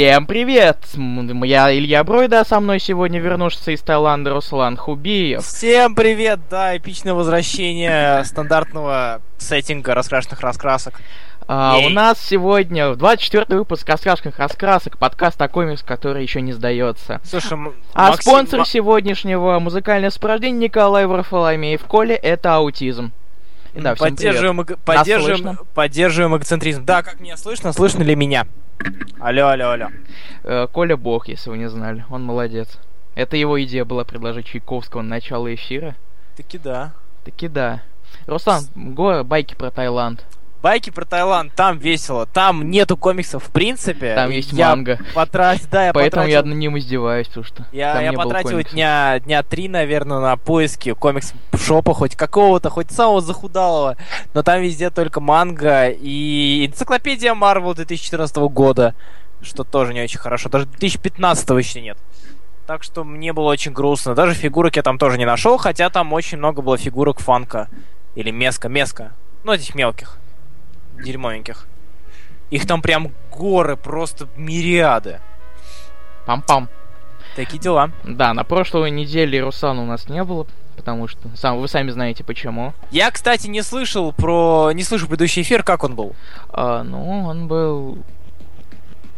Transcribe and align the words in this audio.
Всем 0.00 0.24
привет! 0.24 0.78
Я 1.44 1.76
Илья 1.76 2.02
Бройда, 2.04 2.40
а 2.40 2.44
со 2.46 2.58
мной 2.58 2.80
сегодня 2.80 3.20
вернувшийся 3.20 3.72
из 3.72 3.82
Таиланда 3.82 4.30
Руслан 4.30 4.78
Хубиев. 4.78 5.44
Всем 5.44 5.94
привет! 5.94 6.40
Да, 6.48 6.74
эпичное 6.74 7.12
возвращение 7.12 8.24
стандартного 8.24 9.20
сеттинга 9.36 9.92
раскрашенных 9.92 10.40
раскрасок. 10.40 11.02
А, 11.46 11.76
у 11.84 11.90
нас 11.90 12.18
сегодня 12.18 12.94
24 12.94 13.44
выпуск 13.58 13.86
раскрашенных 13.86 14.38
раскрасок, 14.38 14.96
подкаст 14.96 15.42
о 15.42 15.48
комикс, 15.48 15.82
который 15.82 16.22
еще 16.22 16.40
не 16.40 16.54
сдается. 16.54 17.20
Слушай, 17.22 17.58
а 17.92 18.08
Максим... 18.08 18.22
спонсор 18.22 18.66
сегодняшнего 18.66 19.58
музыкального 19.58 20.10
сопровождения 20.10 20.60
Николай 20.60 21.04
Варфоломеев 21.04 21.84
Коля 21.84 22.16
это 22.16 22.54
аутизм. 22.54 23.12
Да, 23.74 23.94
поддерживаем, 23.96 24.62
эго... 24.62 24.78
поддерживаем, 24.78 25.58
поддерживаем 25.74 26.38
эгоцентризм. 26.38 26.86
Да, 26.86 27.02
как 27.02 27.20
меня 27.20 27.36
слышно? 27.36 27.74
Слышно 27.74 28.02
ли 28.02 28.16
меня? 28.16 28.46
Алло, 29.18 29.48
алло, 29.48 29.70
алло. 29.70 29.88
Э, 30.44 30.66
Коля 30.72 30.96
Бог, 30.96 31.28
если 31.28 31.50
вы 31.50 31.58
не 31.58 31.68
знали. 31.68 32.04
Он 32.10 32.22
молодец. 32.22 32.78
Это 33.14 33.36
его 33.36 33.62
идея 33.62 33.84
была 33.84 34.04
предложить 34.04 34.46
Чайковского 34.46 35.02
на 35.02 35.10
начало 35.10 35.54
эфира. 35.54 35.96
Таки 36.36 36.58
да. 36.58 36.92
Таки 37.24 37.48
да. 37.48 37.82
Руслан, 38.26 38.64
го 38.74 39.22
байки 39.24 39.54
про 39.54 39.70
Таиланд. 39.70 40.24
Байки 40.62 40.90
про 40.90 41.06
Таиланд, 41.06 41.54
там 41.54 41.78
весело. 41.78 42.26
Там 42.26 42.70
нету 42.70 42.98
комиксов 42.98 43.44
в 43.44 43.50
принципе. 43.50 44.14
Там 44.14 44.30
есть 44.30 44.52
я 44.52 44.68
манга. 44.68 44.98
Потрат... 45.14 45.58
Да, 45.70 45.86
я 45.86 45.92
Поэтому 45.94 46.24
потратил... 46.24 46.30
я 46.30 46.42
над 46.42 46.58
ним 46.58 46.78
издеваюсь, 46.78 47.28
потому 47.28 47.44
что 47.44 47.64
Я, 47.72 47.94
там 47.94 48.04
я 48.04 48.10
не 48.10 48.16
потратил 48.16 48.50
было 48.50 48.64
дня, 48.64 49.20
дня 49.20 49.42
три, 49.42 49.68
наверное, 49.68 50.20
на 50.20 50.36
поиски 50.36 50.92
комикс 50.92 51.32
шопа 51.56 51.94
хоть 51.94 52.14
какого-то, 52.14 52.68
хоть 52.68 52.90
самого 52.90 53.22
захудалого. 53.22 53.96
Но 54.34 54.42
там 54.42 54.60
везде 54.60 54.90
только 54.90 55.20
манга 55.20 55.88
и 55.88 56.66
энциклопедия 56.66 57.34
Марвел 57.34 57.74
2014 57.74 58.36
года. 58.36 58.94
Что 59.40 59.64
тоже 59.64 59.94
не 59.94 60.02
очень 60.02 60.18
хорошо. 60.18 60.50
Даже 60.50 60.66
2015 60.66 61.48
еще 61.50 61.80
нет. 61.80 61.96
Так 62.66 62.82
что 62.82 63.02
мне 63.02 63.32
было 63.32 63.48
очень 63.50 63.72
грустно. 63.72 64.14
Даже 64.14 64.34
фигурок 64.34 64.76
я 64.76 64.82
там 64.82 64.98
тоже 64.98 65.16
не 65.16 65.24
нашел, 65.24 65.56
хотя 65.56 65.88
там 65.88 66.12
очень 66.12 66.36
много 66.36 66.60
было 66.60 66.76
фигурок 66.76 67.18
фанка. 67.18 67.68
Или 68.14 68.30
меска, 68.30 68.68
меска. 68.68 69.12
Ну, 69.42 69.52
этих 69.54 69.74
мелких 69.74 70.19
дерьмовеньких. 71.02 71.66
Их 72.50 72.66
там 72.66 72.82
прям 72.82 73.12
горы, 73.30 73.76
просто 73.76 74.28
мириады. 74.36 75.20
Пам-пам. 76.26 76.68
Такие 77.36 77.60
дела. 77.60 77.90
Да, 78.04 78.34
на 78.34 78.44
прошлой 78.44 78.90
неделе 78.90 79.40
Русана 79.40 79.82
у 79.82 79.86
нас 79.86 80.08
не 80.08 80.22
было, 80.24 80.46
потому 80.76 81.06
что 81.06 81.28
сам 81.36 81.58
вы 81.58 81.68
сами 81.68 81.90
знаете 81.90 82.24
почему. 82.24 82.74
Я, 82.90 83.10
кстати, 83.10 83.46
не 83.46 83.62
слышал 83.62 84.12
про, 84.12 84.72
не 84.72 84.82
слышал 84.82 85.06
предыдущий 85.06 85.42
эфир, 85.42 85.62
как 85.62 85.84
он 85.84 85.94
был. 85.94 86.14
А, 86.48 86.82
ну, 86.82 87.24
он 87.24 87.46
был 87.46 87.98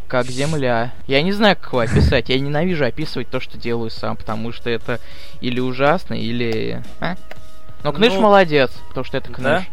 как 0.08 0.26
земля. 0.26 0.92
Я 1.06 1.22
не 1.22 1.32
знаю, 1.32 1.56
как 1.56 1.68
его 1.68 1.80
описать. 1.80 2.28
Я 2.28 2.38
ненавижу 2.38 2.84
описывать 2.84 3.30
то, 3.30 3.40
что 3.40 3.56
делаю 3.56 3.88
сам, 3.88 4.16
потому 4.16 4.52
что 4.52 4.68
это 4.68 5.00
или 5.40 5.58
ужасно, 5.58 6.12
или... 6.12 6.82
А? 7.00 7.16
Но 7.82 7.92
Кныш 7.92 8.12
ну, 8.12 8.20
молодец, 8.20 8.70
потому 8.88 9.04
что 9.04 9.16
это 9.16 9.32
Кныш. 9.32 9.42
Да? 9.42 9.64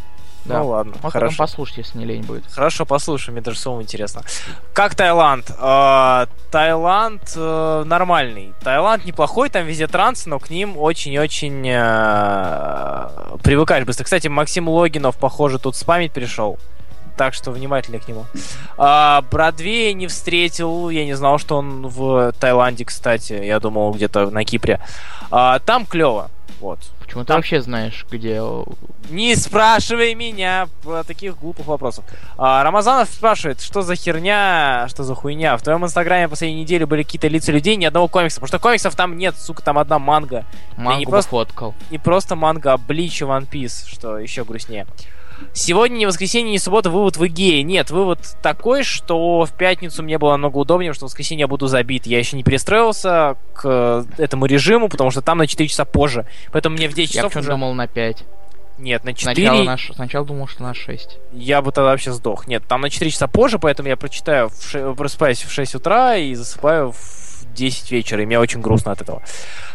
Да. 0.46 0.60
Ну 0.60 0.68
ладно, 0.70 0.94
Можно 0.94 1.10
хорошо. 1.12 1.38
послушать, 1.38 1.78
если 1.78 1.98
не 1.98 2.06
лень 2.06 2.24
будет. 2.24 2.44
Хорошо, 2.52 2.86
послушаем, 2.86 3.34
мне 3.34 3.42
даже 3.42 3.60
самому 3.60 3.82
интересно. 3.82 4.24
Как 4.74 4.96
Таиланд? 4.96 5.52
Э, 5.60 6.26
Таиланд 6.52 7.34
э, 7.36 7.84
нормальный. 7.86 8.54
Таиланд 8.62 9.06
неплохой, 9.06 9.50
там 9.50 9.66
везде 9.66 9.88
транс, 9.88 10.26
но 10.26 10.40
к 10.40 10.50
ним 10.50 10.78
очень-очень 10.78 11.68
э, 11.70 13.10
привыкаешь 13.44 13.86
быстро. 13.86 14.06
Кстати, 14.06 14.28
Максим 14.28 14.70
Логинов, 14.70 15.18
похоже, 15.18 15.60
тут 15.60 15.76
спамить 15.76 16.12
пришел. 16.14 16.58
Так 17.18 17.34
что 17.34 17.52
внимательнее 17.52 18.00
к 18.02 18.08
нему. 18.08 18.26
А, 18.78 19.22
Бродвея 19.30 19.92
не 19.94 20.08
встретил. 20.08 20.90
Я 20.90 21.04
не 21.04 21.16
знал, 21.16 21.38
что 21.38 21.58
он 21.58 21.86
в 21.88 22.32
Таиланде, 22.40 22.86
кстати. 22.86 23.34
Я 23.34 23.60
думал, 23.60 23.92
где-то 23.92 24.30
на 24.30 24.46
Кипре. 24.46 24.80
А, 25.30 25.60
там 25.60 25.86
клево. 25.86 26.32
Вот. 26.62 26.80
Почему 27.10 27.26
ты 27.26 27.34
вообще 27.34 27.60
знаешь, 27.60 28.06
где... 28.12 28.40
Не 29.10 29.36
спрашивай 29.36 30.14
меня 30.14 30.68
про 30.84 31.04
таких 31.04 31.40
глупых 31.40 31.66
вопросов. 31.66 32.06
А, 32.38 32.64
Рамазанов 32.64 33.10
спрашивает, 33.10 33.62
что 33.62 33.82
за 33.82 33.96
херня, 33.96 34.86
что 34.90 35.04
за 35.04 35.16
хуйня. 35.16 35.58
В 35.58 35.64
твоем 35.64 35.84
инстаграме 35.84 36.30
последней 36.30 36.62
неделе 36.62 36.86
были 36.86 37.02
какие-то 37.02 37.28
лица 37.28 37.52
людей, 37.52 37.78
ни 37.78 37.86
одного 37.86 38.10
комикса. 38.10 38.40
Потому 38.40 38.48
что 38.50 38.60
комиксов 38.60 38.96
там 38.96 39.18
нет, 39.18 39.36
сука, 39.36 39.64
там 39.64 39.80
одна 39.80 39.98
манга. 39.98 40.46
Мангу 40.78 41.00
не 41.00 41.08
просто, 41.08 41.32
фоткал. 41.32 41.74
Не 41.90 41.98
просто 41.98 42.36
манга, 42.36 42.74
а 42.74 42.78
Блич 42.78 43.24
и 43.24 43.26
One 43.26 43.50
Piece, 43.50 43.88
что 43.88 44.20
еще 44.20 44.46
грустнее. 44.46 44.86
Сегодня 45.54 45.98
не 45.98 46.06
воскресенье, 46.06 46.52
не 46.52 46.60
суббота, 46.60 46.90
вывод 46.90 47.18
в 47.18 47.26
Игее. 47.26 47.64
Нет, 47.64 47.92
вывод 47.92 48.20
такой, 48.42 48.84
что 48.84 49.46
в 49.46 49.52
пятницу 49.52 50.04
мне 50.04 50.18
было 50.18 50.32
намного 50.32 50.58
удобнее, 50.58 50.94
что 50.94 51.06
в 51.06 51.10
воскресенье 51.10 51.42
я 51.42 51.48
буду 51.48 51.68
забит. 51.68 52.06
Я 52.06 52.20
еще 52.20 52.38
не 52.38 52.44
перестроился 52.44 53.36
к 53.54 54.06
этому 54.18 54.46
режиму, 54.46 54.90
потому 54.90 55.12
что 55.12 55.22
там 55.22 55.38
на 55.38 55.48
4 55.48 55.68
часа 55.68 55.86
позже. 55.86 56.26
Поэтому 56.52 56.76
мне 56.76 56.88
в 56.88 56.94
10 56.94 57.14
часов 57.14 57.36
Я 57.36 57.42
уже... 57.42 57.52
думал 57.52 57.74
на 57.74 57.88
5. 57.88 58.24
Нет, 58.80 59.04
на 59.04 59.14
4... 59.14 59.36
Сначала, 59.36 59.64
на... 59.64 59.78
Сначала 59.78 60.26
думал, 60.26 60.48
что 60.48 60.64
на 60.64 60.74
6. 60.74 61.18
Я 61.34 61.62
бы 61.62 61.72
тогда 61.72 61.92
вообще 61.92 62.14
сдох. 62.14 62.48
Нет, 62.48 62.64
там 62.68 62.82
на 62.82 62.90
4 62.90 63.12
часа 63.12 63.28
позже, 63.28 63.60
поэтому 63.60 63.90
я 63.90 63.98
прочитаю, 63.98 64.50
в 64.50 64.64
ше... 64.64 64.94
просыпаюсь 64.96 65.42
в 65.42 65.52
6 65.52 65.76
утра 65.76 66.16
и 66.16 66.34
засыпаю 66.34 66.94
в 66.94 67.54
10 67.54 67.92
вечера, 67.92 68.24
и 68.24 68.26
мне 68.26 68.40
очень 68.40 68.62
грустно 68.62 68.94
от 68.94 69.02
этого. 69.02 69.22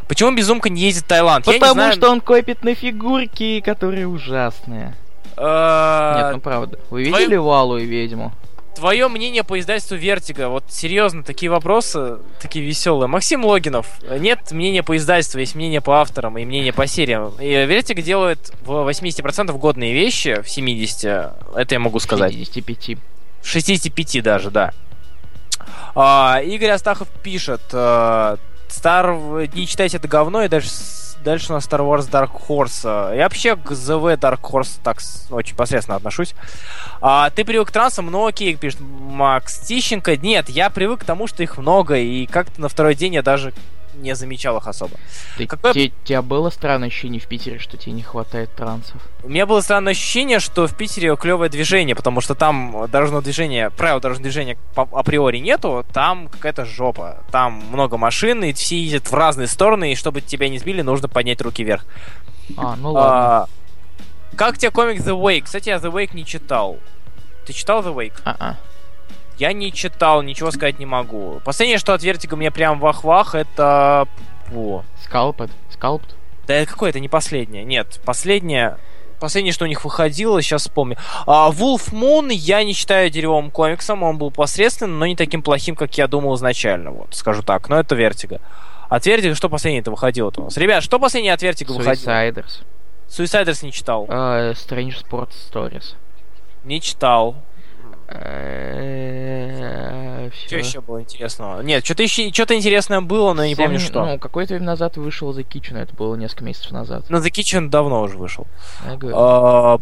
Почему 0.08 0.34
Безумка 0.34 0.70
не 0.70 0.82
ездит 0.82 1.05
в 1.05 1.08
Таиланд? 1.08 1.44
Потому 1.44 1.75
знаю... 1.75 1.93
что 1.93 2.11
он 2.11 2.20
копит 2.20 2.64
на 2.64 2.75
фигурки, 2.75 3.61
которые 3.61 4.06
ужасные. 4.06 4.94
Э, 5.36 6.14
Нет, 6.16 6.32
ну 6.34 6.40
правда. 6.40 6.78
Вы 6.90 7.04
видели 7.04 7.36
Валу 7.36 7.78
и 7.78 7.84
ведьму? 7.84 8.32
Твое 8.75 9.06
мнение 9.06 9.44
по 9.44 9.58
издательству 9.58 9.96
Vertigo? 9.96 10.49
Вот 10.48 10.64
серьезно, 10.69 11.22
такие 11.22 11.48
вопросы, 11.48 12.19
такие 12.40 12.64
веселые. 12.64 13.06
Максим 13.06 13.44
Логинов. 13.44 13.86
Нет 14.19 14.50
мнения 14.50 14.82
по 14.82 14.96
издательству, 14.96 15.38
есть 15.38 15.54
мнение 15.54 15.81
по 15.81 16.00
авторам 16.00 16.36
и 16.38 16.44
мнение 16.44 16.72
по 16.72 16.86
сериям. 16.86 17.34
И 17.40 17.48
Vertigo 17.49 18.02
делает 18.02 18.52
в 18.64 18.88
80% 18.88 19.56
годные 19.58 19.92
вещи, 19.94 20.42
в 20.42 20.46
70%, 20.46 21.54
это 21.56 21.75
я 21.75 21.78
могу 21.78 22.00
сказать. 22.00 22.32
65. 22.32 22.98
В 23.42 23.48
65 23.48 24.22
даже, 24.22 24.50
да. 24.50 24.72
А, 25.94 26.40
Игорь 26.44 26.70
Астахов 26.70 27.08
пишет, 27.22 27.62
э, 27.72 28.37
Стар, 28.69 29.12
не 29.54 29.69
читайте 29.69 29.98
это 29.98 30.08
говно, 30.08 30.42
и 30.42 30.48
даже 30.48 30.69
Дальше 31.25 31.53
у 31.53 31.55
нас 31.55 31.67
Star 31.67 31.81
Wars 31.81 32.11
Dark 32.11 32.32
Horse. 32.47 33.17
Я 33.17 33.25
вообще 33.25 33.56
к 33.56 33.71
ZV 33.71 34.19
Dark 34.19 34.43
Horse 34.43 34.79
так 34.85 34.99
очень 35.31 35.56
посредственно 35.56 35.97
отношусь. 35.97 36.35
А, 37.00 37.31
ты 37.31 37.47
привык 37.47 37.69
к 37.69 37.73
трансам, 37.73 38.11
ну 38.11 38.26
окей, 38.26 38.55
пишет 38.56 38.81
Макс 38.81 39.59
Тищенко. 39.61 40.19
Нет, 40.19 40.50
я 40.50 40.69
привык 40.69 41.00
к 41.00 41.05
тому, 41.05 41.26
что 41.26 41.43
их 41.43 41.56
много, 41.56 41.97
и 41.97 42.26
как-то 42.26 42.61
на 42.61 42.69
второй 42.69 42.94
день 42.94 43.15
я 43.15 43.23
даже 43.23 43.55
не 43.94 44.14
замечал 44.14 44.58
их 44.58 44.67
особо. 44.67 44.96
Ты, 45.37 45.46
Какое... 45.46 45.73
те, 45.73 45.93
тебя 46.05 46.23
было 46.23 46.50
странное 46.50 46.88
ощущение 46.88 47.20
в 47.20 47.26
Питере, 47.26 47.58
что 47.58 47.76
тебе 47.76 47.93
не 47.93 48.02
хватает 48.02 48.55
трансов? 48.55 48.96
У 49.23 49.29
меня 49.29 49.46
было 49.46 49.61
странное 49.61 49.93
ощущение, 49.93 50.41
что 50.41 50.67
в 50.67 50.76
Питере 50.76 51.17
клевое 51.17 51.50
движение, 51.50 51.94
потому 51.94 52.20
что 52.20 52.35
там 52.35 52.87
дорожного 52.91 53.23
движения, 53.23 53.70
правил 53.70 54.00
дорожного 54.00 54.25
движения 54.25 54.58
априори 54.75 55.38
нету, 55.38 55.85
там 55.93 56.29
какая-то 56.29 56.64
жопа. 56.64 57.25
Там 57.31 57.62
много 57.70 57.96
машин, 57.96 58.44
и 58.44 58.52
все 58.52 58.81
ездят 58.81 59.11
в 59.11 59.14
разные 59.14 59.46
стороны, 59.46 59.93
и 59.93 59.97
чтобы 59.97 60.20
тебя 60.20 60.49
не 60.49 60.58
сбили, 60.58 60.82
нужно 60.82 61.08
поднять 61.08 61.40
руки 61.40 61.64
вверх. 61.64 61.87
А, 62.56 62.76
ну 62.76 62.93
ладно. 62.93 63.11
А, 63.11 63.49
как 64.37 64.58
тебе 64.58 64.70
комикс 64.70 65.00
The 65.00 65.19
Wake? 65.19 65.43
Кстати, 65.43 65.69
я 65.69 65.76
The 65.76 65.93
Wake 65.93 66.14
не 66.14 66.26
читал. 66.26 66.79
Ты 67.47 67.52
читал 67.52 67.82
The 67.82 67.94
Wake? 67.94 68.20
А-а. 68.25 68.56
Я 69.38 69.52
не 69.52 69.72
читал, 69.72 70.22
ничего 70.22 70.50
сказать 70.50 70.78
не 70.78 70.86
могу. 70.86 71.40
Последнее, 71.44 71.78
что 71.78 71.94
от 71.94 72.02
Vertigo 72.02 72.37
мне 72.36 72.50
прям 72.50 72.78
вах-вах, 72.78 73.34
это... 73.34 74.06
О. 74.54 74.82
Scalped? 75.02 75.50
Scalped? 75.70 76.14
Да 76.46 76.54
это 76.54 76.70
какое-то 76.70 77.00
не 77.00 77.08
последнее. 77.08 77.64
Нет, 77.64 78.00
последнее... 78.04 78.78
Последнее, 79.20 79.52
что 79.52 79.64
у 79.64 79.69
них 79.69 79.84
выходило, 79.84 80.42
сейчас 80.42 80.62
вспомню. 80.62 80.98
А, 81.26 81.50
Wolf 81.50 81.92
Moon 81.92 82.31
я 82.31 82.62
не 82.62 82.75
считаю 82.75 83.08
дерьмовым 83.08 83.50
комиксом, 83.50 84.02
он 84.02 84.19
был 84.19 84.31
посредственным, 84.31 84.98
но 84.98 85.06
не 85.06 85.16
таким 85.16 85.40
плохим, 85.40 85.76
как 85.76 85.96
я 85.96 86.08
думал 86.08 86.34
изначально, 86.34 86.90
вот, 86.90 87.14
скажу 87.14 87.42
так. 87.42 87.69
Но 87.69 87.78
это 87.78 87.94
Vertigo. 87.94 88.40
От 88.88 89.06
Vertigo 89.06 89.34
что 89.34 89.48
последнее-то 89.48 89.90
выходило 89.90 90.30
у 90.37 90.42
нас? 90.42 90.56
Ребят, 90.56 90.82
что 90.82 90.98
последнее 90.98 91.32
от 91.32 91.40
Vertigo 91.40 91.72
выходило? 91.72 92.10
Suiciders. 92.10 92.64
Suiciders 93.08 93.64
не 93.64 93.72
читал. 93.72 94.04
Э, 94.06 94.52
Strange 94.52 95.02
Sports 95.02 95.32
Stories. 95.50 95.94
Не 96.64 96.80
читал. 96.80 97.37
Э, 98.08 99.14
что 100.46 100.56
еще 100.56 100.80
было 100.80 101.00
интересного? 101.00 101.62
Нет, 101.62 101.84
что-то 101.84 102.02
еще 102.02 102.32
что-то 102.32 102.54
интересное 102.54 103.00
было, 103.00 103.32
но 103.32 103.42
я 103.42 103.49
не 103.49 103.56
помню 103.56 103.78
что. 103.78 104.04
Ну, 104.04 104.18
какое-то 104.18 104.54
время 104.54 104.66
назад 104.66 104.96
вышел 104.96 105.37
The 105.37 105.46
Kitchen, 105.46 105.78
это 105.78 105.94
было 105.94 106.14
несколько 106.16 106.44
месяцев 106.44 106.73
назад. 106.73 107.04
Ну, 107.08 107.18
The 107.18 107.30
Kitchen 107.30 107.68
давно 107.68 108.02
уже 108.02 108.18
вышел. 108.18 108.46
А, 108.84 109.78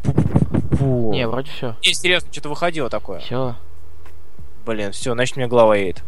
не, 0.81 1.27
вроде 1.27 1.51
все. 1.51 1.77
Не, 1.85 1.95
серьезно, 1.95 2.29
что-то 2.33 2.49
выходило 2.49 2.89
такое. 2.89 3.21
Все. 3.21 3.57
Блин, 4.65 4.93
все, 4.93 5.13
значит, 5.13 5.37
мне 5.37 5.49
голова 5.49 5.77
едет. 5.77 6.03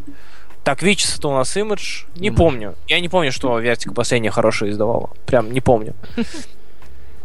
Так, 0.63 0.83
Вичес 0.83 1.19
это 1.19 1.29
у 1.29 1.33
нас 1.33 1.55
имидж. 1.57 2.05
Не 2.17 2.31
помню. 2.31 2.75
Я 2.87 3.01
не 3.01 3.11
помню, 3.11 3.33
что 3.33 3.59
Вертика 3.59 3.93
последнее 3.93 4.31
хорошее 4.31 4.71
издавала. 4.71 5.11
Прям 5.27 5.53
не 5.53 5.61
помню. 5.61 5.95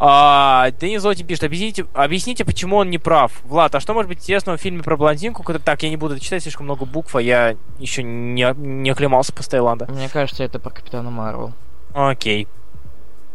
А, 0.01 0.71
Денис 0.79 1.01
Золотин 1.01 1.27
пишет, 1.27 1.43
объясните, 1.43 1.85
объясните, 1.93 2.45
почему 2.45 2.77
он 2.77 2.89
не 2.89 2.97
прав. 2.97 3.33
Влад, 3.43 3.75
а 3.75 3.79
что 3.81 3.93
может 3.93 4.07
быть 4.07 4.19
интересного 4.19 4.57
в 4.57 4.61
фильме 4.61 4.81
про 4.81 4.95
блондинку? 4.95 5.43
который- 5.43 5.61
Так, 5.61 5.83
я 5.83 5.89
не 5.89 5.97
буду 5.97 6.17
читать 6.19 6.41
слишком 6.41 6.65
много 6.65 6.85
букв, 6.85 7.15
а 7.15 7.21
я 7.21 7.55
еще 7.79 8.01
не, 8.03 8.53
не 8.57 8.89
оклемался 8.89 9.33
после 9.33 9.51
Таиланда. 9.51 9.87
Мне 9.91 10.07
кажется, 10.07 10.43
это 10.43 10.57
про 10.59 10.69
Капитана 10.69 11.09
Марвел. 11.11 11.53
Окей. 11.93 12.47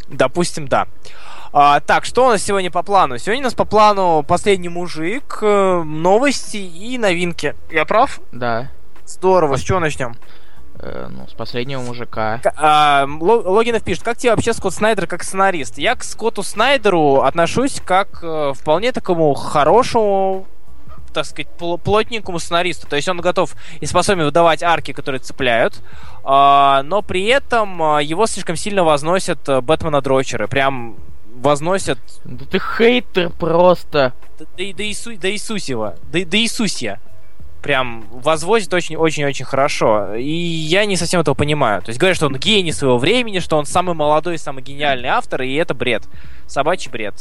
Допустим, 0.09 0.68
да. 0.68 0.87
А, 1.52 1.80
так, 1.80 2.04
что 2.04 2.26
у 2.26 2.30
нас 2.30 2.42
сегодня 2.42 2.71
по 2.71 2.83
плану? 2.83 3.18
Сегодня 3.18 3.42
у 3.42 3.44
нас 3.44 3.54
по 3.54 3.64
плану 3.64 4.25
последний 4.26 4.68
мужик, 4.68 5.38
э, 5.42 5.83
новости 5.85 6.56
и 6.56 6.99
новинки. 6.99 7.54
Я 7.71 7.85
прав? 7.85 8.21
Да. 8.33 8.71
Здорово. 9.06 9.56
С 9.56 9.61
чего 9.61 9.80
начнем? 9.80 10.16
Э, 10.81 11.09
ну, 11.11 11.26
с 11.28 11.33
последнего 11.33 11.81
мужика. 11.81 12.38
К- 12.43 12.52
а, 12.57 13.07
Ло- 13.21 13.43
Логинов 13.49 13.83
пишет, 13.85 14.02
как 14.02 14.16
тебе 14.19 14.31
вообще 14.33 14.52
Скотт 14.52 14.75
Снайдер 14.75 15.07
как 15.07 15.23
сценарист? 15.23 15.78
Я 15.78 15.95
к 15.95 16.02
Скотту 16.04 16.43
Снайдеру 16.43 17.21
отношусь 17.23 17.81
как 17.85 18.19
э, 18.23 18.52
вполне 18.54 18.93
такому 18.93 19.33
хорошему 19.35 20.47
так 21.12 21.26
сказать, 21.26 21.47
пл- 21.61 21.78
плотненькому 21.78 22.40
сценаристу. 22.40 22.88
То 22.88 22.97
есть 22.97 23.09
он 23.09 23.21
готов 23.21 23.54
и 23.78 23.87
способен 23.87 24.25
выдавать 24.25 24.64
арки, 24.64 24.93
которые 24.93 25.21
цепляют, 25.21 25.81
а, 26.25 26.83
но 26.83 27.02
при 27.02 27.26
этом 27.26 27.81
а, 27.81 28.02
его 28.02 28.26
слишком 28.26 28.57
сильно 28.57 28.83
возносят 28.83 29.49
э, 29.49 29.61
Бэтмена 29.61 30.00
Дрочеры. 30.00 30.49
Прям 30.49 30.97
возносят 31.37 31.99
Да 32.25 32.45
ты 32.47 32.59
хейтер 32.59 33.31
просто. 33.31 34.12
да, 34.40 34.45
да, 34.59 34.64
да, 34.76 34.83
Иису, 34.85 35.16
да 35.16 35.31
Иисусева, 35.31 35.95
да, 36.12 36.19
да 36.25 36.37
Иисусья. 36.37 37.00
Прям 37.64 38.04
возводит 38.12 38.73
очень-очень-очень 38.73 39.44
хорошо. 39.47 40.14
И 40.14 40.30
я 40.30 40.85
не 40.85 40.97
совсем 40.97 41.23
этого 41.23 41.35
понимаю. 41.35 41.80
То 41.83 41.88
есть 41.88 41.99
говорят, 41.99 42.16
что 42.16 42.26
он 42.26 42.37
гений 42.37 42.73
своего 42.73 42.99
времени, 42.99 43.38
что 43.40 43.56
он 43.56 43.64
самый 43.64 43.94
молодой, 43.94 44.37
самый 44.38 44.62
гениальный 44.62 45.09
автор, 45.09 45.40
и 45.42 45.54
это 45.54 45.73
бред. 45.75 46.02
Собачий 46.47 46.90
бред. 46.90 47.14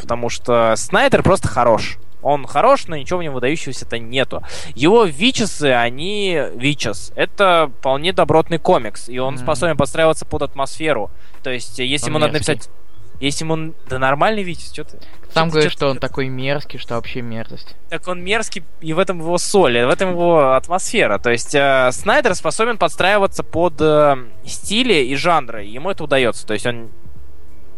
Потому 0.00 0.28
что 0.28 0.74
Снайдер 0.76 1.22
просто 1.22 1.48
хорош. 1.48 1.96
Он 2.20 2.46
хорош, 2.46 2.88
но 2.88 2.96
ничего 2.96 3.20
в 3.20 3.22
нем 3.22 3.32
выдающегося-то 3.32 3.98
нету. 3.98 4.42
Его 4.74 5.04
Вичесы, 5.04 5.72
они... 5.72 6.38
Вичес. 6.56 7.12
Это 7.16 7.70
вполне 7.78 8.12
добротный 8.12 8.58
комикс, 8.58 9.08
и 9.08 9.18
он 9.18 9.34
Мгм. 9.34 9.42
способен 9.44 9.76
подстраиваться 9.76 10.26
под 10.26 10.42
атмосферу. 10.42 11.10
То 11.42 11.50
есть, 11.50 11.78
если 11.78 12.06
Он 12.06 12.10
ему 12.16 12.18
надо 12.18 12.34
мерзкий. 12.34 12.54
написать... 12.54 12.72
Если 13.20 13.44
ему... 13.44 13.74
Да 13.88 13.98
нормальный 13.98 14.42
Вичес, 14.42 14.72
что 14.72 14.84
ты? 14.84 14.98
Говорят, 15.34 15.64
чё- 15.64 15.76
что 15.76 15.88
он 15.88 15.98
такой 15.98 16.28
мерзкий, 16.28 16.78
что 16.78 16.94
вообще 16.94 17.20
мерзость. 17.20 17.74
так 17.88 18.06
он 18.08 18.22
мерзкий, 18.22 18.62
и 18.80 18.92
в 18.92 18.98
этом 18.98 19.18
его 19.20 19.36
соль, 19.38 19.84
в 19.84 19.88
этом 19.90 20.10
его 20.10 20.54
атмосфера. 20.54 21.18
То 21.18 21.30
есть 21.30 21.54
э, 21.54 21.90
Снайдер 21.92 22.34
способен 22.34 22.78
подстраиваться 22.78 23.42
под 23.42 23.74
э, 23.80 24.16
стили 24.46 24.94
и 24.94 25.16
жанры, 25.16 25.66
и 25.66 25.70
ему 25.70 25.90
это 25.90 26.04
удается. 26.04 26.46
То 26.46 26.54
есть 26.54 26.66
он, 26.66 26.90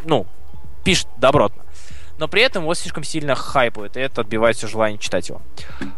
ну, 0.05 0.27
пишет 0.85 1.09
добротно. 1.17 1.63
Но 2.19 2.29
при 2.29 2.43
этом 2.43 2.65
его 2.65 2.75
слишком 2.75 3.03
сильно 3.03 3.35
хайпует, 3.35 3.97
и 3.97 4.01
это 4.01 4.21
отбивает 4.21 4.57
все 4.57 4.67
желание 4.69 4.99
читать 4.99 5.31
его. 5.31 5.41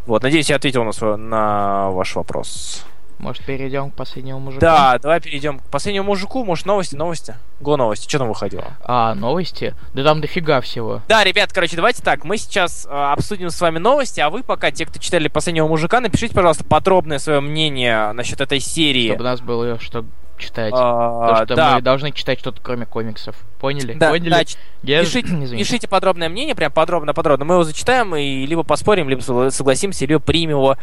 Вот, 0.07 0.23
надеюсь, 0.23 0.51
я 0.51 0.57
ответил 0.57 0.85
на, 0.85 0.93
свой, 0.93 1.19
на 1.19 1.91
ваш 1.91 2.15
вопрос. 2.15 2.85
Может, 3.23 3.45
перейдем 3.45 3.93
к 3.93 3.95
последнему 3.95 4.41
мужику? 4.41 4.61
Да, 4.61 4.99
давай 4.99 5.21
перейдем 5.21 5.61
к 5.61 5.63
последнему 5.71 6.07
мужику. 6.09 6.45
Может, 6.45 6.67
новости, 6.67 6.97
новости? 6.97 7.37
Го 7.61 7.77
новости, 7.77 8.09
что 8.09 8.19
там 8.19 8.27
выходило? 8.29 8.73
А, 8.83 9.15
новости? 9.15 9.75
Да 9.95 10.03
там 10.03 10.21
дофига 10.21 10.61
всего. 10.61 11.03
Да, 11.09 11.23
ребят, 11.23 11.53
короче, 11.53 11.77
давайте 11.77 12.03
так. 12.03 12.25
Мы 12.25 12.37
сейчас 12.37 12.85
э, 12.85 12.91
обсудим 12.91 13.51
с 13.51 13.61
вами 13.61 13.79
новости, 13.79 14.19
а 14.19 14.29
вы 14.29 14.43
пока, 14.43 14.73
те, 14.73 14.85
кто 14.87 14.99
читали 14.99 15.29
последнего 15.29 15.69
мужика, 15.69 16.01
напишите, 16.01 16.35
пожалуйста, 16.35 16.65
подробное 16.65 17.19
свое 17.21 17.39
мнение 17.41 18.11
насчет 18.11 18.41
этой 18.41 18.59
серии. 18.59 19.07
Чтобы 19.11 19.23
у 19.23 19.27
нас 19.27 19.41
было 19.41 19.79
что 19.79 20.05
читать. 20.37 20.73
А, 20.77 21.21
Потому 21.21 21.45
что 21.47 21.55
да, 21.55 21.75
мы 21.77 21.81
должны 21.83 22.11
читать 22.11 22.41
что-то 22.41 22.61
кроме 22.61 22.87
комиксов. 22.87 23.37
Поняли? 23.61 23.93
да, 23.93 24.11
Поняли? 24.11 24.31
да, 24.31 24.41
Я- 24.83 25.05
пишите, 25.05 25.29
пишите 25.57 25.87
подробное 25.87 26.29
мнение, 26.29 26.57
прям 26.57 26.73
подробно-подробно. 26.73 27.45
Мы 27.45 27.55
его 27.55 27.63
зачитаем 27.63 28.17
и 28.17 28.45
либо 28.47 28.65
поспорим, 28.65 29.09
либо 29.09 29.21
согла- 29.21 29.53
согласимся, 29.53 30.07
либо 30.07 30.19
примем 30.21 30.57
его 30.57 30.77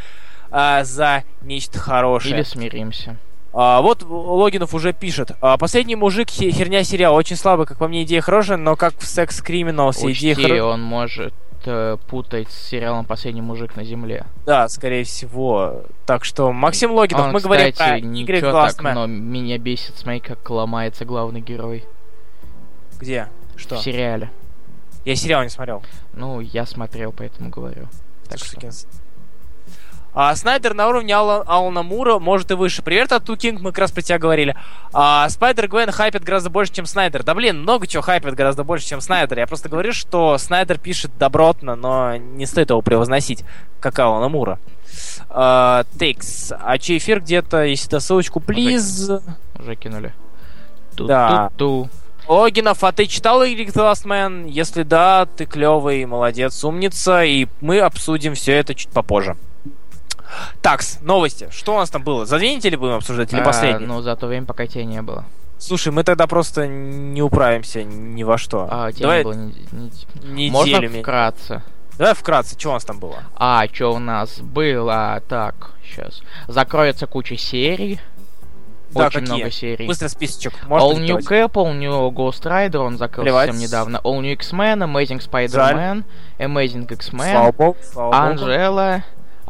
а, 0.51 0.84
за 0.84 1.24
нечто 1.41 1.79
хорошее. 1.79 2.36
Или 2.36 2.44
смиримся. 2.44 3.18
А, 3.51 3.82
вот 3.82 4.03
Логинов 4.03 4.74
уже 4.74 4.94
пишет. 4.94 5.32
А, 5.41 5.58
Последний 5.58 5.96
мужик 5.96 6.29
хе- 6.29 6.51
херня 6.51 6.84
сериал. 6.84 7.15
Очень 7.15 7.36
слабый, 7.36 7.65
как 7.65 7.77
по 7.77 7.88
мне, 7.88 8.03
идея 8.03 8.22
хорошая, 8.22 8.58
но 8.58 8.75
как 8.75 8.98
в 8.98 9.06
Секс 9.06 9.41
Криминалс 9.41 10.03
идея 10.03 10.36
хорошая. 10.36 10.63
он 10.63 10.82
может 10.84 11.34
э, 11.65 11.98
путать 12.08 12.50
с 12.51 12.68
сериалом 12.70 13.06
«Последний 13.06 13.41
мужик 13.41 13.75
на 13.75 13.84
земле». 13.84 14.25
Да, 14.46 14.68
скорее 14.70 15.03
всего. 15.03 15.84
Так 16.06 16.25
что, 16.25 16.51
Максим 16.51 16.91
Логинов, 16.91 17.27
Он, 17.27 17.32
мы 17.32 17.39
говорим 17.39 17.65
про 17.65 17.72
кстати, 17.72 18.03
ничего 18.03 18.50
Last 18.51 18.75
так, 18.77 18.82
Man. 18.86 18.94
но 18.94 19.08
меня 19.08 19.58
бесит, 19.58 19.98
смотри, 19.98 20.20
как 20.20 20.48
ломается 20.50 21.06
главный 21.06 21.41
герой 21.41 21.86
Где? 23.00 23.29
Что? 23.56 23.77
в 23.77 23.82
сериале. 23.82 24.29
Я 25.06 25.15
сериал 25.15 25.44
не 25.44 25.50
смотрел. 25.50 25.82
Ну, 26.13 26.39
я 26.39 26.65
смотрел, 26.65 27.12
поэтому 27.12 27.50
говорю. 27.50 27.88
Так 28.27 28.38
что... 28.39 28.60
А, 30.13 30.36
Снайдер 30.36 30.74
на 30.74 30.88
уровне 30.88 31.13
Алла- 31.13 31.44
Алана 31.46 31.84
Мура, 31.84 32.18
может 32.18 32.50
и 32.50 32.56
выше. 32.56 32.82
Привет 32.82 33.12
от 33.12 33.25
Ту 33.25 33.38
Кинг, 33.38 33.62
мы 33.62 33.72
как 33.72 33.80
раз 33.80 33.92
про 33.92 34.01
тебя 34.01 34.18
говорили. 34.18 34.56
А, 34.92 35.30
Spider-Gwen 35.29 35.91
хайпит 35.92 36.24
гораздо 36.24 36.50
больше, 36.50 36.74
чем 36.74 36.86
Снайдер. 36.88 37.24
Да 37.24 37.36
блин, 37.36 37.62
много 37.62 37.86
чего 37.86 38.01
хайпит 38.01 38.34
гораздо 38.34 38.63
больше, 38.63 38.88
чем 38.88 39.01
Снайдер. 39.01 39.38
Я 39.38 39.46
просто 39.46 39.70
говорю, 39.70 39.94
что 39.94 40.38
Снайдер 40.39 40.80
пишет 40.80 41.12
добротно, 41.20 41.75
но 41.75 42.18
не 42.18 42.48
стоит 42.48 42.72
его 42.72 42.82
превозносить, 42.82 43.44
как 43.80 44.00
Алана 44.00 44.30
Мура. 44.30 44.58
А, 45.30 45.84
Текс. 46.00 46.51
А 46.60 46.78
чей 46.80 46.98
эфир 46.98 47.22
где-то, 47.22 47.63
если 47.63 47.89
то 47.89 48.00
ссылочку, 48.00 48.39
плиз. 48.39 49.12
Уже 49.60 49.75
кинули. 49.75 50.13
Да. 50.98 51.51
Ту-ту-ту. 51.58 51.89
Логинов, 52.28 52.84
а 52.84 52.92
ты 52.92 53.06
читал 53.06 53.44
Игрик 53.44 53.70
The 53.70 53.92
Last 53.92 54.06
Man? 54.06 54.50
Если 54.50 54.84
да, 54.84 55.25
ты 55.25 55.46
клевый, 55.46 56.06
молодец, 56.06 56.63
умница, 56.63 57.24
и 57.24 57.48
мы 57.62 57.80
обсудим 57.80 58.36
все 58.36 58.54
это 58.54 58.75
чуть 58.75 58.89
попозже. 58.89 59.36
Такс, 60.62 61.00
новости. 61.01 61.48
Что 61.51 61.75
у 61.75 61.77
нас 61.77 61.89
там 61.89 62.03
было? 62.03 62.25
За 62.25 62.38
две 62.38 62.55
недели 62.55 62.75
будем 62.75 62.93
обсуждать 62.95 63.31
или 63.33 63.41
А, 63.41 63.43
последний? 63.43 63.86
Ну, 63.86 64.01
за 64.01 64.15
то 64.15 64.27
время, 64.27 64.45
пока 64.45 64.67
тебя 64.67 64.86
не 64.86 65.01
было. 65.01 65.25
Слушай, 65.57 65.91
мы 65.91 66.03
тогда 66.03 66.25
просто 66.27 66.67
не 66.67 67.21
управимся 67.21 67.83
ни 67.83 68.24
во 68.24 68.38
что. 68.38 68.67
А, 68.71 68.91
тебя 68.91 69.01
Давай 69.01 69.17
не 69.19 69.24
было 69.24 69.33
не-. 70.24 70.50
Можно 70.51 70.88
вкратце? 71.01 71.63
Давай 71.98 72.13
вкратце, 72.13 72.57
что 72.57 72.69
у 72.69 72.74
нас 72.74 72.86
там 72.86 73.00
было? 73.00 73.17
А, 73.36 73.65
что 73.71 73.93
у 73.93 74.00
нас 74.00 74.39
было? 74.39 75.21
Так, 75.27 75.71
сейчас. 75.83 76.21
Закроется 76.48 77.07
куча 77.07 77.36
серий. 77.36 78.00
Да, 78.91 79.07
Очень 79.07 79.19
какие? 79.19 79.36
много 79.36 79.51
серий. 79.51 79.86
Быстро 79.86 80.07
списочек. 80.07 80.53
Можно 80.65 80.98
All 80.98 81.00
New? 81.00 81.17
Cap, 81.17 81.51
All 81.51 81.77
New 81.77 82.09
Ghost 82.12 82.43
Rider, 82.43 82.77
он 82.77 82.98
закрылся 82.98 83.25
Плевать. 83.25 83.48
совсем 83.51 83.63
недавно. 83.67 83.98
All 83.98 84.19
New 84.21 84.31
X-Men, 84.33 84.79
Amazing 84.79 85.21
Spider-Man, 85.29 86.03
Amazing 86.39 86.91
X-Men, 86.93 87.51
богу, 87.51 87.77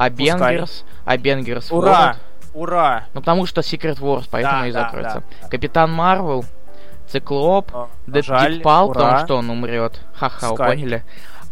богу. 0.09 0.31
Анжела, 0.31 0.65
Avengers, 0.65 0.83
Avengers 1.05 1.67
Ура! 1.75 2.15
Ура! 2.53 3.03
Ну, 3.13 3.21
потому 3.21 3.45
что 3.45 3.61
Secret 3.61 3.99
Wars, 3.99 4.27
поэтому 4.29 4.61
Да, 4.61 4.67
и 4.67 4.71
да, 4.71 4.81
закроется. 4.83 5.23
да. 5.41 5.47
Капитан 5.49 5.91
Марвел, 5.91 6.45
Циклоп, 7.07 7.69
А, 7.73 7.89
Дэд 8.07 8.25
жаль, 8.25 8.57
Дипал, 8.57 8.89
ура. 8.89 8.93
потому 8.99 9.25
что 9.25 9.35
он 9.37 9.49
умрет. 9.49 9.99
Ха-ха, 10.13 10.53
поняли. 10.55 11.03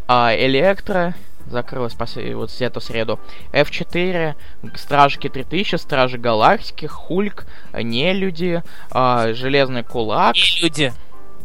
А, 0.08 0.32
Электро 0.36 1.14
закрылась 1.48 1.94
после, 1.94 2.36
вот 2.36 2.52
с 2.52 2.62
эту 2.62 2.82
среду. 2.82 3.20
F4, 3.54 4.36
Стражки 4.76 5.30
3000, 5.30 5.76
Стражи 5.78 6.18
Галактики, 6.18 6.86
Хульк, 6.86 7.46
Нелюди, 7.74 8.62
а, 8.92 9.34
Железный 9.34 9.84
Кулак, 9.84 10.36
И 10.36 10.62
люди. 10.64 10.94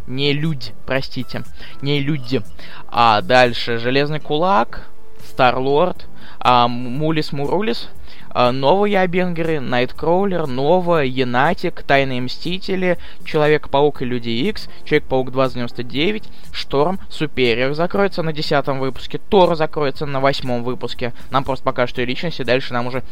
не 0.06 0.32
люди, 0.32 0.75
простите, 0.87 1.44
не 1.82 2.00
люди. 2.00 2.42
А 2.88 3.21
дальше 3.23 3.78
Железный 3.78 4.21
Кулак, 4.21 4.82
Старлорд, 5.25 6.06
а, 6.38 6.68
Мулис 6.68 7.32
Мурулис, 7.32 7.88
а, 8.30 8.52
новые 8.52 9.00
Абенгеры, 9.00 9.60
Найткроулер, 9.60 10.46
Нова, 10.46 11.04
Янатик, 11.04 11.82
Тайные 11.82 12.20
Мстители, 12.20 12.98
Человек-паук 13.24 14.02
и 14.02 14.04
Люди 14.04 14.30
Икс, 14.30 14.68
Человек-паук 14.84 15.32
2099, 15.32 16.24
Шторм, 16.52 16.98
Супериор 17.08 17.74
закроется 17.74 18.22
на 18.22 18.32
десятом 18.32 18.80
выпуске, 18.80 19.18
Тор 19.18 19.54
закроется 19.56 20.06
на 20.06 20.20
восьмом 20.20 20.64
выпуске. 20.64 21.12
Нам 21.30 21.44
просто 21.44 21.64
пока 21.64 21.86
что 21.86 22.02
и 22.02 22.06
личности, 22.06 22.42
дальше 22.42 22.72
нам 22.72 22.86
уже 22.86 23.02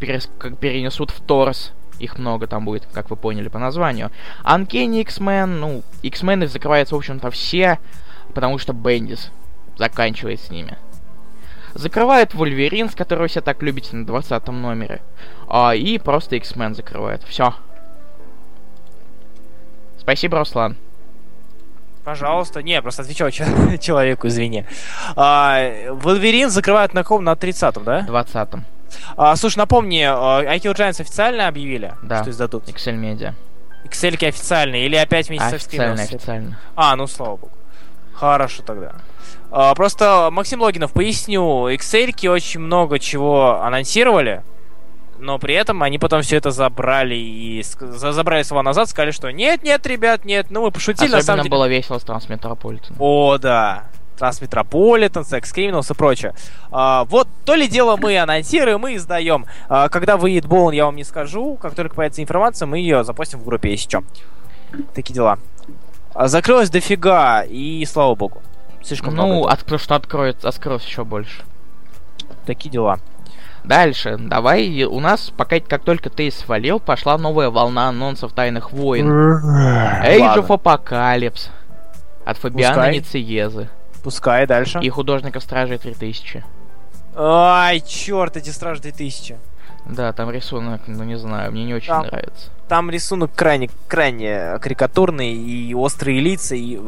перес- 0.00 0.28
перенесут 0.58 1.10
в 1.10 1.20
Торс. 1.20 1.72
Их 1.98 2.18
много 2.18 2.46
там 2.46 2.64
будет, 2.64 2.86
как 2.86 3.10
вы 3.10 3.16
поняли 3.16 3.48
по 3.48 3.58
названию. 3.58 4.10
Uncanny 4.42 5.02
X-Men, 5.02 5.46
ну, 5.46 5.82
X-Men 6.02 6.46
закрывается, 6.46 6.94
в 6.94 6.98
общем-то, 6.98 7.30
все, 7.30 7.78
потому 8.34 8.56
что 8.56 8.72
Бендис 8.72 9.30
заканчивает 9.76 10.40
с 10.40 10.50
ними. 10.50 10.78
Закрывает 11.74 12.34
Вольверин, 12.34 12.88
с 12.90 12.94
которого 12.94 13.28
все 13.28 13.40
так 13.40 13.62
любите 13.62 13.94
на 13.96 14.04
20 14.06 14.46
номере. 14.48 15.02
А, 15.48 15.74
и 15.74 15.98
просто 15.98 16.36
X-Men 16.36 16.74
закрывает. 16.74 17.22
Все. 17.24 17.54
Спасибо, 19.98 20.38
Руслан. 20.38 20.76
Пожалуйста. 22.04 22.62
Не, 22.62 22.80
просто 22.82 23.02
отвечал 23.02 23.30
че- 23.32 23.78
человеку, 23.78 24.26
извини. 24.28 24.64
А, 25.16 25.58
Wolverine 25.90 26.48
закрывают 26.48 26.94
на 26.94 27.04
ком? 27.04 27.22
На 27.24 27.32
30-м, 27.34 27.84
да? 27.84 28.02
20 28.02 28.48
А, 29.16 29.36
слушай, 29.36 29.58
напомни, 29.58 30.02
IQ 30.02 30.74
Giants 30.76 31.00
официально 31.00 31.46
объявили, 31.46 31.94
Да. 32.02 32.22
что 32.22 32.30
издадут? 32.30 32.68
Excel 32.68 32.96
Media. 32.98 33.34
Excel 33.84 34.14
официальные 34.26 34.86
или 34.86 34.96
опять 34.96 35.28
вместе 35.28 35.48
со 35.48 35.56
Официально, 35.56 36.00
Xtreme? 36.00 36.04
официально. 36.04 36.58
А, 36.74 36.96
ну 36.96 37.06
слава 37.06 37.36
богу. 37.36 37.50
Хорошо 38.14 38.62
тогда. 38.62 38.94
А, 39.50 39.74
просто, 39.74 40.28
Максим 40.30 40.60
Логинов, 40.60 40.92
поясню, 40.92 41.68
Excel 41.68 42.28
очень 42.28 42.60
много 42.60 42.98
чего 42.98 43.60
анонсировали, 43.62 44.42
но 45.18 45.38
при 45.38 45.54
этом 45.54 45.82
они 45.82 45.98
потом 45.98 46.22
все 46.22 46.36
это 46.36 46.50
забрали 46.50 47.14
и 47.16 47.62
забрали 47.80 48.42
слова 48.42 48.62
назад, 48.62 48.88
сказали, 48.88 49.10
что 49.10 49.30
нет, 49.30 49.62
нет, 49.62 49.86
ребят, 49.86 50.24
нет, 50.24 50.46
ну 50.50 50.62
мы 50.62 50.70
пошутили, 50.70 51.10
на 51.10 51.18
Особенно 51.18 51.22
самом 51.24 51.42
деле. 51.42 51.50
было 51.50 51.68
весело 51.68 51.98
с 51.98 52.02
Трансметрополитеном. 52.04 52.96
О, 52.98 53.38
да. 53.38 53.84
Трансметрополитен, 54.18 55.24
Секс 55.24 55.52
Criminals 55.52 55.90
и 55.92 55.96
прочее. 55.96 56.34
А, 56.70 57.04
вот 57.06 57.26
то 57.44 57.54
ли 57.54 57.66
дело 57.66 57.96
мы 57.96 58.18
анонсируем 58.18 58.86
и 58.86 58.96
издаем. 58.96 59.46
А, 59.68 59.88
когда 59.88 60.16
выйдет 60.16 60.46
Боун, 60.46 60.74
я 60.74 60.84
вам 60.84 60.96
не 60.96 61.04
скажу. 61.04 61.56
Как 61.56 61.74
только 61.74 61.94
появится 61.94 62.22
информация, 62.22 62.66
мы 62.66 62.78
ее 62.78 63.02
запостим 63.02 63.38
в 63.38 63.44
группе, 63.44 63.70
если 63.70 63.88
что. 63.88 64.04
Такие 64.94 65.14
дела. 65.14 65.38
А, 66.12 66.28
закрылось 66.28 66.68
дофига, 66.68 67.42
и 67.42 67.84
слава 67.86 68.14
богу. 68.14 68.42
Слишком 68.82 69.14
Ну, 69.14 69.26
много. 69.26 69.50
от, 69.50 69.80
что 69.80 69.94
откроет, 69.94 70.44
откроется 70.44 70.88
еще 70.88 71.04
больше. 71.04 71.42
Такие 72.46 72.70
дела. 72.70 72.98
Дальше, 73.62 74.16
давай, 74.18 74.84
у 74.84 75.00
нас, 75.00 75.32
пока 75.36 75.60
как 75.60 75.82
только 75.84 76.08
ты 76.08 76.30
свалил, 76.30 76.80
пошла 76.80 77.18
новая 77.18 77.50
волна 77.50 77.88
анонсов 77.88 78.32
Тайных 78.32 78.72
Войн. 78.72 79.06
Age 79.06 80.18
Ладно, 80.20 80.40
of 80.40 80.48
Apocalypse. 80.48 81.48
От 82.24 82.38
Фабиана 82.38 82.74
Пускай. 82.76 82.92
Нициезы. 82.94 83.68
Пускай 84.02 84.46
дальше. 84.46 84.78
И 84.80 84.88
художника 84.88 85.40
Стражей 85.40 85.76
3000. 85.78 86.42
Ай, 87.16 87.80
черт, 87.80 88.36
эти 88.36 88.48
Стражи 88.50 88.80
2000. 88.80 89.36
Да, 89.86 90.12
там 90.12 90.30
рисунок, 90.30 90.82
ну 90.86 91.04
не 91.04 91.16
знаю, 91.16 91.52
мне 91.52 91.64
не 91.64 91.74
очень 91.74 91.88
Там- 91.88 92.06
нравится. 92.06 92.50
Там 92.68 92.90
рисунок 92.90 93.32
крайне, 93.34 93.68
крайне 93.88 94.58
карикатурный, 94.60 95.32
и 95.34 95.74
острые 95.74 96.20
лица, 96.20 96.54
и... 96.54 96.78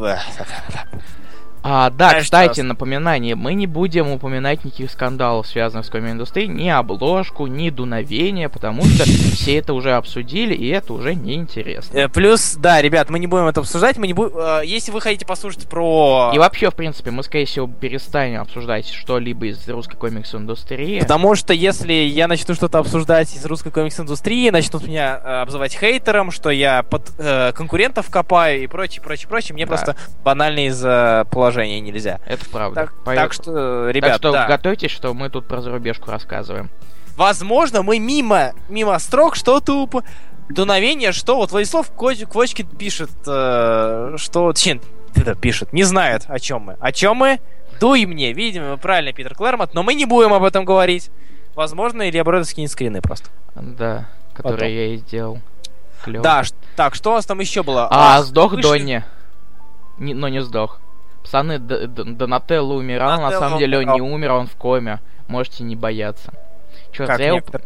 А, 1.64 1.90
да, 1.90 2.08
Знаешь, 2.10 2.24
кстати, 2.24 2.54
что- 2.54 2.62
напоминание, 2.64 3.36
мы 3.36 3.54
не 3.54 3.66
будем 3.66 4.10
упоминать 4.10 4.64
никаких 4.64 4.90
скандалов, 4.90 5.46
связанных 5.46 5.86
с 5.86 5.90
комик-индустрией, 5.90 6.48
ни 6.48 6.68
обложку, 6.68 7.46
ни 7.46 7.70
дуновение, 7.70 8.48
потому 8.48 8.84
что 8.84 9.04
все 9.04 9.56
это 9.58 9.72
уже 9.72 9.92
обсудили, 9.92 10.54
и 10.54 10.68
это 10.68 10.92
уже 10.92 11.14
неинтересно. 11.14 11.96
Э, 11.96 12.08
Плюс, 12.08 12.56
да, 12.56 12.82
ребят, 12.82 13.10
мы 13.10 13.20
не 13.20 13.28
будем 13.28 13.46
это 13.46 13.60
обсуждать, 13.60 13.96
мы 13.96 14.08
не 14.08 14.12
будем... 14.12 14.32
э, 14.36 14.62
Если 14.64 14.90
вы 14.90 15.00
хотите 15.00 15.24
послушать 15.24 15.68
про... 15.68 16.32
И 16.34 16.38
вообще, 16.38 16.68
в 16.70 16.74
принципе, 16.74 17.12
мы, 17.12 17.22
скорее 17.22 17.44
всего, 17.46 17.68
перестанем 17.68 18.40
обсуждать 18.40 18.88
что-либо 18.88 19.46
из 19.46 19.68
русской 19.68 19.96
комикс-индустрии. 19.96 20.98
Потому 21.00 21.36
что 21.36 21.52
если 21.54 21.92
я 21.92 22.26
начну 22.26 22.54
что-то 22.54 22.78
обсуждать 22.78 23.34
из 23.36 23.44
русской 23.46 23.70
комикс-индустрии, 23.70 24.50
начнут 24.50 24.84
меня 24.88 25.20
э, 25.22 25.42
обзывать 25.42 25.74
хейтером, 25.78 26.32
что 26.32 26.50
я 26.50 26.82
под 26.82 27.12
э, 27.18 27.52
конкурентов 27.52 28.10
копаю 28.10 28.64
и 28.64 28.66
прочее, 28.66 29.00
прочее, 29.00 29.28
прочее, 29.28 29.54
мне 29.54 29.64
Да. 29.64 29.68
просто 29.68 29.96
банально 30.24 30.66
из-за 30.66 31.24
положения 31.30 31.51
нельзя. 31.60 32.20
Это 32.26 32.44
правда. 32.50 32.82
Так, 32.82 32.94
Поэтому- 33.04 33.26
так 33.26 33.32
что, 33.32 33.84
так 33.86 33.94
ребят, 33.94 34.16
что 34.16 34.32
да. 34.32 34.46
готовьтесь, 34.46 34.90
что 34.90 35.14
мы 35.14 35.30
тут 35.30 35.46
про 35.46 35.60
зарубежку 35.60 36.10
рассказываем. 36.10 36.70
возможно, 37.16 37.82
мы 37.82 37.98
мимо, 37.98 38.52
мимо 38.68 38.98
строк 38.98 39.36
что-то 39.36 39.82
уп... 39.82 39.96
Дуновение, 40.48 41.12
что 41.12 41.36
вот 41.36 41.50
Владислав 41.52 41.90
Квочкин 41.92 42.66
пишет, 42.66 43.10
э, 43.26 44.14
что... 44.16 44.52
Точнее, 44.52 44.80
это 45.14 45.34
пишет, 45.34 45.72
не 45.72 45.84
знает, 45.84 46.24
о 46.28 46.38
чем 46.38 46.62
мы. 46.62 46.76
О 46.80 46.92
чем 46.92 47.16
мы? 47.18 47.40
Дуй 47.80 48.04
мне, 48.06 48.32
видимо, 48.32 48.76
правильно, 48.76 49.12
Питер 49.12 49.34
Клэрмонт, 49.34 49.72
но 49.72 49.82
мы 49.82 49.94
не 49.94 50.04
будем 50.04 50.32
об 50.34 50.42
этом 50.44 50.64
говорить. 50.64 51.10
Возможно, 51.54 52.08
Илья 52.08 52.24
Бродов 52.24 52.48
скинет 52.48 52.70
скрины 52.70 53.00
просто. 53.00 53.28
Да, 53.54 54.08
который 54.34 54.54
Потом. 54.56 54.68
я 54.68 54.86
и 54.94 54.96
сделал. 54.96 55.38
Клёво. 56.04 56.22
Да, 56.22 56.42
так, 56.76 56.94
что 56.94 57.12
у 57.12 57.14
нас 57.14 57.24
там 57.24 57.38
еще 57.40 57.62
было? 57.62 57.86
А, 57.90 58.20
сдох 58.22 58.52
вышли- 58.54 58.62
Донни. 58.62 59.04
Не, 59.98 60.14
но 60.14 60.28
не 60.28 60.42
сдох. 60.42 60.80
Пацаны, 61.22 61.58
Д- 61.58 61.86
Д- 61.86 62.04
Донателло 62.04 62.74
умирал, 62.74 63.10
на 63.12 63.16
Донателло 63.16 63.40
самом 63.40 63.58
деле 63.58 63.78
он 63.78 63.94
не 63.94 64.00
умер, 64.00 64.32
он 64.32 64.46
в 64.46 64.56
коме. 64.56 65.00
Можете 65.28 65.64
не 65.64 65.76
бояться. 65.76 66.32
Черт, 66.92 67.08
Как 67.08 67.16
зря, 67.18 67.34
уп- 67.36 67.62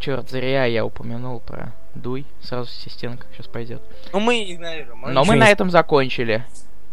Чёрт, 0.00 0.30
зря 0.30 0.64
я 0.64 0.84
упомянул 0.84 1.40
про 1.40 1.72
Дуй. 1.94 2.26
Сразу 2.42 2.68
стенка 2.70 3.26
сейчас 3.32 3.46
пойдет. 3.46 3.82
Ну, 4.12 4.20
мы 4.20 4.42
игнорируем. 4.50 5.02
Но 5.12 5.24
мы 5.24 5.36
на 5.36 5.48
этом 5.48 5.70
закончили. 5.70 6.44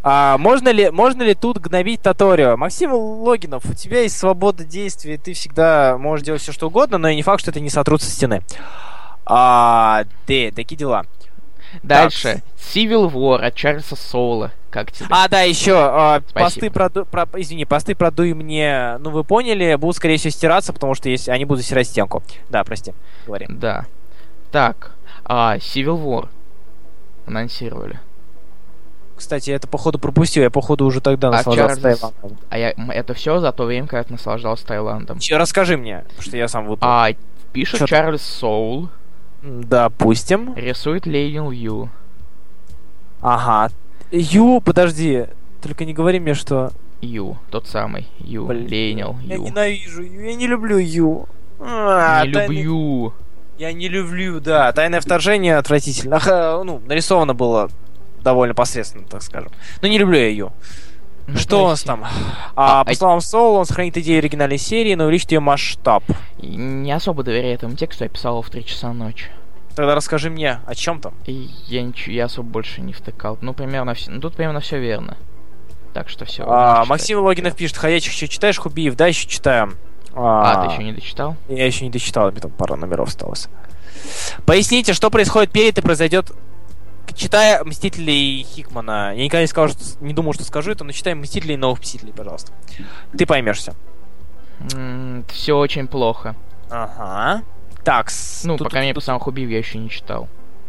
А, 0.01 0.37
можно 0.37 0.69
ли, 0.69 0.89
можно 0.91 1.23
ли 1.23 1.33
тут 1.35 1.57
гнобить 1.57 2.01
Таторио? 2.01 2.55
Максим 2.55 2.93
Логинов, 2.93 3.65
у 3.65 3.73
тебя 3.73 4.01
есть 4.01 4.17
свобода 4.17 4.63
действий, 4.63 5.17
ты 5.17 5.33
всегда 5.33 5.97
можешь 5.97 6.25
делать 6.25 6.41
все 6.41 6.53
что 6.53 6.67
угодно, 6.67 6.97
но 6.97 7.09
и 7.09 7.15
не 7.15 7.21
факт, 7.21 7.41
что 7.41 7.51
это 7.51 7.59
не 7.59 7.69
сотрут 7.69 8.01
со 8.01 8.09
стены. 8.09 8.41
А, 9.25 10.03
да, 10.27 10.51
такие 10.55 10.75
дела. 10.77 11.05
Дальше. 11.83 12.41
Civil 12.57 13.11
War 13.11 13.39
от 13.39 13.55
Чарльза 13.55 13.95
Соула. 13.95 14.51
Как 14.69 14.91
тебе? 14.91 15.07
А, 15.09 15.27
да, 15.27 15.41
еще 15.41 15.73
а, 15.75 16.21
Спасибо. 16.27 16.39
посты 16.45 16.69
про, 16.71 16.89
Ду- 16.89 17.05
про- 17.05 17.27
извини, 17.35 17.65
посты 17.65 17.95
про 17.95 18.11
Дуй 18.11 18.33
мне, 18.33 18.97
ну 18.99 19.09
вы 19.09 19.23
поняли, 19.23 19.75
будут 19.75 19.95
скорее 19.95 20.17
всего 20.17 20.31
стираться, 20.31 20.73
потому 20.73 20.93
что 20.93 21.09
есть, 21.09 21.27
они 21.29 21.45
будут 21.45 21.65
стирать 21.65 21.87
стенку. 21.87 22.21
Да, 22.49 22.63
прости, 22.63 22.93
говори. 23.25 23.47
Да. 23.49 23.85
Так. 24.51 24.91
А, 25.25 25.57
Civil 25.57 25.97
War. 26.03 26.29
Анонсировали. 27.25 27.99
Кстати, 29.15 29.51
это 29.51 29.67
походу 29.67 29.99
пропустил, 29.99 30.43
я 30.43 30.49
походу 30.49 30.85
уже 30.85 31.01
тогда 31.01 31.27
А 31.27 31.31
наслаждался 31.31 31.75
Чарльз- 31.81 31.99
Таиландом. 31.99 32.37
А 32.49 32.57
я, 32.57 32.73
это 32.93 33.13
все 33.13 33.39
за 33.39 33.51
то 33.51 33.65
время, 33.65 33.87
когда 33.87 34.03
ты 34.03 34.13
наслаждался 34.13 34.65
Таиландом. 34.65 35.19
Чё, 35.19 35.37
Расскажи 35.37 35.77
мне, 35.77 35.99
потому 36.07 36.21
что 36.21 36.37
я 36.37 36.47
сам 36.47 36.65
выпал. 36.67 36.87
А, 36.89 37.09
пишет 37.51 37.79
Чё 37.79 37.85
Чарльз 37.87 38.21
Соул, 38.21 38.89
Допустим. 39.41 40.53
рисует 40.55 41.05
Лейнил 41.05 41.51
Ю. 41.51 41.89
Ага. 43.21 43.71
Ю, 44.11 44.61
подожди. 44.61 45.25
Только 45.61 45.85
не 45.85 45.93
говори 45.93 46.19
мне, 46.19 46.33
что... 46.33 46.71
Ю, 47.01 47.37
тот 47.49 47.67
самый. 47.67 48.07
Ю, 48.19 48.45
Блин, 48.45 48.67
Лейнил 48.69 49.17
Я 49.23 49.35
Ю. 49.35 49.43
ненавижу 49.43 50.01
Ю, 50.03 50.21
я 50.25 50.35
не 50.35 50.47
люблю 50.47 50.77
Ю. 50.77 51.27
А, 51.59 52.25
Не 52.25 52.33
тайны- 52.33 52.53
люблю. 52.53 53.13
Я 53.57 53.71
не 53.73 53.87
люблю, 53.87 54.39
да. 54.39 54.71
Тайное 54.73 54.99
вторжение 55.01 55.57
отвратительно. 55.57 56.17
Ах, 56.17 56.27
ну, 56.65 56.81
нарисовано 56.85 57.33
было 57.33 57.69
довольно 58.21 58.53
посредственно, 58.53 59.05
так 59.05 59.21
скажем. 59.21 59.51
Но 59.81 59.87
не 59.87 59.97
люблю 59.97 60.17
я 60.17 60.29
Ю. 60.29 60.51
Ну, 61.33 61.37
Что 61.39 61.65
у 61.65 61.67
нас 61.67 61.83
там? 61.83 62.03
А, 62.55 62.81
А, 62.81 62.83
по 62.83 62.91
а- 62.91 62.95
словам 62.95 63.21
Соул, 63.21 63.55
он 63.55 63.65
сохранит 63.65 63.97
идею 63.97 64.19
оригинальной 64.19 64.57
серии, 64.57 64.95
но 64.95 65.05
увеличит 65.05 65.31
ее 65.31 65.39
масштаб. 65.39 66.03
Не 66.41 66.91
особо 66.91 67.23
доверяю 67.23 67.53
этому 67.55 67.75
тексту, 67.75 68.03
я 68.03 68.09
писал 68.09 68.33
его 68.33 68.41
в 68.41 68.49
3 68.49 68.65
часа 68.65 68.93
ночи. 68.93 69.25
Тогда 69.75 69.95
расскажи 69.95 70.29
мне, 70.29 70.59
о 70.65 70.75
чем 70.75 70.99
там? 70.99 71.13
Я 71.25 71.81
ничего, 71.83 72.13
я 72.13 72.25
особо 72.25 72.47
больше 72.49 72.81
не 72.81 72.93
втыкал. 72.93 73.37
Ну, 73.41 73.53
примерно 73.53 73.93
все. 73.93 74.11
Ну, 74.11 74.19
тут 74.19 74.35
примерно 74.35 74.59
все 74.59 74.79
верно. 74.79 75.17
Так 75.93 76.09
что 76.09 76.25
все. 76.25 76.43
А, 76.47 76.85
Максим 76.85 77.19
Логинов 77.19 77.55
пишет, 77.55 77.77
ходячих 77.77 78.13
еще 78.13 78.27
читаешь, 78.27 78.57
Хубиев? 78.57 78.95
Да, 78.95 79.07
еще 79.07 79.27
читаю. 79.27 79.73
А, 80.15 80.65
ты 80.65 80.73
еще 80.73 80.83
не 80.83 80.91
дочитал? 80.91 81.35
Я 81.47 81.65
еще 81.65 81.85
не 81.85 81.91
дочитал, 81.91 82.31
мне 82.31 82.41
там 82.41 82.51
пара 82.51 82.75
номеров 82.75 83.09
осталось. 83.09 83.47
Поясните, 84.45 84.93
что 84.93 85.09
происходит 85.09 85.51
перед 85.51 85.77
и 85.77 85.81
произойдет, 85.81 86.31
читая 87.19 87.63
Мстителей 87.63 88.43
Хикмана. 88.43 89.13
Я 89.15 89.23
никогда 89.25 89.41
не, 89.41 89.47
скажу, 89.47 89.73
что- 89.73 90.03
не 90.03 90.13
думал, 90.13 90.33
что 90.33 90.43
скажу 90.43 90.71
это, 90.71 90.83
но 90.83 90.91
читай 90.91 91.13
Мстителей 91.13 91.55
и 91.55 91.57
новых 91.57 91.81
Мстителей, 91.81 92.13
пожалуйста. 92.13 92.51
Ты 93.17 93.25
поймешься. 93.25 93.75
все 95.29 95.53
очень 95.57 95.87
плохо. 95.87 96.35
Ага. 96.69 97.43
Так, 97.83 98.11
Ну, 98.43 98.57
тут- 98.57 98.67
пока 98.67 98.79
мне 98.79 98.93
тут- 98.93 99.03
пацан 99.03 99.19
Хубив 99.19 99.49
я 99.49 99.57
еще 99.57 99.77
не 99.77 99.89
читал. 99.89 100.27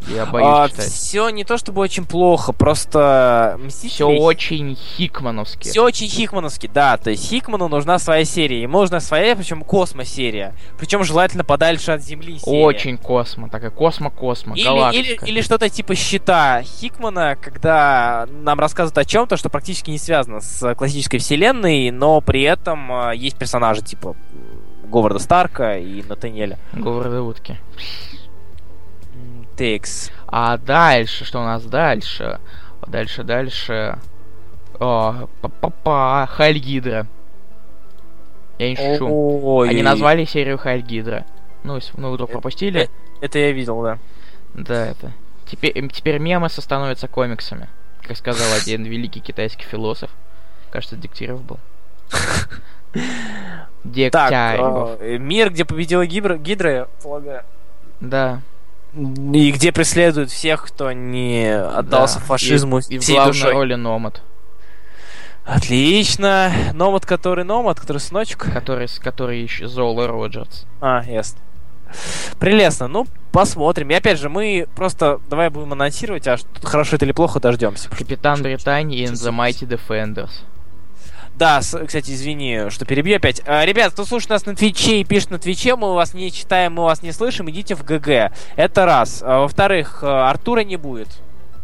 Я 0.09 0.27
боюсь 0.27 0.73
читать. 0.73 0.87
все 0.87 1.29
не 1.31 1.45
то 1.45 1.59
чтобы 1.59 1.81
очень 1.81 2.05
плохо, 2.05 2.53
просто 2.53 3.59
Мстители... 3.63 3.91
Все 3.91 4.07
очень 4.07 4.77
хикмановски. 4.77 5.69
Все 5.69 5.85
очень 5.85 6.09
хикмановски, 6.09 6.71
да. 6.73 6.97
То 6.97 7.11
есть 7.11 7.29
Хикману 7.29 7.69
нужна 7.69 7.99
своя 7.99 8.25
серия. 8.25 8.63
Ему 8.63 8.81
нужна 8.81 9.01
своя, 9.01 9.37
причем 9.37 9.63
космосерия. 9.63 10.55
Причем 10.79 11.05
желательно 11.05 11.45
подальше 11.45 11.93
от 11.93 12.03
Земли 12.03 12.39
серия. 12.39 12.65
Очень 12.65 12.99
космо. 12.99 13.49
Такая 13.49 13.71
космо-космо. 13.71 14.57
Или, 14.57 14.65
галактика. 14.65 15.25
или, 15.25 15.33
или 15.33 15.41
что-то 15.43 15.69
типа 15.69 15.95
щита 15.95 16.63
Хикмана, 16.63 17.37
когда 17.41 18.27
нам 18.31 18.59
рассказывают 18.59 18.99
о 18.99 19.05
чем-то, 19.05 19.37
что 19.37 19.49
практически 19.49 19.91
не 19.91 19.99
связано 19.99 20.41
с 20.41 20.75
классической 20.75 21.19
вселенной, 21.19 21.91
но 21.91 22.21
при 22.21 22.43
этом 22.43 23.11
э, 23.11 23.17
есть 23.17 23.37
персонажи 23.37 23.83
типа 23.83 24.17
Говарда 24.85 25.19
Старка 25.19 25.77
и 25.79 26.03
Натаниэля. 26.03 26.59
Говарда 26.73 27.23
утки. 27.23 27.57
Текс. 29.61 30.11
А 30.27 30.57
дальше, 30.57 31.27
что 31.27 31.41
у 31.41 31.45
нас 31.45 31.63
дальше? 31.65 32.41
Дальше, 32.87 33.25
дальше. 33.25 33.99
О, 34.79 35.29
па-па-па, 35.43 36.27
Хайль 36.33 36.59
Гидра. 36.59 37.07
Я 38.59 38.71
не 38.71 38.77
шучу. 38.77 39.07
Ой, 39.07 39.69
Они 39.69 39.83
назвали 39.83 40.25
серию 40.25 40.57
Хайль 40.57 40.81
Гидра. 40.81 41.27
Ну, 41.63 41.75
если- 41.77 41.93
ну, 42.01 42.11
вдруг 42.11 42.31
пропустили? 42.31 42.89
Это 43.21 43.39
я 43.39 43.53
видел, 43.53 43.83
да. 43.83 43.99
Да, 44.55 44.87
это. 44.87 45.13
Теперь, 45.45 45.89
теперь 45.91 46.19
мемы 46.19 46.49
становятся 46.49 47.07
комиксами. 47.07 47.69
Как 48.01 48.17
сказал 48.17 48.47
один 48.55 48.85
великий 48.85 49.21
китайский 49.21 49.65
философ. 49.65 50.11
Кажется, 50.71 50.97
Дегтярев 50.97 51.43
был. 51.43 51.59
Так, 52.93 53.03
Дегтярев. 53.85 55.01
э, 55.01 55.19
мир, 55.19 55.51
где 55.51 55.67
победила 55.67 56.07
Гидра, 56.07 56.39
Гидра, 56.39 56.71
я 56.73 56.85
полагаю. 57.03 57.43
Да. 58.01 58.41
И 58.95 59.53
где 59.53 59.73
преследуют 59.73 60.31
всех, 60.31 60.65
кто 60.67 60.93
не 60.93 61.49
отдался 61.53 62.19
да. 62.19 62.25
фашизму 62.25 62.81
И, 62.81 62.97
и 62.97 62.99
в 62.99 63.07
главной 63.09 63.33
душой. 63.33 63.53
роли 63.53 63.75
Номад. 63.75 64.23
Отлично. 65.45 66.53
Номад, 66.75 67.07
который 67.07 67.45
Номад, 67.45 67.81
который 67.81 67.99
сыночек. 67.99 68.53
Который, 68.53 68.89
который 69.01 69.41
еще 69.41 69.69
Зола 69.69 70.07
Роджерс. 70.07 70.67
А, 70.81 71.03
ясно. 71.07 71.41
Прелестно. 72.39 72.89
Ну, 72.89 73.07
посмотрим. 73.33 73.91
И 73.91 73.95
опять 73.95 74.19
же, 74.19 74.29
мы 74.29 74.69
просто 74.77 75.21
давай 75.29 75.51
будем 75.51 75.73
анонсировать, 75.73 76.27
а 76.29 76.37
что 76.37 76.49
хорошо 76.63 76.97
это 76.97 77.05
или 77.05 77.13
плохо, 77.13 77.41
дождемся. 77.41 77.89
Капитан 77.91 78.43
Британии 78.43 79.05
in 79.05 79.13
the 79.13 79.33
Mighty 79.33 79.67
Defenders. 79.67 80.31
Да, 81.41 81.63
с, 81.63 81.87
кстати, 81.87 82.11
извини, 82.11 82.69
что 82.69 82.85
перебью 82.85 83.17
опять. 83.17 83.41
А, 83.47 83.65
ребят, 83.65 83.95
кто 83.95 84.05
слушает 84.05 84.29
нас 84.29 84.45
на 84.45 84.55
Твиче 84.55 85.01
и 85.01 85.05
пишет 85.05 85.31
на 85.31 85.39
Твиче, 85.39 85.75
мы 85.75 85.95
вас 85.95 86.13
не 86.13 86.31
читаем, 86.31 86.75
мы 86.75 86.83
вас 86.83 87.03
не 87.03 87.13
слышим, 87.13 87.49
идите 87.49 87.75
в 87.75 87.83
ГГ. 87.83 88.31
Это 88.57 88.85
раз. 88.85 89.23
А, 89.25 89.41
во-вторых, 89.41 90.01
а, 90.03 90.29
Артура 90.29 90.61
не 90.61 90.77
будет. 90.77 91.09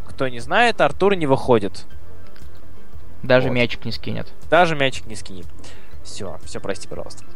Кто 0.09 0.29
не 0.29 0.41
знает, 0.41 0.81
Артур 0.81 1.15
не 1.15 1.27
выходит. 1.27 1.85
Даже 3.23 3.49
вот. 3.49 3.55
мячик 3.55 3.85
не 3.85 3.93
скинет. 3.93 4.33
Даже 4.49 4.77
мячик 4.77 5.05
не 5.05 5.15
скинет. 5.15 5.47
Все, 6.03 6.39
все, 6.47 6.59
прости, 6.59 6.89
пожалуйста. 6.89 7.27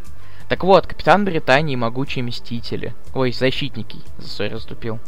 Так 0.49 0.65
вот, 0.65 0.87
Капитан 0.87 1.27
Британии 1.27 1.75
и 1.75 1.77
Могучие 1.77 2.25
Мстители. 2.25 2.95
Ой, 3.13 3.33
Защитники. 3.33 3.99
Сори, 4.19 4.55
заступил. 4.55 4.99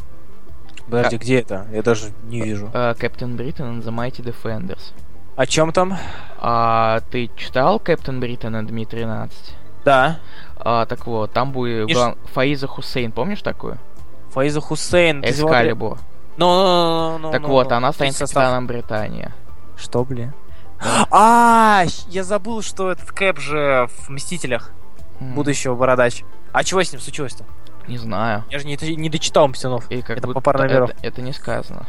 Подожди, 0.85 1.17
а... 1.17 1.19
где 1.19 1.41
это? 1.41 1.67
Я 1.73 1.83
даже 1.83 2.13
не 2.25 2.43
вижу. 2.43 2.71
Captain 2.71 3.37
Britain 3.37 3.81
and 3.81 3.83
the 3.83 3.91
Mighty 3.91 4.23
Defenders. 4.23 4.93
О 5.35 5.47
чем 5.47 5.73
там? 5.73 5.97
А, 6.45 7.01
ты 7.13 7.31
читал 7.37 7.79
Капитан 7.79 8.19
Бриттон 8.19 8.57
and 8.57 8.69
Mi-13? 8.69 9.31
Да. 9.85 10.19
А, 10.57 10.87
так 10.87 11.07
вот, 11.07 11.33
там 11.33 11.53
будет 11.53 11.89
И 11.89 11.95
глав... 11.95 12.17
Фаиза 12.33 12.67
Хусейн, 12.67 13.13
помнишь 13.13 13.43
такую? 13.43 13.79
Фаиза 14.31 14.61
Хусейн. 14.61 15.23
Эскалибур. 15.25 15.99
Ну, 16.37 16.47
ну, 16.57 17.19
ну, 17.19 17.31
Так 17.31 17.45
вот, 17.45 17.71
она 17.71 17.93
станет 17.93 18.19
капитаном 18.19 18.67
Британии. 18.67 19.31
Что, 19.77 20.05
блин? 20.05 20.33
А, 21.13 21.85
я 22.09 22.25
забыл, 22.25 22.61
что 22.63 22.91
этот 22.91 23.13
Кэп 23.13 23.39
же 23.39 23.89
в 23.89 24.11
Мстителях 24.11 24.73
будущего 25.21 25.77
бородач. 25.77 26.25
А 26.53 26.65
чего 26.65 26.83
с 26.83 26.91
ним 26.91 27.01
случилось-то? 27.01 27.45
Не 27.87 27.99
знаю. 27.99 28.43
Я 28.51 28.59
же 28.59 28.67
не, 28.67 28.77
не 28.97 29.09
дочитал 29.09 29.47
Мстинов. 29.47 29.89
И 29.93 30.03
как 30.03 30.19
это 30.19 30.27
по 30.27 30.41
пару 30.41 30.59
номеров. 30.59 30.91
Это, 30.91 31.07
это 31.07 31.23
не 31.23 31.33
сказано. 31.33 31.87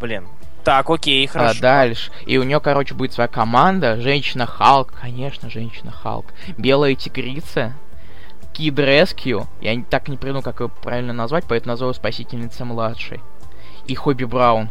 Блин. 0.00 0.26
Так, 0.66 0.90
окей, 0.90 1.26
а 1.26 1.30
хорошо. 1.30 1.58
А 1.58 1.62
дальше. 1.62 2.10
И 2.26 2.38
у 2.38 2.42
нее, 2.42 2.58
короче, 2.58 2.92
будет 2.92 3.12
своя 3.12 3.28
команда. 3.28 4.00
Женщина 4.00 4.46
Халк. 4.46 4.92
Конечно, 5.00 5.48
женщина 5.48 5.92
Халк. 5.92 6.26
Белая 6.58 6.96
тигрица. 6.96 7.74
Кид 8.52 8.76
Рескью. 8.76 9.46
Я 9.60 9.80
так 9.88 10.08
не 10.08 10.16
придумал, 10.16 10.42
как 10.42 10.58
ее 10.58 10.68
правильно 10.68 11.12
назвать, 11.12 11.44
поэтому 11.46 11.74
назову 11.74 11.92
Спасительница 11.92 12.64
младшей. 12.64 13.20
И 13.86 13.94
Хобби 13.94 14.24
Браун. 14.24 14.70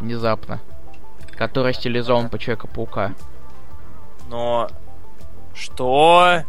Внезапно. 0.00 0.60
Который 1.36 1.74
стилизован 1.74 2.30
по 2.30 2.38
Человека-паука. 2.38 3.12
Но... 4.30 4.70
Что? 5.54 6.42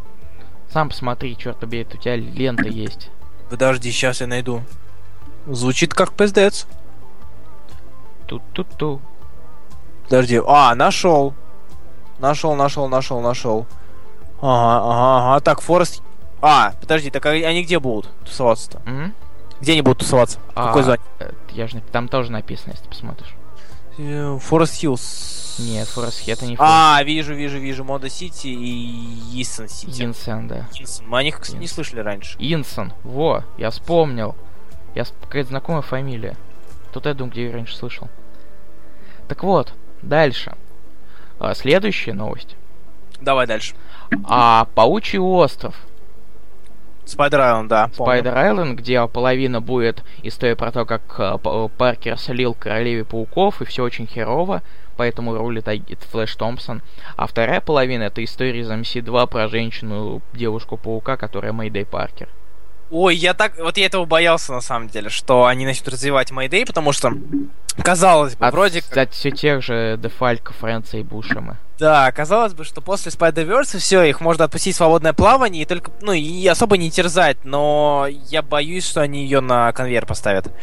Сам 0.71 0.87
посмотри, 0.87 1.35
черт 1.35 1.59
побери, 1.59 1.85
у 1.93 1.97
тебя 1.97 2.15
лента 2.15 2.69
есть. 2.69 3.09
Подожди, 3.49 3.91
сейчас 3.91 4.21
я 4.21 4.27
найду. 4.27 4.61
Звучит 5.47 5.93
как 5.93 6.13
пиздец. 6.13 6.65
Ту-ту-ту. 8.27 9.01
Подожди. 10.03 10.41
А, 10.45 10.75
нашел. 10.75 11.33
Нашел, 12.19 12.55
нашел, 12.55 12.87
нашел, 12.87 13.21
нашел. 13.21 13.65
Ага, 14.41 14.77
ага, 14.77 15.31
ага. 15.33 15.39
Так, 15.41 15.61
Форест. 15.61 16.01
А, 16.41 16.73
подожди, 16.79 17.09
так 17.09 17.25
они 17.25 17.63
где 17.63 17.79
будут 17.79 18.09
тусоваться-то? 18.23 18.79
Mm-hmm. 18.79 19.11
Где 19.61 19.71
они 19.73 19.81
будут 19.81 19.99
тусоваться? 19.99 20.39
А, 20.53 20.67
Какой 20.67 20.83
зоне? 20.83 20.99
Я 21.51 21.67
же 21.67 21.81
там 21.91 22.07
тоже 22.07 22.31
написано, 22.31 22.71
если 22.71 22.83
ты 22.83 22.89
посмотришь. 22.89 23.35
Форест 24.43 24.75
Хиллз. 24.75 25.55
Нет, 25.57 25.87
Форест 25.87 26.27
это 26.27 26.45
не 26.45 26.55
Форест. 26.57 26.73
А, 26.73 27.01
вижу, 27.03 27.33
вижу, 27.33 27.59
вижу. 27.59 27.83
Мода 27.85 28.09
Сити 28.09 28.47
и 28.47 29.41
Инсон 29.41 29.69
Сити. 29.69 30.03
Инсон, 30.03 30.47
да. 30.47 30.67
Инсон. 30.77 31.07
Мы 31.07 31.19
о 31.19 31.23
них, 31.23 31.39
кстати, 31.39 31.59
не 31.59 31.67
слышали 31.67 32.01
раньше. 32.01 32.35
Инсон. 32.39 32.93
Во, 33.03 33.43
я 33.57 33.69
вспомнил. 33.69 34.35
Я 34.93 35.05
какая-то 35.21 35.49
знакомая 35.49 35.81
фамилия. 35.81 36.35
Тут 36.95 37.07
я 37.07 37.13
думаю, 37.13 37.33
где 37.33 37.47
я 37.47 37.51
раньше 37.51 37.75
слышал. 37.75 38.07
Так 39.27 39.43
вот, 39.43 39.73
дальше. 40.01 40.55
А, 41.39 41.53
следующая 41.53 42.13
новость. 42.13 42.55
Давай 43.19 43.47
дальше. 43.47 43.75
А 44.23 44.69
Паучий 44.75 45.19
остров. 45.19 45.75
Spider 47.03 47.41
Island, 47.41 47.67
да. 47.67 47.89
Spider 47.93 48.37
Island, 48.37 48.79
где 48.79 49.05
половина 49.09 49.59
будет 49.59 50.05
история 50.23 50.55
про 50.55 50.71
то, 50.71 50.85
как 50.85 51.01
э, 51.17 51.67
Паркер 51.77 52.17
слил 52.17 52.53
королеве 52.53 53.03
пауков, 53.03 53.61
и 53.61 53.65
все 53.65 53.83
очень 53.83 54.07
херово 54.07 54.61
поэтому 54.95 55.37
рулит 55.37 55.67
Флэш 56.11 56.33
Томпсон. 56.37 56.81
А 57.17 57.27
вторая 57.27 57.59
половина 57.59 58.03
это 58.03 58.23
история 58.23 58.61
из 58.61 58.71
MC2 58.71 59.27
про 59.27 59.49
женщину, 59.49 60.21
девушку-паука, 60.31 61.17
которая 61.17 61.51
Мэйдэй 61.51 61.85
Паркер. 61.85 62.29
Ой, 62.91 63.15
я 63.15 63.33
так... 63.33 63.57
Вот 63.57 63.77
я 63.77 63.87
этого 63.87 64.05
боялся, 64.05 64.53
на 64.53 64.61
самом 64.61 64.89
деле, 64.89 65.09
что 65.09 65.45
они 65.45 65.65
начнут 65.65 65.89
развивать 65.89 66.31
Мэйдэй, 66.31 66.65
потому 66.65 66.91
что, 66.91 67.13
казалось 67.81 68.35
бы, 68.35 68.45
От, 68.45 68.53
вроде 68.53 68.81
как... 68.81 69.11
все 69.11 69.31
тех 69.31 69.63
же 69.63 69.97
Дефалька, 69.97 70.53
Фрэнса 70.53 70.97
и 70.97 71.03
Бушема. 71.03 71.57
Да, 71.79 72.11
казалось 72.11 72.53
бы, 72.53 72.63
что 72.63 72.81
после 72.81 73.11
Spider-Verse 73.11 73.79
все, 73.79 74.03
их 74.03 74.21
можно 74.21 74.45
отпустить 74.45 74.75
в 74.75 74.77
свободное 74.77 75.13
плавание 75.13 75.63
и 75.63 75.65
только, 75.65 75.91
ну, 76.01 76.13
и 76.13 76.47
особо 76.47 76.77
не 76.77 76.91
терзать, 76.91 77.43
но 77.43 78.07
я 78.29 78.41
боюсь, 78.41 78.87
что 78.87 79.01
они 79.01 79.23
ее 79.23 79.41
на 79.41 79.71
конвейер 79.73 80.05
поставят. 80.05 80.53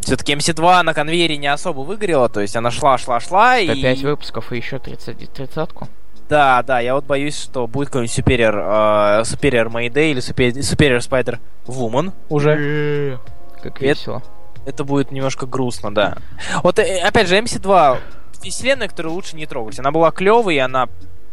Все-таки 0.00 0.34
MC2 0.34 0.82
на 0.82 0.94
конвейере 0.94 1.38
не 1.38 1.48
особо 1.48 1.80
выгорела, 1.80 2.28
то 2.28 2.40
есть 2.40 2.54
она 2.56 2.70
шла, 2.70 2.98
шла, 2.98 3.20
шла 3.20 3.58
и... 3.58 3.82
5 3.82 4.02
выпусков 4.02 4.52
и 4.52 4.56
еще 4.56 4.78
30, 4.78 5.32
тридцатку. 5.32 5.88
Да, 6.28 6.62
да, 6.62 6.80
я 6.80 6.94
вот 6.94 7.04
боюсь, 7.04 7.40
что 7.40 7.66
будет 7.66 7.88
какой-нибудь 7.88 8.18
Superior, 8.18 8.54
э, 8.54 9.22
Superior 9.22 9.70
Mayday 9.70 10.10
или 10.10 10.20
Superior, 10.20 10.58
Superior 10.58 10.98
Spider 10.98 11.38
Woman 11.66 12.12
уже. 12.28 13.18
Как 13.62 13.80
весело. 13.80 14.22
Это, 14.56 14.70
это 14.70 14.84
будет 14.84 15.10
немножко 15.10 15.46
грустно, 15.46 15.94
да. 15.94 16.18
Вот, 16.62 16.78
э, 16.78 17.00
опять 17.00 17.28
же, 17.28 17.38
MC2 17.38 17.98
вселенная, 18.42 18.88
которую 18.88 19.14
лучше 19.14 19.36
не 19.36 19.46
трогать. 19.46 19.78
Она 19.78 19.90
была 19.90 20.10
клевой, 20.10 20.56
и 20.56 20.58
она 20.58 20.88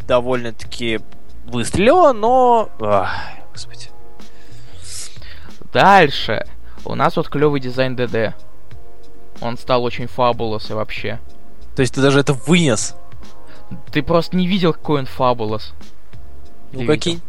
довольно-таки 0.08 1.00
выстрелила, 1.46 2.14
но... 2.14 2.70
Ах, 2.80 3.12
господи. 3.52 3.90
Дальше. 5.74 6.46
У 6.86 6.96
нас 6.96 7.18
вот 7.18 7.30
клевый 7.30 7.60
дизайн 7.60 7.96
ДД. 7.96 8.36
Он 9.42 9.58
стал 9.58 9.84
очень 9.84 10.08
фабулос 10.08 10.70
и 10.70 10.74
вообще. 10.74 11.20
То 11.76 11.82
есть 11.82 11.94
ты 11.94 12.02
даже 12.02 12.20
это 12.20 12.34
вынес? 12.34 12.96
Ты 13.92 14.04
просто 14.04 14.36
не 14.36 14.48
видел, 14.48 14.74
какой 14.74 15.00
он 15.00 15.06
фабулос. 15.06 15.74
Ну 16.72 16.86
какие? 16.86 17.20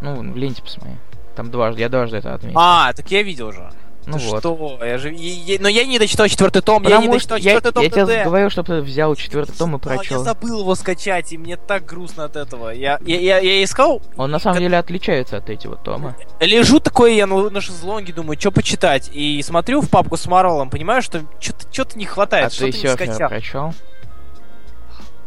Ну, 0.00 0.32
в 0.32 0.36
ленте 0.36 0.62
посмотри. 0.62 0.92
Там 1.34 1.50
дважды, 1.50 1.80
я 1.80 1.88
дважды 1.88 2.18
это 2.18 2.34
отметил. 2.34 2.58
А, 2.58 2.92
так 2.92 3.10
я 3.10 3.22
видел 3.22 3.48
уже. 3.48 3.70
Ну 4.06 4.18
Ты 4.18 4.26
вот. 4.26 4.38
Что? 4.40 4.78
Я 4.82 4.98
же... 4.98 5.12
Я, 5.12 5.54
я, 5.54 5.58
но 5.60 5.68
я 5.68 5.84
не 5.84 5.98
дочитал 5.98 6.28
четвертый 6.28 6.60
том, 6.60 6.82
Потому 6.82 7.02
я 7.02 7.06
не 7.06 7.12
дочитал 7.12 7.38
четвертый 7.38 7.72
том 7.72 7.82
Я 7.82 7.90
тебе 7.90 8.24
говорю, 8.24 8.50
чтобы 8.50 8.66
ты 8.68 8.80
взял 8.82 9.14
четвертый 9.14 9.56
том 9.56 9.76
и 9.76 9.78
прочел. 9.78 10.16
А, 10.16 10.18
я 10.18 10.24
забыл 10.24 10.60
его 10.60 10.74
скачать, 10.74 11.32
и 11.32 11.38
мне 11.38 11.56
так 11.56 11.86
грустно 11.86 12.24
от 12.24 12.36
этого. 12.36 12.68
Я, 12.70 12.98
я, 13.04 13.18
я, 13.18 13.38
я 13.38 13.64
искал... 13.64 14.02
Он 14.16 14.30
на 14.30 14.38
самом 14.38 14.56
как... 14.56 14.62
деле 14.62 14.76
отличается 14.76 15.38
от 15.38 15.48
этих 15.48 15.70
вот 15.70 15.82
тома. 15.82 16.16
Лежу 16.40 16.80
такой 16.80 17.16
я 17.16 17.26
на, 17.26 17.48
на 17.48 17.60
шезлонге, 17.60 18.12
думаю, 18.12 18.38
что 18.38 18.50
почитать. 18.50 19.10
И 19.12 19.42
смотрю 19.42 19.80
в 19.80 19.88
папку 19.88 20.16
с 20.16 20.26
Марвелом, 20.26 20.68
понимаю, 20.68 21.00
что 21.00 21.22
что-то 21.40 21.66
что 21.72 21.98
не 21.98 22.04
хватает, 22.04 22.48
а 22.48 22.50
что-то 22.50 22.76
не 22.76 22.88
скачал. 22.88 23.28
прочел? 23.28 23.74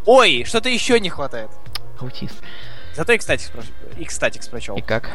Ой, 0.07 0.45
что-то 0.45 0.69
еще 0.69 0.99
не 0.99 1.09
хватает. 1.09 1.49
Аутист. 1.99 2.41
Зато 2.95 3.11
и 3.11 3.17
кстати, 3.17 3.47
и 3.97 4.05
кстати 4.05 4.41
прочел. 4.49 4.77
И 4.77 4.81
как? 4.81 5.11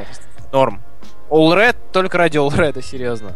Норм. 0.52 0.82
All 1.30 1.56
Red 1.56 1.76
только 1.92 2.18
ради 2.18 2.36
All 2.36 2.50
Red, 2.50 2.80
серьезно. 2.82 3.32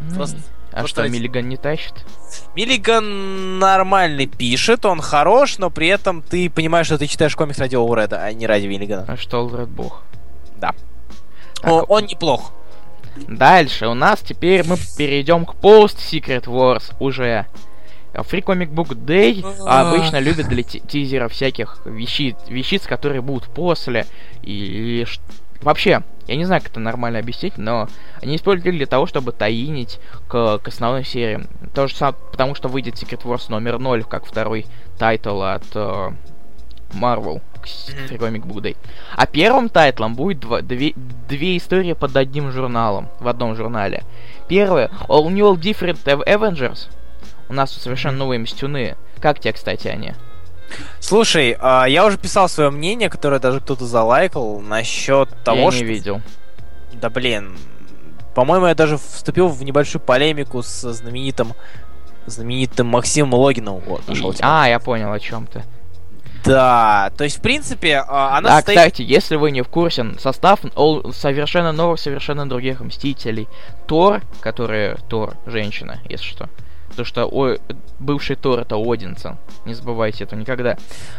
Ну, 0.00 0.14
Просто, 0.16 0.38
а 0.72 0.86
что, 0.86 1.06
Миллиган 1.06 1.48
не 1.48 1.58
тащит? 1.58 1.92
Миллиган 2.56 3.58
нормальный 3.58 4.26
пишет, 4.26 4.86
он 4.86 5.02
хорош, 5.02 5.58
но 5.58 5.68
при 5.68 5.88
этом 5.88 6.22
ты 6.22 6.48
понимаешь, 6.48 6.86
что 6.86 6.96
ты 6.96 7.06
читаешь 7.06 7.36
комикс 7.36 7.58
ради 7.58 7.76
Олреда, 7.76 8.22
а 8.22 8.32
не 8.32 8.46
ради 8.46 8.66
Миллигана. 8.66 9.04
А 9.06 9.16
что 9.18 9.40
Олред 9.40 9.68
бог? 9.68 10.02
Да. 10.56 10.74
А 11.62 11.72
он, 11.74 11.84
он 11.88 12.06
неплох. 12.06 12.52
Дальше 13.28 13.86
у 13.86 13.94
нас 13.94 14.20
теперь 14.20 14.66
мы 14.66 14.76
перейдем 14.96 15.44
к 15.44 15.54
Post 15.56 15.98
Secret 15.98 16.44
Wars 16.44 16.94
уже. 16.98 17.46
Free 18.12 18.42
Comic 18.42 18.72
Book 18.72 18.94
Day 18.94 19.44
обычно 19.66 20.18
любят 20.18 20.48
для 20.48 20.62
тизеров 20.62 21.32
всяких 21.32 21.80
вещиц, 21.84 22.36
вещиц, 22.48 22.86
которые 22.86 23.20
будут 23.20 23.44
после. 23.44 24.06
И, 24.42 25.02
и 25.02 25.06
вообще, 25.62 26.02
я 26.26 26.36
не 26.36 26.44
знаю, 26.44 26.62
как 26.62 26.70
это 26.70 26.80
нормально 26.80 27.18
объяснить, 27.18 27.58
но 27.58 27.88
они 28.22 28.36
использовали 28.36 28.76
для 28.76 28.86
того, 28.86 29.06
чтобы 29.06 29.32
tie-in 29.32 29.76
ить 29.76 29.98
к, 30.28 30.58
к 30.58 30.68
основной 30.68 31.04
серии. 31.04 31.46
То 31.74 31.86
же 31.86 31.94
самое, 31.94 32.16
потому 32.30 32.54
что 32.54 32.68
выйдет 32.68 32.94
Secret 32.94 33.22
Wars 33.22 33.46
номер 33.48 33.78
0, 33.78 34.04
как 34.04 34.26
второй 34.26 34.66
тайтл 34.98 35.42
от 35.42 35.64
uh, 35.74 36.14
Marvel, 36.92 37.40
mm-hmm. 37.62 38.18
Comic 38.18 38.46
Book 38.46 38.62
Day. 38.62 38.76
А 39.16 39.26
первым 39.26 39.68
тайтлом 39.68 40.14
будет 40.14 40.40
два, 40.40 40.62
две, 40.62 40.92
две 40.94 41.56
истории 41.56 41.92
под 41.92 42.16
одним 42.16 42.50
журналом, 42.50 43.08
в 43.20 43.28
одном 43.28 43.54
журнале. 43.54 44.04
Первое, 44.48 44.90
All 45.08 45.28
New 45.30 45.46
All 45.46 45.56
Different 45.56 46.02
Avengers. 46.04 46.88
У 47.50 47.52
нас 47.52 47.72
тут 47.72 47.82
совершенно 47.82 48.16
новые 48.16 48.38
мстюны. 48.38 48.96
Как 49.20 49.40
тебе, 49.40 49.52
кстати, 49.52 49.88
они? 49.88 50.14
Слушай, 51.00 51.56
а, 51.58 51.84
я 51.86 52.06
уже 52.06 52.16
писал 52.16 52.48
свое 52.48 52.70
мнение, 52.70 53.10
которое 53.10 53.40
даже 53.40 53.60
кто-то 53.60 53.86
залайкал 53.86 54.60
насчет 54.60 55.28
того, 55.42 55.58
Я 55.62 55.70
что... 55.72 55.80
не 55.80 55.84
видел. 55.84 56.20
Да 56.92 57.10
блин. 57.10 57.58
По-моему, 58.36 58.66
я 58.66 58.76
даже 58.76 58.98
вступил 58.98 59.48
в 59.48 59.64
небольшую 59.64 60.00
полемику 60.00 60.62
с 60.62 60.92
знаменитым 60.92 61.54
знаменитым 62.26 62.86
Максимом 62.86 63.34
Логиновым. 63.34 63.82
Вот, 63.84 64.06
нашел 64.06 64.32
тебя. 64.32 64.62
А, 64.62 64.68
я 64.68 64.78
понял, 64.78 65.12
о 65.12 65.18
чем 65.18 65.48
ты. 65.48 65.64
Да, 66.44 67.10
то 67.18 67.24
есть, 67.24 67.38
в 67.38 67.42
принципе, 67.42 68.04
а, 68.06 68.38
она 68.38 68.48
Да, 68.48 68.60
стоит... 68.60 68.78
кстати, 68.78 69.02
если 69.02 69.34
вы 69.34 69.50
не 69.50 69.62
в 69.62 69.68
курсе, 69.68 70.06
состав 70.20 70.60
совершенно 70.60 71.72
новых, 71.72 71.98
совершенно 71.98 72.48
других 72.48 72.80
Мстителей. 72.80 73.48
Тор, 73.88 74.22
который 74.40 74.94
Тор, 75.08 75.34
женщина, 75.46 76.00
если 76.08 76.26
что. 76.26 76.48
Потому 77.04 77.26
что 77.26 77.26
о, 77.26 77.56
бывший 77.98 78.36
Тор 78.36 78.60
это 78.60 78.76
Одинсон. 78.76 79.38
Не 79.64 79.74
забывайте 79.74 80.24
это 80.24 80.36
никогда. 80.36 80.76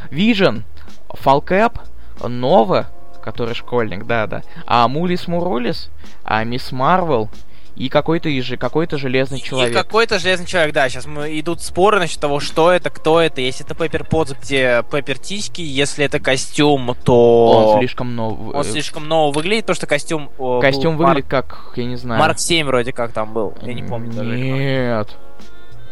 Вижен, 0.10 0.64
Фалкэп, 1.10 1.80
Нова, 2.24 2.88
который 3.24 3.56
школьник, 3.56 4.06
да-да. 4.06 4.44
А 4.66 4.88
Мулис 4.88 5.28
Мурулис, 5.28 5.90
а 6.24 6.44
Мисс 6.44 6.72
Марвел 6.72 7.30
и 7.76 7.90
какой-то 7.90 8.30
же 8.42 8.58
какой-то 8.58 8.98
железный 8.98 9.40
И 9.40 9.44
человек. 9.44 9.74
какой-то 9.74 10.20
железный 10.20 10.46
человек, 10.46 10.74
да, 10.74 10.90
сейчас 10.90 11.06
мы 11.06 11.40
идут 11.40 11.62
споры 11.62 12.00
насчет 12.00 12.20
того, 12.20 12.40
что 12.40 12.72
это, 12.72 12.90
кто 12.90 13.22
это. 13.22 13.42
Если 13.42 13.66
это 13.66 13.76
Пеппер 13.76 14.04
Потс, 14.04 14.34
где 14.34 14.84
Пеппер 14.92 15.18
Тиськи, 15.18 15.62
если 15.62 16.06
это 16.06 16.20
костюм, 16.20 16.96
то... 17.04 17.72
Он 17.74 17.80
слишком 17.80 18.16
новый. 18.16 18.54
Он 18.54 18.64
слишком 18.64 19.08
ново 19.08 19.32
выглядит, 19.34 19.64
потому 19.64 19.76
что 19.76 19.88
костюм... 19.88 20.30
был 20.38 20.60
Костюм 20.60 20.96
Марк- 20.96 21.08
выглядит 21.08 21.30
как, 21.30 21.72
я 21.76 21.86
не 21.86 21.96
знаю. 21.96 22.20
Марк 22.20 22.40
7 22.40 22.68
вроде 22.68 22.92
как 22.92 23.14
там 23.14 23.34
был. 23.34 23.54
Я 23.62 23.74
не 23.74 23.84
помню 23.84 24.12
даже. 24.12 25.06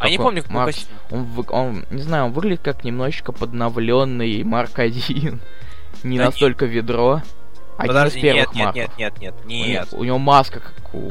Нет. 0.00 0.06
А 0.06 0.10
не 0.10 0.18
помню, 0.18 0.42
какой 0.42 0.56
Марк- 0.56 0.66
костюм. 0.74 0.98
Он, 1.10 1.46
он, 1.48 1.86
не 1.90 2.02
знаю, 2.02 2.24
он 2.26 2.32
выглядит 2.32 2.62
как 2.62 2.84
немножечко 2.84 3.32
подновленный 3.32 4.42
Марк 4.44 4.78
1. 4.78 5.40
Не 6.02 6.18
Да 6.18 6.26
настолько 6.26 6.64
ведро. 6.66 7.22
Один 7.76 7.88
Подожди, 7.88 8.18
из 8.18 8.22
первых 8.22 8.54
нет, 8.54 8.54
нет, 8.54 8.64
Марков. 8.88 8.98
нет, 8.98 9.12
нет, 9.20 9.20
нет, 9.20 9.34
У 9.44 9.48
него- 9.48 9.66
нет. 9.66 9.88
У 9.92 10.04
него 10.04 10.18
маска 10.18 10.60
как 10.60 10.94
у... 10.94 11.10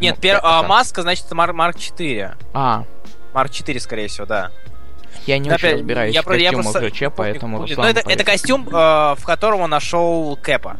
Нет, 0.00 0.16
ну, 0.16 0.22
пер- 0.22 0.34
как 0.36 0.44
а, 0.44 0.62
маска, 0.62 1.02
значит, 1.02 1.30
Мар- 1.32 1.52
Марк 1.52 1.78
4. 1.78 2.34
А, 2.54 2.84
Марк 3.34 3.50
4, 3.50 3.80
скорее 3.80 4.08
всего, 4.08 4.26
да. 4.26 4.50
я 5.26 5.38
не 5.38 5.48
Ну, 5.48 5.54
очень 5.56 5.72
разбираюсь 5.72 6.14
я 6.14 6.22
в 6.22 6.24
про- 6.24 6.36
я 6.36 6.50
костюмах 6.52 6.72
просто 6.72 6.88
ЖЧ, 6.88 7.02
поэтому 7.16 7.56
помню. 7.58 7.68
Руслан 7.74 7.86
Ну, 7.86 7.90
это, 8.00 8.10
это 8.10 8.24
костюм, 8.24 8.68
э, 8.68 8.70
в 8.72 9.20
котором 9.24 9.60
он 9.62 9.70
нашел 9.70 10.36
Кэпа. 10.40 10.76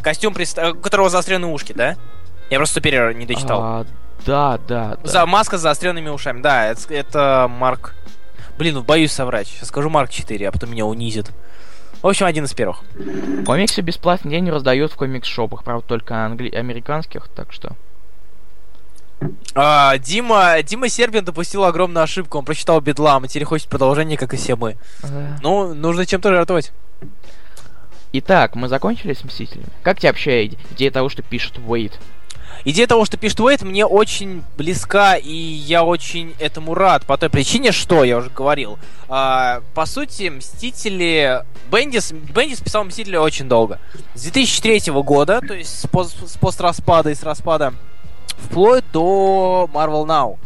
Костюм, 0.00 0.34
э, 0.36 0.70
у 0.70 0.74
которого 0.76 1.10
заостренные 1.10 1.50
ушки, 1.52 1.72
да? 1.72 1.96
Я 2.50 2.58
просто 2.58 2.74
Супериор 2.74 3.12
не 3.14 3.26
дочитал. 3.26 3.60
А, 3.62 3.86
да, 4.26 4.58
да, 4.68 4.96
да. 5.02 5.10
За, 5.10 5.26
маска 5.26 5.58
с 5.58 5.62
заостренными 5.62 6.08
ушами, 6.08 6.40
да, 6.42 6.66
это, 6.66 6.92
это 6.94 7.46
Марк... 7.50 7.94
Блин, 8.58 8.74
ну, 8.74 8.82
боюсь 8.82 9.12
соврать. 9.12 9.48
Сейчас 9.48 9.68
скажу 9.68 9.88
Марк 9.88 10.10
4, 10.10 10.48
а 10.48 10.52
потом 10.52 10.70
меня 10.70 10.84
унизит. 10.84 11.30
В 12.02 12.06
общем, 12.08 12.26
один 12.26 12.44
из 12.44 12.52
первых. 12.52 12.80
Комиксы 13.46 13.80
бесплатный 13.80 14.30
день 14.32 14.50
раздают 14.50 14.92
в 14.92 14.96
комикс-шопах, 14.96 15.64
правда, 15.64 15.86
только 15.86 16.14
англи- 16.14 16.54
американских, 16.54 17.28
так 17.28 17.52
что... 17.52 17.76
А, 19.54 19.96
Дима, 19.98 20.60
Дима 20.62 20.88
Сербин 20.88 21.24
допустил 21.24 21.64
огромную 21.64 22.02
ошибку. 22.02 22.38
Он 22.38 22.44
прочитал 22.44 22.80
Бедлам, 22.80 23.24
и 23.24 23.28
теперь 23.28 23.44
хочет 23.44 23.68
продолжение, 23.68 24.18
как 24.18 24.34
и 24.34 24.36
все 24.36 24.56
мы. 24.56 24.76
э. 25.04 25.36
Ну, 25.42 25.74
нужно 25.74 26.04
чем-то 26.06 26.30
жертвовать. 26.30 26.72
Итак, 28.12 28.56
мы 28.56 28.68
закончили 28.68 29.14
с 29.14 29.24
Мстителями. 29.24 29.68
Как 29.82 29.98
тебе 30.00 30.10
вообще 30.10 30.46
иде- 30.46 30.58
идея 30.72 30.90
того, 30.90 31.08
что 31.08 31.22
пишет 31.22 31.58
Уэйт? 31.58 31.98
Идея 32.64 32.86
того, 32.86 33.04
что 33.04 33.16
пишет 33.16 33.40
Уэйт, 33.40 33.62
мне 33.62 33.84
очень 33.84 34.44
близка, 34.56 35.16
и 35.16 35.32
я 35.32 35.82
очень 35.82 36.34
этому 36.38 36.74
рад. 36.74 37.04
По 37.06 37.18
той 37.18 37.28
причине, 37.28 37.72
что, 37.72 38.04
я 38.04 38.18
уже 38.18 38.30
говорил, 38.30 38.78
а, 39.08 39.62
по 39.74 39.84
сути, 39.84 40.28
Мстители... 40.28 41.42
Бендис, 41.70 42.12
Бендис 42.12 42.60
писал 42.60 42.84
Мстители 42.84 43.16
очень 43.16 43.48
долго. 43.48 43.80
С 44.14 44.22
2003 44.22 44.92
года, 45.02 45.40
то 45.40 45.54
есть 45.54 45.80
с, 45.80 45.86
пост, 45.88 46.16
с 46.28 46.36
постраспада 46.36 47.10
и 47.10 47.14
с 47.14 47.22
распада, 47.24 47.74
вплоть 48.38 48.84
до 48.92 49.68
Marvel 49.72 50.06
Now. 50.06 50.38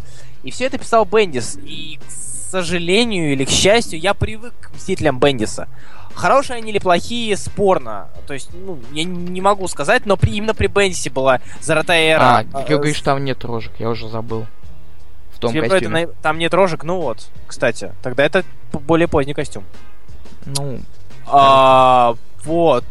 И 0.42 0.50
все 0.50 0.66
это 0.66 0.78
писал 0.78 1.04
Бендис. 1.04 1.58
И, 1.62 1.98
к 1.98 2.10
сожалению 2.50 3.32
или 3.32 3.44
к 3.44 3.50
счастью, 3.50 3.98
я 4.00 4.14
привык 4.14 4.54
к 4.60 4.74
Мстителям 4.74 5.18
Бендиса. 5.18 5.68
Хорошие 6.16 6.56
они 6.56 6.70
или 6.70 6.78
плохие, 6.78 7.36
спорно. 7.36 8.08
То 8.26 8.32
есть, 8.34 8.48
ну, 8.54 8.80
я 8.92 9.04
не 9.04 9.40
могу 9.42 9.68
сказать, 9.68 10.06
но 10.06 10.16
при, 10.16 10.32
именно 10.32 10.54
при 10.54 10.66
Бендисе 10.66 11.10
была 11.10 11.40
золотая 11.60 12.14
эра. 12.14 12.44
А, 12.52 12.62
ты 12.62 12.74
говоришь, 12.76 13.00
там 13.02 13.22
нет 13.24 13.44
рожек, 13.44 13.72
я 13.78 13.90
уже 13.90 14.08
забыл. 14.08 14.46
В 15.34 15.38
том 15.38 15.50
Тебе 15.52 15.66
это 15.66 15.70
костюме. 15.74 16.06
на- 16.06 16.12
там 16.22 16.38
нет 16.38 16.54
рожек, 16.54 16.84
ну 16.84 17.00
вот, 17.02 17.28
кстати. 17.46 17.92
Тогда 18.02 18.24
это 18.24 18.44
более 18.72 19.06
поздний 19.08 19.34
костюм. 19.34 19.64
Ну, 20.46 20.80
А, 21.26 22.14
вот. 22.44 22.84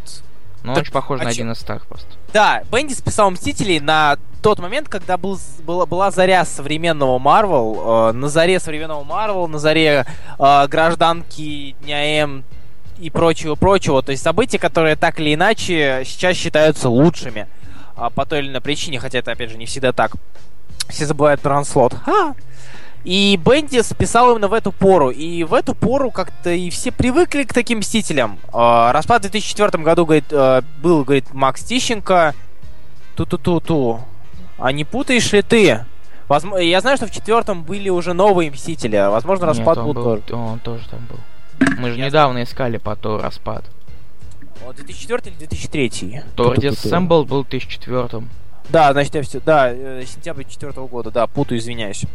ну 0.64 0.76
Так, 0.76 0.84
очень 0.84 0.94
похож 0.94 1.20
а 1.22 1.24
на 1.24 1.30
один 1.32 1.52
из 1.52 1.58
старых 1.60 1.88
просто. 1.88 2.08
Да, 2.32 2.62
Бендис 2.72 3.02
писал 3.02 3.32
Мстителей 3.32 3.80
на 3.80 4.18
тот 4.44 4.60
момент, 4.60 4.88
когда 4.90 5.18
был, 5.18 5.40
была, 5.64 5.88
была 5.88 6.12
заря 6.12 6.46
современного 6.46 7.18
Марвел, 7.18 8.10
э, 8.10 8.12
на 8.12 8.28
заре 8.30 8.60
современного 8.60 9.04
Марвел, 9.04 9.48
на 9.48 9.58
заре 9.58 10.06
э, 10.38 10.68
гражданки 10.68 11.76
Дня 11.82 12.22
М 12.22 12.44
и 13.00 13.10
прочего-прочего. 13.10 14.02
То 14.02 14.12
есть 14.12 14.24
события, 14.24 14.58
которые 14.60 14.96
так 14.96 15.20
или 15.20 15.34
иначе 15.34 16.04
сейчас 16.06 16.36
считаются 16.38 16.90
лучшими. 16.90 17.48
а, 17.98 18.10
по 18.10 18.26
той 18.26 18.40
или 18.40 18.50
иной 18.50 18.62
причине, 18.62 19.00
хотя 19.00 19.20
это, 19.20 19.32
опять 19.32 19.50
же, 19.52 19.58
не 19.58 19.66
всегда 19.66 19.92
так. 19.94 20.12
Все 20.90 21.06
забывают 21.06 21.40
про 21.42 21.58
Анслот. 21.58 21.94
Ха! 22.06 22.36
И 23.06 23.40
Бендис 23.44 23.94
писал 23.98 24.32
именно 24.32 24.48
в 24.48 24.54
эту 24.54 24.72
пору. 24.72 25.12
И 25.12 25.44
в 25.44 25.54
эту 25.54 25.76
пору 25.76 26.10
как-то 26.12 26.50
и 26.50 26.70
все 26.72 26.92
привыкли 26.92 27.44
к 27.44 27.54
таким 27.54 27.80
мстителям. 27.80 28.40
Э, 28.54 28.92
распад 28.92 29.20
в 29.20 29.30
2004 29.30 29.84
году 29.84 30.06
говорит, 30.06 30.26
э, 30.32 30.62
был, 30.82 31.04
говорит, 31.04 31.32
Макс 31.34 31.64
Тищенко. 31.64 32.34
Ту-ту-ту-ту. 33.16 34.00
А 34.58 34.72
не 34.72 34.84
путаешь 34.84 35.32
ли 35.32 35.42
ты? 35.42 35.86
Возможно, 36.28 36.58
я 36.64 36.82
знаю, 36.82 36.98
что 36.98 37.06
в 37.08 37.12
четвертом 37.12 37.64
были 37.64 37.90
уже 37.90 38.14
новые 38.14 38.50
мстители. 38.52 38.96
а, 38.96 39.10
Возможно, 39.12 39.46
Нет, 39.46 39.58
распад 39.58 39.78
он, 39.78 39.86
был 39.86 39.94
был, 39.94 40.04
тоже. 40.22 40.36
он 40.36 40.60
тоже 40.60 40.84
там 40.90 41.00
был. 41.10 41.20
Мы 41.78 41.92
же 41.92 42.00
недавно 42.00 42.44
искали 42.44 42.78
по 42.78 42.96
то 42.96 43.20
распад. 43.22 43.66
Вот, 44.64 44.76
2004 44.78 45.22
или 45.32 45.38
2003? 45.48 46.22
Тор 46.36 46.56
Ту-ту-ту-ту. 46.56 46.74
Disassemble 46.90 47.26
был 47.26 47.44
в 47.44 47.50
2004 47.50 48.24
Да, 48.70 48.92
значит, 48.94 49.16
я 49.16 49.22
все. 49.22 49.40
Да, 49.40 49.72
э, 49.72 50.04
сентябрь 50.06 50.44
четвертого 50.46 50.88
года, 50.88 51.12
да, 51.12 51.28
путаю, 51.28 51.60
извиняюсь. 51.60 52.06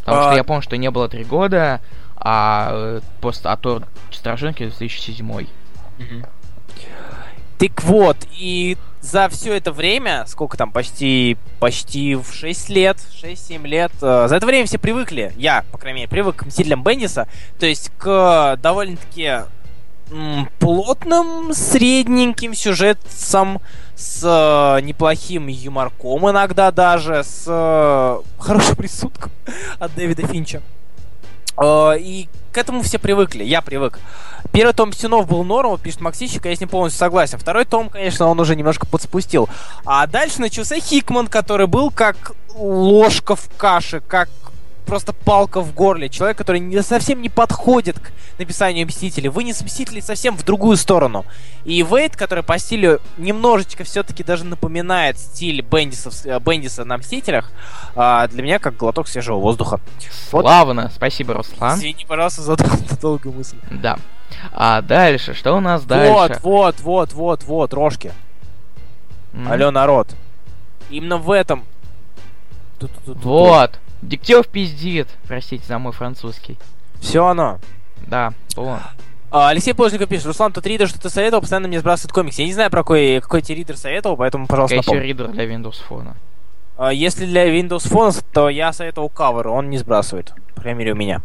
Потому 0.00 0.18
А- 0.18 0.22
что 0.30 0.36
я 0.36 0.44
помню, 0.44 0.62
что 0.62 0.76
не 0.76 0.90
было 0.90 1.08
три 1.08 1.24
года, 1.24 1.80
а 2.16 2.70
э, 2.72 3.00
просто 3.20 3.52
а 3.52 3.56
Тор 3.56 3.84
Страшилки 4.10 4.64
2007 4.64 5.46
Так 7.58 7.82
вот, 7.82 8.16
и 8.38 8.76
за 9.00 9.28
все 9.28 9.56
это 9.56 9.72
время, 9.72 10.24
сколько 10.28 10.56
там, 10.56 10.70
почти, 10.70 11.36
почти 11.58 12.14
в 12.14 12.32
6 12.32 12.68
лет, 12.68 12.98
6-7 13.20 13.66
лет, 13.66 13.90
э, 14.00 14.26
за 14.28 14.36
это 14.36 14.46
время 14.46 14.66
все 14.66 14.78
привыкли, 14.78 15.32
я, 15.36 15.64
по 15.72 15.78
крайней 15.78 16.00
мере, 16.00 16.08
привык 16.08 16.36
к 16.36 16.46
Мстителям 16.46 16.84
Бендиса, 16.84 17.26
то 17.58 17.66
есть 17.66 17.90
к 17.98 18.58
довольно-таки 18.62 19.40
м, 20.10 20.48
плотным, 20.60 21.52
средненьким 21.52 22.54
сюжетам 22.54 23.60
с 23.96 24.22
э, 24.22 24.80
неплохим 24.82 25.48
юморком 25.48 26.30
иногда 26.30 26.70
даже, 26.70 27.24
с 27.24 27.44
э, 27.46 28.22
хорошим 28.38 28.76
присудком 28.76 29.32
от 29.80 29.94
Дэвида 29.96 30.28
Финча. 30.28 30.62
Э, 31.60 31.96
и 31.98 32.28
к 32.52 32.58
этому 32.58 32.82
все 32.82 32.98
привыкли, 32.98 33.44
я 33.44 33.60
привык. 33.62 33.98
Первый 34.52 34.72
том 34.72 34.92
Стенов 34.92 35.28
был 35.28 35.44
норм, 35.44 35.78
пишет 35.78 36.00
Максищик, 36.00 36.46
я 36.46 36.54
с 36.54 36.60
ним 36.60 36.68
полностью 36.68 36.98
согласен. 36.98 37.38
Второй 37.38 37.64
том, 37.64 37.90
конечно, 37.90 38.26
он 38.26 38.40
уже 38.40 38.56
немножко 38.56 38.86
подспустил. 38.86 39.48
А 39.84 40.06
дальше 40.06 40.40
начался 40.40 40.76
Хикман, 40.76 41.26
который 41.26 41.66
был 41.66 41.90
как 41.90 42.32
ложка 42.54 43.36
в 43.36 43.48
каше, 43.56 44.00
как 44.00 44.28
просто 44.88 45.12
палка 45.12 45.60
в 45.60 45.74
горле. 45.74 46.08
Человек, 46.08 46.38
который 46.38 46.60
не, 46.60 46.82
совсем 46.82 47.20
не 47.22 47.28
подходит 47.28 47.98
к 48.00 48.10
написанию 48.38 48.86
Мстителей. 48.86 49.28
Вынес 49.28 49.60
Мстителей 49.62 50.00
совсем 50.02 50.36
в 50.36 50.42
другую 50.44 50.76
сторону. 50.76 51.24
И 51.64 51.82
Вейт, 51.82 52.16
который 52.16 52.42
по 52.42 52.58
стилю 52.58 53.00
немножечко 53.18 53.84
все-таки 53.84 54.24
даже 54.24 54.44
напоминает 54.44 55.18
стиль 55.18 55.60
Бендиса, 55.60 56.10
в- 56.10 56.26
э, 56.26 56.40
Бендиса 56.40 56.84
на 56.84 56.96
Мстителях, 56.96 57.52
а, 57.94 58.26
для 58.28 58.42
меня 58.42 58.58
как 58.58 58.76
глоток 58.76 59.06
свежего 59.08 59.38
воздуха. 59.38 59.80
Вот. 60.32 60.42
Славно, 60.42 60.90
спасибо, 60.94 61.34
Руслан. 61.34 61.76
Извини, 61.78 62.06
пожалуйста, 62.08 62.42
за 62.42 62.56
дол- 62.56 62.66
долгую 63.00 63.34
мысль. 63.34 63.58
Да. 63.70 63.98
А 64.52 64.80
дальше, 64.82 65.34
что 65.34 65.52
у 65.56 65.60
нас 65.60 65.82
Вот, 65.82 65.88
дальше? 65.88 66.40
вот, 66.42 66.80
вот, 66.80 67.12
вот, 67.12 67.42
вот, 67.44 67.74
рожки. 67.74 68.12
М? 69.34 69.50
Алло, 69.52 69.70
народ. 69.70 70.08
Именно 70.90 71.18
в 71.18 71.30
этом. 71.30 71.64
Ту-ту-ту-ту-ту. 72.78 73.28
Вот. 73.28 73.78
Дегтев 74.02 74.46
пиздит. 74.48 75.08
Простите 75.26 75.64
за 75.66 75.78
мой 75.78 75.92
французский. 75.92 76.56
Все 77.00 77.24
оно. 77.26 77.58
Да, 78.06 78.32
вон. 78.56 78.78
А, 79.30 79.48
Алексей 79.50 79.74
Плотников 79.74 80.08
пишет, 80.08 80.26
Руслан, 80.26 80.52
тот 80.52 80.64
ридер, 80.66 80.88
что 80.88 81.00
ты 81.00 81.10
советовал, 81.10 81.42
постоянно 81.42 81.68
мне 81.68 81.80
сбрасывает 81.80 82.12
комикс. 82.12 82.38
Я 82.38 82.46
не 82.46 82.52
знаю, 82.54 82.70
про 82.70 82.82
какой, 82.82 83.20
какой 83.20 83.42
тебе 83.42 83.56
ридер 83.58 83.76
советовал, 83.76 84.16
поэтому, 84.16 84.46
пожалуйста, 84.46 84.76
напомни. 84.76 85.00
Ридер 85.00 85.28
для 85.28 85.44
Windows 85.44 85.76
Phone. 85.88 86.12
А, 86.78 86.92
Если 86.92 87.26
для 87.26 87.46
Windows 87.48 87.90
Phone, 87.90 88.24
то 88.32 88.48
я 88.48 88.72
советовал 88.72 89.12
Cover, 89.14 89.48
он 89.48 89.68
не 89.68 89.76
сбрасывает. 89.78 90.32
По 90.54 90.62
крайней 90.62 90.78
мере, 90.78 90.92
у 90.92 90.96
меня. 90.96 91.20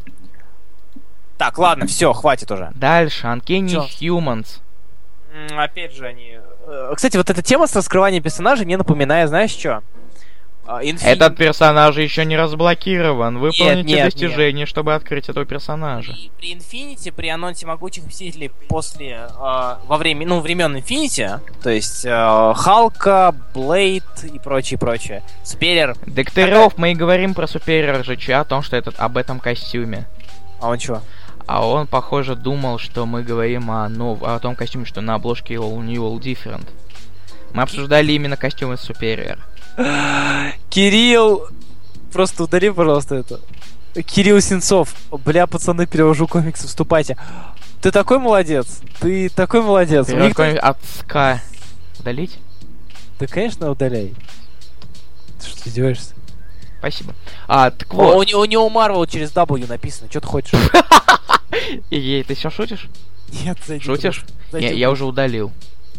Так, 1.38 1.57
ладно, 1.57 1.86
все, 1.88 2.12
хватит 2.13 2.51
уже. 2.51 2.71
Дальше, 2.75 3.27
Uncanny 3.27 3.69
Чё? 3.69 3.86
Humans. 4.01 4.59
Опять 5.57 5.93
же, 5.95 6.05
они... 6.05 6.38
э, 6.67 6.93
Кстати, 6.95 7.17
вот 7.17 7.29
эта 7.29 7.41
тема 7.41 7.67
с 7.67 7.75
раскрыванием 7.75 8.21
персонажей 8.21 8.65
мне 8.65 8.77
напоминает, 8.77 9.29
знаешь 9.29 9.51
что? 9.51 9.81
Этот 10.65 11.36
персонаж 11.36 11.97
еще 11.97 12.23
не 12.23 12.38
разблокирован. 12.38 13.38
Выполните 13.38 13.84
нет, 13.84 14.06
достижение, 14.06 14.65
чтобы 14.65 14.93
открыть 14.95 15.28
этого 15.28 15.45
персонажа. 15.45 16.13
При, 16.13 16.30
при 16.38 16.56
Infinity, 16.56 17.12
при 17.12 17.28
анонсе 17.28 17.65
могучих 17.65 18.06
мстителей 18.06 18.49
после, 18.69 19.28
э, 19.30 19.30
во 19.30 19.97
время, 19.97 20.26
ну, 20.26 20.39
времен 20.39 20.78
Infinity, 20.78 21.41
то 21.62 21.69
есть 21.69 22.06
э, 22.06 22.54
Халка, 22.56 23.36
Блейд 23.54 24.06
и 24.23 24.39
прочее, 24.39 24.78
прочее. 24.80 25.21
Суперер. 25.43 25.95
Докторов, 26.06 26.78
мы 26.78 26.93
и 26.93 26.95
говорим 26.95 27.34
про 27.34 27.45
Superior 27.45 28.04
ЖЧ, 28.04 28.30
о 28.30 28.45
том, 28.45 28.62
что 28.62 28.78
этот 28.78 28.97
об 28.99 29.17
этом 29.17 29.39
костюме. 29.39 30.08
А 30.62 30.69
он 30.69 30.78
чего? 30.78 31.02
А 31.45 31.67
он, 31.67 31.88
похоже, 31.88 32.36
думал, 32.36 32.78
что 32.80 33.06
мы 33.06 33.21
говорим 33.23 33.69
о, 33.69 33.89
нов... 33.89 34.23
о 34.23 34.39
том 34.39 34.56
костюме, 34.56 34.86
что 34.86 35.02
на 35.02 35.15
обложке 35.15 35.56
All 35.56 35.78
New, 35.84 36.04
All 36.04 36.19
Different. 36.19 36.67
Мы 37.54 37.63
обсуждали 37.63 38.13
именно 38.13 38.38
костюмы 38.38 38.76
Superior. 38.76 39.39
Кирилл! 40.69 41.47
Просто 42.12 42.43
удали, 42.43 42.69
пожалуйста, 42.69 43.15
это. 43.15 43.39
Кирилл 44.03 44.41
Сенцов. 44.41 44.95
Бля, 45.12 45.47
пацаны, 45.47 45.86
перевожу 45.88 46.27
комиксы, 46.27 46.67
вступайте. 46.67 47.17
Ты 47.81 47.91
такой 47.91 48.19
молодец. 48.19 48.79
Ты 48.99 49.29
такой 49.29 49.62
молодец. 49.62 50.09
У 50.09 50.15
них- 50.17 50.36
Какой 50.36 50.55
от 50.55 50.77
ска. 50.99 51.41
Удалить? 51.99 52.38
Да, 53.19 53.27
конечно, 53.27 53.69
удаляй. 53.69 54.13
Ты 55.39 55.47
что, 55.47 55.69
издеваешься? 55.69 56.13
Спасибо. 56.79 57.13
А, 57.47 57.71
так 57.71 57.93
О, 57.93 57.97
вот. 57.97 58.15
у, 58.17 58.23
не- 58.23 58.36
у 58.36 58.45
него 58.45 58.69
Marvel 58.69 59.05
через 59.09 59.31
W 59.31 59.67
написано. 59.67 60.09
Что 60.09 60.21
ты 60.21 60.27
хочешь? 60.27 60.59
И, 61.89 62.23
ты 62.27 62.36
все 62.36 62.49
шутишь? 62.49 62.88
Нет, 63.43 63.57
зайди. 63.65 63.83
Шутишь? 63.86 64.25
я 64.51 64.91
уже 64.91 65.05
удалил. 65.05 65.51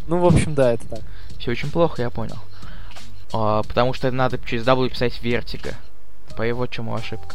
Ну, 0.06 0.18
в 0.18 0.26
общем, 0.26 0.54
да, 0.54 0.72
это 0.72 0.86
так. 0.88 1.00
Все 1.38 1.50
очень 1.52 1.70
плохо, 1.70 2.02
я 2.02 2.10
понял. 2.10 2.38
А, 3.34 3.64
потому 3.64 3.92
что 3.92 4.10
надо 4.12 4.38
через 4.38 4.64
W 4.64 4.88
писать 4.88 5.20
вертига. 5.20 5.74
По 6.36 6.42
его 6.42 6.66
чему 6.68 6.94
ошибка. 6.94 7.34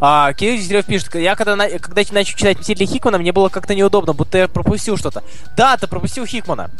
А, 0.00 0.32
Кирилл 0.32 0.58
Дегтярев 0.58 0.86
пишет, 0.86 1.14
я 1.16 1.36
когда, 1.36 1.54
на- 1.54 1.68
когда 1.78 2.02
начал 2.12 2.36
читать 2.36 2.58
Мстители 2.58 2.86
Хикмана, 2.86 3.18
мне 3.18 3.32
было 3.32 3.50
как-то 3.50 3.74
неудобно, 3.74 4.14
будто 4.14 4.38
я 4.38 4.48
пропустил 4.48 4.96
что-то. 4.96 5.22
Да, 5.54 5.76
ты 5.76 5.86
пропустил 5.86 6.24
Хикмана. 6.24 6.70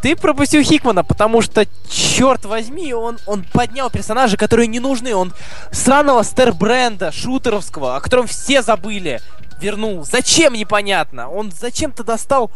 Ты 0.00 0.14
пропустил 0.14 0.62
Хикмана, 0.62 1.02
потому 1.02 1.42
что, 1.42 1.66
черт 1.88 2.44
возьми, 2.44 2.94
он, 2.94 3.18
он 3.26 3.42
поднял 3.42 3.90
персонажа, 3.90 4.36
которые 4.36 4.68
не 4.68 4.78
нужны. 4.78 5.14
Он 5.14 5.32
сраного 5.72 6.22
Стербренда, 6.22 7.10
шутеровского, 7.10 7.96
о 7.96 8.00
котором 8.00 8.26
все 8.28 8.62
забыли, 8.62 9.20
вернул. 9.60 10.04
Зачем, 10.04 10.54
непонятно. 10.54 11.28
Он 11.28 11.50
зачем-то 11.50 12.04
достал... 12.04 12.52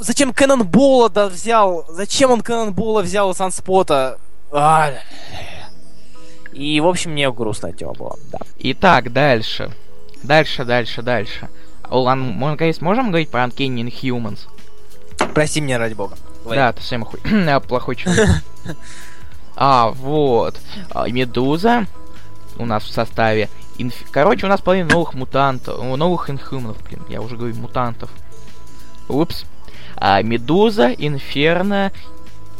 Зачем 0.00 0.32
Кэнон 0.32 0.66
Бола 0.66 1.10
да, 1.10 1.28
взял? 1.28 1.84
Зачем 1.88 2.30
он 2.30 2.40
Кэнон 2.40 2.72
Бола 2.72 3.02
взял 3.02 3.30
из 3.30 3.36
Санспота? 3.36 4.18
А, 4.50 4.90
И, 6.52 6.80
в 6.80 6.86
общем, 6.88 7.12
мне 7.12 7.30
грустно 7.30 7.68
от 7.68 7.80
него 7.80 7.92
было, 7.92 8.18
да. 8.32 8.38
Итак, 8.58 9.12
дальше. 9.12 9.70
Дальше, 10.22 10.64
дальше, 10.64 11.02
дальше. 11.02 11.48
Улан, 11.90 12.20
мы 12.22 12.50
наконец 12.50 12.80
можем 12.80 13.08
говорить 13.08 13.30
про 13.30 13.44
Uncanny 13.44 13.82
Inhumans? 13.84 14.48
Прости 15.34 15.60
меня, 15.60 15.78
ради 15.78 15.94
бога. 15.94 16.16
Да, 16.48 16.72
ты 16.72 16.80
совсем 16.80 17.04
хуй. 17.04 17.20
Я 17.24 17.60
плохой 17.60 17.96
человек. 17.96 18.28
А, 19.62 19.90
вот. 19.90 20.58
А, 20.90 21.06
Медуза 21.10 21.86
у 22.56 22.64
нас 22.64 22.84
в 22.84 22.90
составе. 22.90 23.50
Инф- 23.76 24.06
Короче, 24.10 24.46
у 24.46 24.48
нас 24.48 24.62
половина 24.62 24.88
новых 24.88 25.12
мутантов. 25.12 25.82
Новых 25.84 26.30
инхуманов, 26.30 26.82
блин. 26.84 27.04
Я 27.10 27.20
уже 27.20 27.36
говорю 27.36 27.54
мутантов. 27.56 28.08
Упс. 29.08 29.44
А, 30.00 30.22
Медуза, 30.22 30.92
Инферно, 30.92 31.92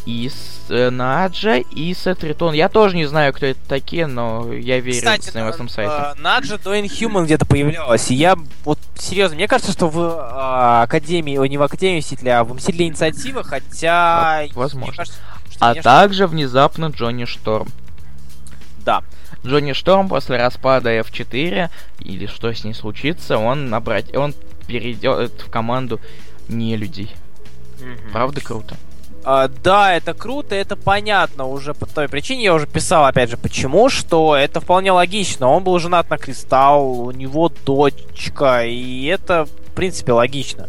Ис... 0.04 0.66
э, 0.68 0.90
Наджа 0.90 1.56
и 1.56 1.94
Сатритон. 1.94 2.52
Я 2.52 2.68
тоже 2.68 2.96
не 2.96 3.06
знаю, 3.06 3.32
кто 3.32 3.46
это 3.46 3.60
такие, 3.66 4.06
но 4.06 4.52
я 4.52 4.78
верю 4.80 4.98
Кстати, 4.98 5.30
с 5.30 5.34
новостным 5.34 5.68
сайтом. 5.68 6.18
э, 6.18 6.20
Наджа 6.20 6.58
до 6.58 6.76
Inhuman 6.76 7.24
где-то 7.24 7.46
появлялась. 7.46 8.10
И 8.10 8.14
я 8.14 8.36
вот 8.64 8.78
серьезно, 8.94 9.36
мне 9.36 9.48
кажется, 9.48 9.72
что 9.72 9.88
в 9.88 9.98
э, 9.98 10.82
Академии, 10.82 11.38
ой, 11.38 11.48
не 11.48 11.58
в 11.58 11.62
Академии 11.62 12.00
Мстителя, 12.00 12.40
а 12.40 12.44
в 12.44 12.54
Мстителе 12.54 12.86
Инициатива, 12.86 13.42
хотя... 13.42 14.42
Вот, 14.48 14.56
возможно. 14.56 14.86
мне 14.88 14.96
кажется, 14.96 15.18
что 15.50 15.66
А 15.66 15.74
также 15.74 16.26
внезапно 16.26 16.86
Джонни 16.86 17.24
Шторм. 17.24 17.68
Да. 18.84 19.02
Джонни 19.46 19.72
Шторм 19.72 20.08
после 20.08 20.36
распада 20.36 20.98
F4, 20.98 21.70
или 22.00 22.26
что 22.26 22.52
с 22.52 22.64
ней 22.64 22.74
случится, 22.74 23.38
он 23.38 23.70
набрать, 23.70 24.14
он 24.14 24.34
перейдет 24.66 25.42
в 25.42 25.50
команду 25.50 26.00
не 26.48 26.76
людей. 26.76 27.14
Мгм. 27.80 28.12
Правда 28.12 28.40
круто? 28.40 28.76
А, 29.22 29.48
да, 29.48 29.94
это 29.94 30.14
круто, 30.14 30.54
это 30.54 30.76
понятно 30.76 31.44
уже 31.44 31.74
по 31.74 31.84
той 31.84 32.08
причине, 32.08 32.44
я 32.44 32.54
уже 32.54 32.66
писал, 32.66 33.04
опять 33.04 33.28
же, 33.28 33.36
почему, 33.36 33.90
что 33.90 34.34
это 34.34 34.60
вполне 34.60 34.92
логично. 34.92 35.48
Он 35.48 35.62
был 35.62 35.78
женат 35.78 36.08
на 36.08 36.16
Кристалл, 36.16 37.00
у 37.00 37.10
него 37.10 37.50
дочка, 37.66 38.64
и 38.64 39.04
это, 39.04 39.44
в 39.44 39.74
принципе, 39.74 40.12
логично, 40.12 40.68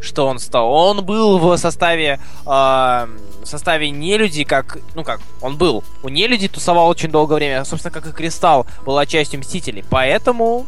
что 0.00 0.26
он 0.26 0.38
стал. 0.38 0.72
Он 0.72 1.04
был 1.04 1.38
в 1.38 1.58
составе, 1.58 2.18
а, 2.46 3.06
в 3.42 3.46
составе 3.46 3.90
нелюдей, 3.90 4.46
как, 4.46 4.78
ну 4.94 5.04
как, 5.04 5.20
он 5.42 5.58
был 5.58 5.84
у 6.02 6.08
нелюдей, 6.08 6.48
тусовал 6.48 6.88
очень 6.88 7.10
долгое 7.10 7.34
время, 7.34 7.64
собственно, 7.66 7.92
как 7.92 8.06
и 8.06 8.12
Кристалл 8.12 8.66
была 8.86 9.04
частью 9.04 9.40
Мстителей, 9.40 9.84
поэтому, 9.90 10.64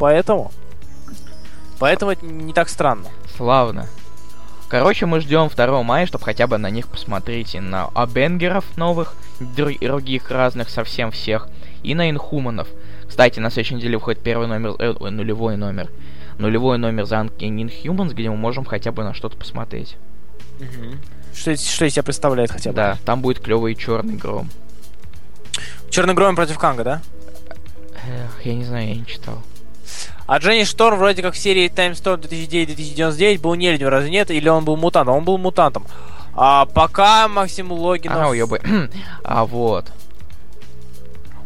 поэтому, 0.00 0.50
поэтому 1.78 2.10
это 2.10 2.26
не 2.26 2.52
так 2.52 2.68
странно. 2.68 3.06
Славно. 3.36 3.86
Короче, 4.68 5.06
мы 5.06 5.20
ждем 5.20 5.48
2 5.48 5.82
мая, 5.84 6.06
чтобы 6.06 6.24
хотя 6.24 6.46
бы 6.46 6.58
на 6.58 6.70
них 6.70 6.88
посмотреть 6.88 7.54
и 7.54 7.60
на 7.60 7.86
Абенгеров 7.94 8.64
новых, 8.76 9.14
дру- 9.40 9.78
других 9.84 10.30
разных 10.30 10.70
совсем 10.70 11.10
всех, 11.12 11.48
и 11.84 11.94
на 11.94 12.10
Инхуманов. 12.10 12.66
Кстати, 13.08 13.38
на 13.38 13.50
следующей 13.50 13.76
неделе 13.76 13.96
выходит 13.96 14.22
первый 14.22 14.48
номер, 14.48 14.74
э, 14.80 14.92
ой, 14.98 15.10
нулевой 15.12 15.56
номер. 15.56 15.90
Нулевой 16.38 16.78
номер 16.78 17.04
за 17.06 17.16
Uncanny 17.16 17.70
Inhumans, 17.70 18.12
где 18.12 18.28
мы 18.28 18.36
можем 18.36 18.64
хотя 18.64 18.90
бы 18.90 19.04
на 19.04 19.14
что-то 19.14 19.36
посмотреть. 19.36 19.96
Что, 21.32 21.52
из- 21.52 21.66
что 21.68 21.84
из 21.84 21.92
себя 21.92 22.02
представляет 22.02 22.50
хотя 22.50 22.70
бы? 22.70 22.76
Да, 22.76 22.98
там 23.04 23.20
будет 23.22 23.38
клевый 23.40 23.74
черный 23.76 24.16
гром. 24.16 24.50
Черный 25.90 26.14
гром 26.14 26.34
против 26.34 26.58
Канга, 26.58 26.82
да? 26.84 27.02
Эх, 27.94 28.44
я 28.44 28.54
не 28.54 28.64
знаю, 28.64 28.88
я 28.88 28.94
не 28.96 29.06
читал. 29.06 29.42
А 30.26 30.38
Дженни 30.38 30.64
Шторм 30.64 30.98
вроде 30.98 31.22
как 31.22 31.34
в 31.34 31.38
серии 31.38 31.70
Time 31.70 31.92
Storm 31.92 32.20
2009-2099 32.20 33.40
был 33.40 33.54
нелюдью, 33.54 33.90
разве 33.90 34.10
нет? 34.10 34.30
Или 34.30 34.48
он 34.48 34.64
был 34.64 34.76
мутантом? 34.76 35.16
Он 35.16 35.24
был 35.24 35.38
мутантом. 35.38 35.86
А 36.34 36.66
пока 36.66 37.28
Максим 37.28 37.70
Логинов... 37.70 38.18
А, 38.18 38.28
уёбай. 38.28 38.60
а 39.24 39.46
вот. 39.46 39.86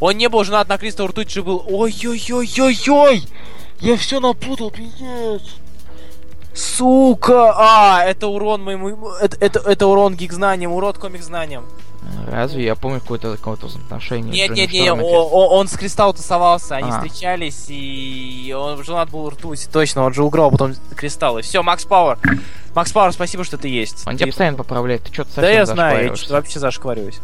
Он 0.01 0.17
не 0.17 0.29
был 0.29 0.45
женат 0.45 0.69
на 0.69 0.79
Кристо 0.79 1.07
Ртуть 1.07 1.31
же 1.31 1.43
был... 1.43 1.63
Ой-ой-ой-ой-ой! 1.69 3.25
Я 3.81 3.97
все 3.97 4.19
напутал, 4.19 4.71
пиздец! 4.71 5.43
Сука! 6.55 7.53
А, 7.57 8.03
это 8.05 8.29
урон 8.29 8.65
моему... 8.65 9.11
Это, 9.21 9.37
это, 9.41 9.61
это 9.61 9.87
урон 9.87 10.17
гик-знаниям, 10.17 10.73
урод 10.73 10.99
комик-знаниям. 10.99 11.67
Разве 12.31 12.65
я 12.65 12.75
помню 12.75 13.01
какое-то 13.01 13.37
какое-то 13.37 13.67
отношение? 13.67 14.33
Нет, 14.33 14.51
нет, 14.51 14.73
нет, 14.73 14.85
Шторма 14.85 15.03
о- 15.03 15.29
к- 15.29 15.33
о- 15.33 15.49
он 15.59 15.69
с 15.69 15.77
Кристалл 15.77 16.15
тусовался, 16.15 16.77
они 16.77 16.91
А. 16.91 17.01
встречались, 17.01 17.67
и 17.69 18.55
он 18.59 18.83
женат 18.83 19.11
был 19.11 19.29
Ртуть, 19.29 19.69
точно, 19.73 20.05
он 20.05 20.15
же 20.15 20.25
уграл 20.25 20.51
потом 20.51 20.75
Кристаллы. 20.97 21.43
Все, 21.43 21.63
Макс 21.63 21.85
Пауэр. 21.85 22.19
Макс 22.75 22.93
Пауэр, 22.93 23.13
спасибо, 23.13 23.45
что 23.45 23.59
ты 23.59 23.69
есть. 23.69 24.07
Он 24.07 24.17
тебя 24.17 24.29
постоянно 24.29 24.57
поправляет, 24.57 25.03
ты 25.03 25.13
что-то 25.13 25.29
совсем 25.31 25.43
Да 25.45 25.51
я 25.51 25.67
знаю, 25.67 26.15
я 26.17 26.35
вообще 26.35 26.59
зашквариваюсь. 26.59 27.21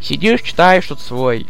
Сидишь, 0.00 0.42
читаешь 0.42 0.86
тут 0.86 1.00
свой 1.00 1.46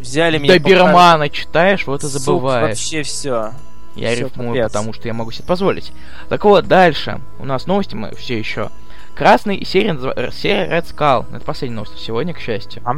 Взяли 0.00 0.38
меня... 0.38 0.54
Добермана 0.54 1.30
читаешь, 1.30 1.86
вот 1.86 2.04
и 2.04 2.06
забываешь. 2.06 2.68
вообще 2.68 3.02
все. 3.02 3.52
Я 3.96 4.12
всё, 4.12 4.24
рифмую, 4.26 4.54
капец. 4.54 4.72
потому 4.72 4.92
что 4.92 5.08
я 5.08 5.14
могу 5.14 5.30
себе 5.30 5.44
позволить. 5.44 5.92
Так 6.28 6.44
вот, 6.44 6.66
дальше. 6.66 7.20
У 7.38 7.44
нас 7.46 7.66
новости 7.66 7.94
мы 7.94 8.14
все 8.16 8.38
еще. 8.38 8.70
Красный 9.16 9.64
серия, 9.64 9.92
называ- 9.92 10.32
серия 10.32 10.66
Red 10.68 10.86
Skull. 10.92 11.26
Это 11.36 11.44
последняя 11.44 11.76
новость 11.76 11.98
сегодня, 11.98 12.34
к 12.34 12.40
счастью. 12.40 12.82
А? 12.84 12.96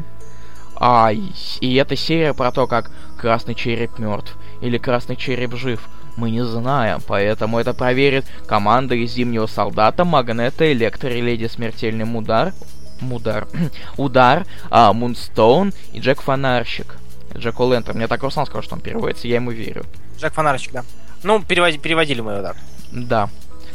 А, 0.78 1.12
и, 1.12 1.30
и 1.60 1.74
эта 1.76 1.96
серия 1.96 2.32
про 2.34 2.52
то, 2.52 2.66
как 2.66 2.90
красный 3.18 3.54
череп 3.54 3.98
мертв 3.98 4.34
или 4.60 4.78
красный 4.78 5.16
череп 5.16 5.54
жив. 5.54 5.80
Мы 6.16 6.30
не 6.30 6.42
знаем, 6.44 7.00
поэтому 7.06 7.58
это 7.58 7.74
проверит 7.74 8.24
команда 8.46 8.94
из 8.94 9.12
Зимнего 9.12 9.46
Солдата, 9.46 10.04
Магнета, 10.06 10.72
Электро 10.72 11.10
и 11.10 11.20
Леди 11.20 11.46
Смертельный 11.46 12.06
Мудар, 12.06 12.54
Мудар, 13.02 13.46
Удар, 13.98 14.46
а, 14.70 14.94
Мунстоун 14.94 15.74
и 15.92 16.00
Джек 16.00 16.22
Фонарщик. 16.22 16.96
Джек 17.36 17.56
О'Лэнтер. 17.60 17.92
Мне 17.94 18.08
так 18.08 18.22
Руслан 18.22 18.46
сказал, 18.46 18.62
что 18.62 18.76
он 18.76 18.80
переводится, 18.80 19.28
я 19.28 19.34
ему 19.34 19.50
верю. 19.50 19.84
Джек 20.18 20.32
Фонарчик, 20.32 20.72
да. 20.72 20.84
Ну, 21.22 21.42
переводи- 21.42 21.78
переводили 21.78 22.22
мы 22.22 22.32
его 22.32 22.42
так. 22.42 22.56
Да. 22.90 23.28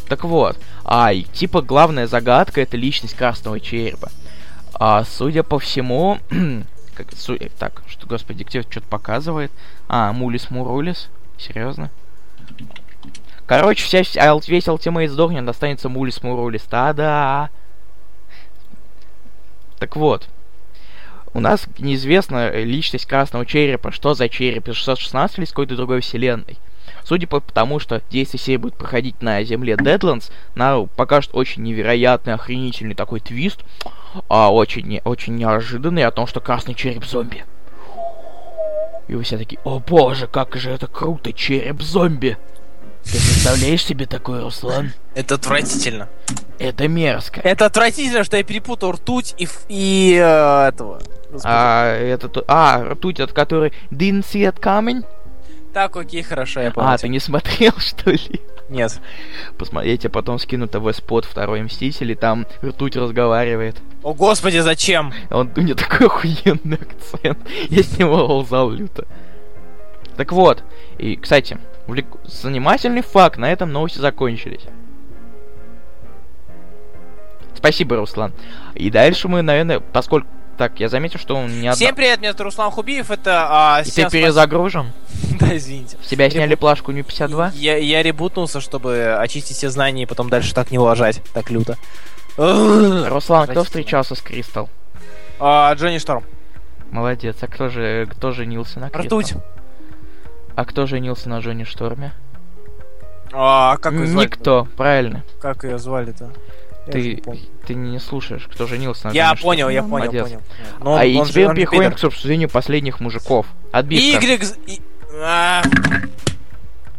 Так 0.10 0.24
вот, 0.24 0.58
а, 0.84 1.12
и 1.14 1.24
типа 1.24 1.62
главная 1.62 2.08
загадка 2.08 2.62
это 2.62 2.78
личность 2.78 3.16
красного 3.16 3.60
черепа. 3.60 4.12
А, 4.74 5.04
судя 5.04 5.44
по 5.44 5.60
всему, 5.60 6.20
как, 6.96 7.12
су- 7.14 7.36
э, 7.36 7.50
так, 7.58 7.84
что, 7.88 8.08
господи, 8.08 8.44
где 8.44 8.62
что-то 8.62 8.88
показывает. 8.88 9.52
А, 9.88 10.12
Мулис 10.12 10.50
Мурулис, 10.50 11.10
Серьезно? 11.38 11.90
Короче, 13.48 13.84
вся, 13.84 14.40
весь 14.48 14.68
ультимейт 14.68 15.12
сдохнет, 15.12 15.46
достанется 15.46 15.90
Мулис 15.90 16.24
Мурулис. 16.24 16.64
Да-да. 16.70 17.50
Так 19.80 19.96
вот. 19.96 20.30
У 21.34 21.40
нас 21.40 21.66
неизвестна 21.80 22.52
личность 22.52 23.06
Красного 23.06 23.46
Черепа, 23.46 23.92
что 23.92 24.14
за 24.14 24.28
череп, 24.30 24.68
из 24.68 24.76
616 24.76 25.38
или 25.38 25.46
из 25.46 25.50
какой-то 25.50 25.76
другой 25.76 26.02
вселенной. 26.02 26.58
Судя 27.04 27.28
по 27.28 27.40
тому, 27.42 27.80
что 27.80 28.02
действие 28.10 28.40
серии 28.40 28.58
будет 28.58 28.76
проходить 28.76 29.22
на 29.22 29.44
земле 29.44 29.74
Deadlands, 29.76 30.32
нам 30.56 30.88
покажет 30.88 31.32
очень 31.34 31.64
невероятный, 31.64 32.34
охренительный 32.34 32.96
такой 32.96 33.20
твист, 33.20 33.60
а 34.30 34.52
очень, 34.54 34.86
не- 34.88 35.02
очень 35.04 35.36
неожиданный 35.36 36.04
о 36.06 36.12
том, 36.12 36.28
что 36.28 36.40
Красный 36.40 36.74
Череп 36.74 37.06
зомби. 37.06 37.44
И 39.08 39.16
вы 39.16 39.24
все 39.24 39.38
такие, 39.38 39.60
о 39.64 39.80
боже, 39.80 40.28
как 40.28 40.56
же 40.56 40.72
это 40.72 40.88
круто, 40.88 41.34
череп 41.34 41.82
зомби. 41.82 42.38
Ты 43.04 43.14
представляешь 43.14 43.84
себе 43.84 44.06
такой, 44.06 44.42
Руслан? 44.42 44.94
Это 45.16 45.36
отвратительно. 45.36 46.08
Это 46.60 46.88
мерзко. 46.88 47.42
Это 47.42 47.66
отвратительно, 47.66 48.24
что 48.24 48.38
я 48.38 48.44
перепутал 48.44 48.92
ртуть 48.92 49.34
и, 49.40 49.48
и 49.70 50.14
э, 50.22 50.68
этого. 50.68 51.02
Господи. 51.32 51.44
А, 51.46 51.96
это... 51.96 52.30
то- 52.30 52.46
А, 52.48 52.84
ртуть, 52.92 53.20
от 53.20 53.34
которой 53.34 53.74
didn't 53.90 54.24
see 54.24 54.48
it 54.48 54.60
coming? 54.62 55.04
Так, 55.74 55.96
окей, 55.96 56.22
хорошо, 56.22 56.62
я 56.62 56.72
понял. 56.72 56.90
А, 56.90 56.98
ты 56.98 57.08
не 57.08 57.20
смотрел, 57.20 57.72
что 57.78 58.12
ли? 58.12 58.42
Нет. 58.70 59.00
Посмотри, 59.58 59.92
я 59.92 59.98
тебе 59.98 60.10
потом 60.10 60.38
скину 60.40 60.68
ТВ-спот 60.68 61.26
Второй 61.26 61.62
Мститель, 61.62 62.12
и 62.12 62.16
там 62.16 62.46
ртуть 62.64 62.96
разговаривает. 62.96 63.78
О, 64.04 64.14
господи, 64.14 64.60
зачем? 64.60 65.14
Он, 65.30 65.52
у 65.56 65.62
него 65.62 65.76
такой 65.76 66.08
охуенный 66.08 66.78
акцент. 66.78 67.38
Я 67.70 67.84
с 67.84 67.98
него 67.98 68.40
лзал 68.40 68.72
люто. 68.72 69.08
Так 70.18 70.32
вот, 70.34 70.64
и, 70.98 71.16
кстати, 71.16 71.58
увлек- 71.88 72.20
занимательный 72.26 73.02
факт, 73.02 73.38
на 73.38 73.52
этом 73.52 73.72
новости 73.72 74.00
закончились. 74.00 74.66
Спасибо, 77.56 77.96
Руслан. 77.96 78.34
И 78.76 78.90
дальше 78.90 79.28
мы, 79.28 79.42
наверное, 79.42 79.80
поскольку... 79.80 80.28
Так, 80.62 80.80
я 80.80 80.90
заметил, 80.90 81.20
что 81.20 81.38
он 81.38 81.48
не 81.48 81.68
одна... 81.70 81.74
Всем 81.74 81.96
привет, 81.96 82.20
меня 82.20 82.34
зовут 82.34 82.42
Руслан 82.42 82.70
Хубиев, 82.70 83.10
это... 83.10 83.48
А, 83.50 83.82
И 83.82 83.90
ты 83.90 84.08
перезагружен? 84.08 84.92
Да, 85.40 85.58
извините. 85.58 85.98
С 86.04 86.08
тебя 86.08 86.30
сняли 86.30 86.54
плашку 86.54 86.92
Нью 86.92 87.04
52? 87.04 87.54
Я, 87.56 87.78
я 87.78 88.04
ребутнулся, 88.04 88.62
чтобы 88.62 89.16
очистить 89.18 89.58
все 89.58 89.72
знания 89.72 90.04
и 90.04 90.06
потом 90.06 90.30
дальше 90.30 90.54
так 90.54 90.70
не 90.70 90.78
лажать, 90.78 91.24
так 91.34 91.50
люто. 91.50 91.80
Руслан, 92.38 93.48
кто 93.48 93.64
встречался 93.64 94.14
с 94.14 94.22
Кристал? 94.22 94.70
А, 95.40 95.74
Джонни 95.74 95.98
Шторм. 95.98 96.24
Молодец. 96.92 97.38
А 97.42 97.48
кто 97.48 97.70
же 97.70 98.08
кто 98.12 98.30
женился 98.30 98.80
на 98.80 98.92
Кристал? 98.92 99.20
Ртуть. 99.20 99.34
А 100.56 100.64
кто 100.66 100.86
женился 100.86 101.28
на 101.28 101.40
Джонни 101.40 101.64
Шторме? 101.64 102.14
А, 103.34 103.78
как 103.78 103.94
ее 103.94 104.06
звали? 104.06 104.26
Никто, 104.28 104.68
правильно. 104.78 105.24
Как 105.42 105.64
ее 105.64 105.80
звали-то? 105.80 106.30
Ты, 106.86 107.22
ты 107.68 107.76
не 107.76 108.00
слушаешь, 108.00 108.48
кто 108.52 108.66
женился 108.66 109.08
на 109.08 109.12
Я 109.12 109.36
понял, 109.36 109.70
я 109.70 109.82
понял, 109.82 110.06
Молодец. 110.06 110.24
понял. 110.24 110.42
Но 110.80 110.94
а 110.94 111.02
он- 111.02 111.06
и 111.06 111.18
он 111.18 111.28
теперь 111.28 111.54
переходим 111.54 111.92
к 111.92 112.04
обсуждению 112.04 112.50
последних 112.50 113.00
мужиков. 113.00 113.46
Отбивка. 113.72 114.26
Y... 114.26 114.82
а, 115.22 115.62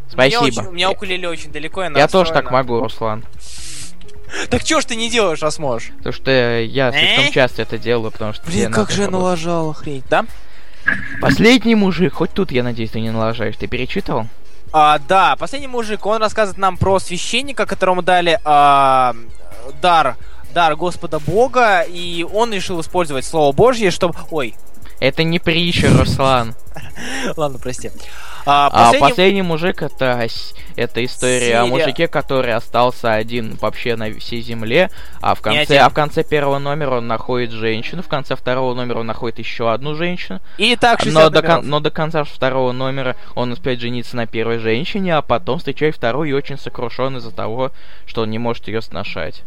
Спасибо. 0.09 0.39
У 0.39 0.45
меня, 0.45 0.47
очень- 0.61 0.67
у 0.67 0.71
меня 0.71 0.91
укулеле 0.91 1.27
очень 1.27 1.51
далеко, 1.51 1.83
я 1.83 1.91
Я 1.91 2.07
тоже 2.07 2.31
так 2.31 2.49
могу, 2.51 2.79
Руслан. 2.79 3.23
Так 4.49 4.63
чё 4.63 4.81
ж 4.81 4.85
ты 4.85 4.95
не 4.95 5.09
делаешь, 5.09 5.43
а 5.43 5.51
сможешь? 5.51 5.91
Потому 5.97 6.13
что 6.13 6.31
я 6.59 6.91
слишком 6.91 7.25
Э? 7.25 7.31
часто 7.31 7.61
это 7.61 7.77
делаю, 7.77 8.11
потому 8.11 8.33
что... 8.33 8.45
Блин, 8.47 8.71
как 8.71 8.89
же 8.89 9.03
я 9.03 9.09
налажал, 9.09 9.69
охренеть, 9.71 10.05
да? 10.09 10.25
Последний 11.21 11.75
мужик, 11.75 12.13
хоть 12.13 12.31
тут, 12.31 12.51
я 12.51 12.63
надеюсь, 12.63 12.91
ты 12.91 12.99
не 12.99 13.11
налажаешь. 13.11 13.55
Ты 13.57 13.67
перечитывал? 13.67 14.27
А, 14.75 14.97
да, 15.07 15.35
последний 15.35 15.67
мужик, 15.67 16.03
он 16.07 16.19
рассказывает 16.19 16.57
нам 16.57 16.77
про 16.77 16.97
священника, 16.97 17.67
которому 17.67 18.01
дали 18.01 18.39
а, 18.43 19.15
дар, 19.83 20.17
дар 20.51 20.75
Господа 20.75 21.19
Бога, 21.19 21.81
и 21.81 22.23
он 22.23 22.51
решил 22.51 22.81
использовать 22.81 23.23
Слово 23.23 23.53
Божье, 23.53 23.91
чтобы... 23.91 24.15
Ой, 24.31 24.55
Это 24.99 25.23
не 25.23 25.39
притча, 25.39 25.89
Руслан. 25.97 26.53
ладно, 27.37 27.59
прости. 27.59 27.91
А, 28.45 28.67
А 28.67 28.69
последний- 28.69 28.99
последний 28.99 29.41
мужик 29.41 29.81
это, 29.81 30.27
это 30.75 31.05
история 31.05 31.59
о 31.59 31.63
Серия. 31.63 31.65
мужике, 31.65 32.07
который 32.07 32.53
остался 32.53 33.13
один 33.13 33.55
вообще 33.55 33.95
на 33.95 34.11
всей 34.19 34.41
земле, 34.41 34.89
а 35.21 35.33
в 35.35 35.41
конце, 35.41 35.77
а 35.77 35.89
в 35.89 35.93
конце 35.93 36.23
первого 36.23 36.59
номера 36.59 36.97
он 36.97 37.07
находит 37.07 37.51
женщину, 37.51 38.01
в 38.03 38.07
конце 38.09 38.35
второго 38.35 38.73
номера 38.73 38.99
он 38.99 39.07
находит 39.07 39.39
еще 39.39 39.71
одну 39.71 39.95
женщину, 39.95 40.41
И 40.57 40.75
так 40.75 40.99
60 40.99 41.23
но 41.23 41.29
до, 41.29 41.41
кон- 41.41 41.67
но 41.69 41.79
до 41.79 41.89
конца 41.89 42.23
второго 42.25 42.71
номера 42.73 43.15
он 43.35 43.51
успеет 43.53 43.79
жениться 43.79 44.17
на 44.17 44.27
первой 44.27 44.57
женщине, 44.59 45.15
а 45.15 45.21
потом 45.21 45.59
встречает 45.59 45.95
вторую 45.95 46.29
и 46.29 46.33
очень 46.33 46.57
сокрушен 46.57 47.15
из-за 47.17 47.31
того, 47.31 47.71
что 48.05 48.23
он 48.23 48.29
не 48.29 48.39
может 48.39 48.67
ее 48.67 48.81
сношать. 48.81 49.43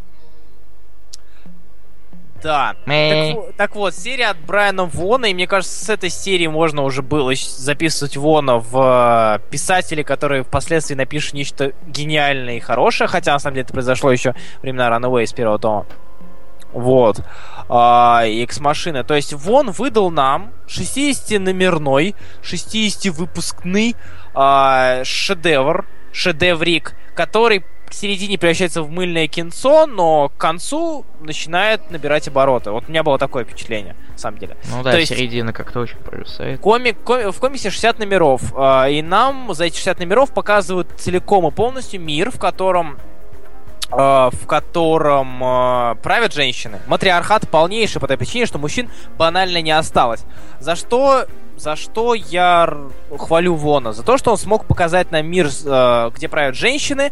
Да. 2.41 2.75
Так, 2.85 3.55
так 3.57 3.75
вот, 3.75 3.93
серия 3.93 4.27
от 4.27 4.39
Брайана 4.39 4.85
Вона, 4.85 5.27
и 5.27 5.33
мне 5.33 5.47
кажется, 5.47 5.85
с 5.85 5.89
этой 5.89 6.09
серии 6.09 6.47
можно 6.47 6.83
уже 6.83 7.01
было 7.01 7.33
записывать 7.35 8.17
Вона 8.17 8.57
в 8.57 9.39
э, 9.43 9.49
писатели, 9.49 10.03
которые 10.03 10.43
впоследствии 10.43 10.95
напишут 10.95 11.33
нечто 11.33 11.73
гениальное 11.87 12.57
и 12.57 12.59
хорошее, 12.59 13.07
хотя 13.07 13.33
на 13.33 13.39
самом 13.39 13.55
деле 13.55 13.63
это 13.65 13.73
произошло 13.73 14.11
еще 14.11 14.35
времена 14.61 14.89
Runaway 14.89 15.25
с 15.25 15.33
первого 15.33 15.59
тома. 15.59 15.85
Вот. 16.73 17.21
А, 17.69 18.23
X-машины. 18.25 19.03
То 19.03 19.15
есть 19.15 19.33
Вон 19.33 19.71
выдал 19.71 20.11
нам 20.11 20.51
60-номерной, 20.67 22.15
60-выпускный 22.43 23.95
а, 24.33 25.03
шедевр, 25.03 25.85
шедеврик, 26.11 26.93
который 27.15 27.63
к 27.87 27.93
середине 27.93 28.37
превращается 28.37 28.81
в 28.81 28.91
мыльное 28.91 29.27
кинцо, 29.27 29.85
но 29.87 30.29
к 30.29 30.37
концу 30.37 31.05
начинает 31.21 31.89
набирать 31.89 32.27
обороты. 32.27 32.71
Вот 32.71 32.85
у 32.87 32.89
меня 32.91 33.01
было 33.03 33.17
такое 33.17 33.45
впечатление, 33.45 33.95
на 34.11 34.17
самом 34.17 34.39
деле. 34.39 34.57
Ну 34.69 34.83
да, 34.83 34.91
То 34.91 34.99
есть- 34.99 35.15
середина 35.15 35.53
как-то 35.53 35.79
очень 35.79 35.97
провисает. 35.97 36.59
Комик, 36.59 36.97
коми- 37.03 37.31
в 37.31 37.39
комиксе 37.39 37.69
60 37.69 37.99
номеров, 37.99 38.41
а, 38.55 38.87
и 38.89 39.01
нам 39.01 39.53
за 39.53 39.65
эти 39.65 39.75
60 39.75 39.99
номеров 39.99 40.33
показывают 40.33 40.89
целиком 40.97 41.47
и 41.47 41.51
полностью 41.51 42.01
мир, 42.01 42.29
в 42.31 42.39
котором 42.39 42.97
а, 43.89 44.31
в 44.31 44.45
котором 44.47 45.41
а, 45.41 45.95
правят 45.95 46.33
женщины. 46.33 46.79
Матриархат 46.87 47.49
полнейший 47.49 48.01
по 48.01 48.07
той 48.07 48.17
причине, 48.17 48.45
что 48.45 48.57
мужчин 48.59 48.89
банально 49.17 49.61
не 49.61 49.71
осталось. 49.71 50.25
За 50.59 50.75
что 50.75 51.25
за 51.55 51.75
что 51.75 52.13
я 52.13 52.71
хвалю 53.17 53.55
Вона? 53.55 53.93
За 53.93 54.03
то, 54.03 54.17
что 54.17 54.31
он 54.31 54.37
смог 54.37 54.65
показать 54.65 55.11
нам 55.11 55.25
мир, 55.25 55.47
э, 55.65 56.11
где 56.13 56.27
правят 56.27 56.55
женщины, 56.55 57.11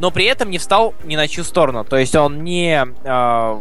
но 0.00 0.10
при 0.10 0.24
этом 0.24 0.50
не 0.50 0.58
встал 0.58 0.94
ни 1.04 1.14
на 1.14 1.28
чью 1.28 1.44
сторону. 1.44 1.84
То 1.84 1.96
есть 1.98 2.16
он 2.16 2.42
не... 2.42 2.84
э, 3.04 3.60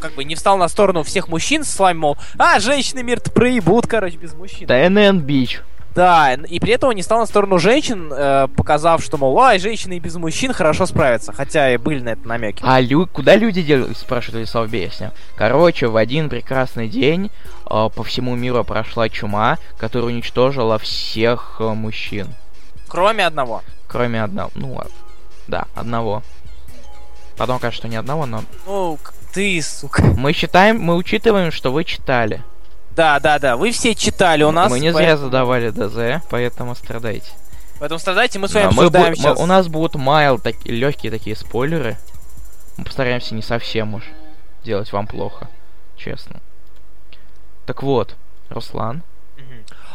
как 0.00 0.14
бы 0.14 0.24
не 0.24 0.34
встал 0.34 0.58
на 0.58 0.66
сторону 0.66 1.04
всех 1.04 1.28
мужчин 1.28 1.62
с 1.62 1.78
вами, 1.78 1.96
мол, 1.96 2.16
а, 2.36 2.58
женщины 2.58 3.04
мир-то 3.04 3.30
проебут, 3.30 3.86
короче, 3.86 4.16
без 4.16 4.34
мужчин. 4.34 4.66
ТНН 4.66 5.20
Бич. 5.20 5.60
Да, 5.94 6.34
и 6.34 6.58
при 6.58 6.72
этом 6.72 6.88
он 6.88 6.96
не 6.96 7.02
стал 7.02 7.20
на 7.20 7.26
сторону 7.26 7.58
женщин, 7.58 8.10
э, 8.12 8.48
показав, 8.56 9.04
что, 9.04 9.16
мол, 9.18 9.38
ай, 9.40 9.58
женщины 9.58 9.98
и 9.98 10.00
без 10.00 10.16
мужчин 10.16 10.52
хорошо 10.52 10.86
справятся. 10.86 11.32
Хотя 11.32 11.72
и 11.72 11.76
были 11.76 12.00
на 12.00 12.08
это 12.10 12.26
намеки. 12.26 12.62
А 12.66 12.80
лю- 12.80 13.06
куда 13.06 13.36
люди 13.36 13.62
делают, 13.62 13.96
спрашивает 13.98 14.34
Владислав 14.34 14.70
Бесня. 14.70 15.12
Короче, 15.36 15.86
в 15.86 15.96
один 15.96 16.30
прекрасный 16.30 16.88
день 16.88 17.30
э, 17.70 17.88
по 17.94 18.02
всему 18.02 18.34
миру 18.34 18.64
прошла 18.64 19.08
чума, 19.08 19.58
которая 19.78 20.08
уничтожила 20.08 20.78
всех 20.78 21.58
э, 21.60 21.64
мужчин. 21.74 22.28
Кроме 22.88 23.26
одного. 23.26 23.62
Кроме 23.86 24.22
одного. 24.22 24.50
Ну, 24.54 24.78
а, 24.80 24.86
да, 25.52 25.66
одного. 25.74 26.22
Потом 27.36 27.58
кажется, 27.58 27.82
что 27.82 27.88
не 27.88 27.96
одного, 27.96 28.24
но... 28.24 28.42
Ну, 28.66 28.98
ты, 29.34 29.60
сука. 29.60 30.02
Мы 30.02 30.32
считаем, 30.32 30.80
мы 30.80 30.96
учитываем, 30.96 31.52
что 31.52 31.70
вы 31.70 31.84
читали. 31.84 32.42
Да, 32.96 33.20
да, 33.20 33.38
да, 33.38 33.56
вы 33.58 33.70
все 33.70 33.94
читали 33.94 34.44
у 34.44 34.50
нас. 34.50 34.70
мы 34.70 34.80
не 34.80 34.90
по- 34.90 34.98
зря 34.98 35.18
задавали 35.18 35.68
ДЗ, 35.68 36.24
поэтому 36.30 36.74
страдайте. 36.74 37.30
Поэтому 37.78 37.98
страдайте, 37.98 38.38
мы 38.38 38.48
с 38.48 38.54
вами 38.54 38.64
Да, 38.64 38.70
мы 38.72 38.86
бу- 38.86 39.08
мы- 39.10 39.14
сейчас. 39.16 39.38
у 39.38 39.44
нас 39.44 39.68
будут 39.68 39.94
майл, 39.96 40.38
такие 40.38 40.74
легкие 40.74 41.12
такие 41.12 41.36
спойлеры. 41.36 41.98
Мы 42.78 42.84
постараемся 42.84 43.34
не 43.34 43.42
совсем 43.42 43.94
уж 43.94 44.04
делать 44.64 44.90
вам 44.92 45.06
плохо, 45.06 45.48
честно. 45.98 46.40
Так 47.66 47.82
вот, 47.82 48.14
Руслан. 48.48 49.02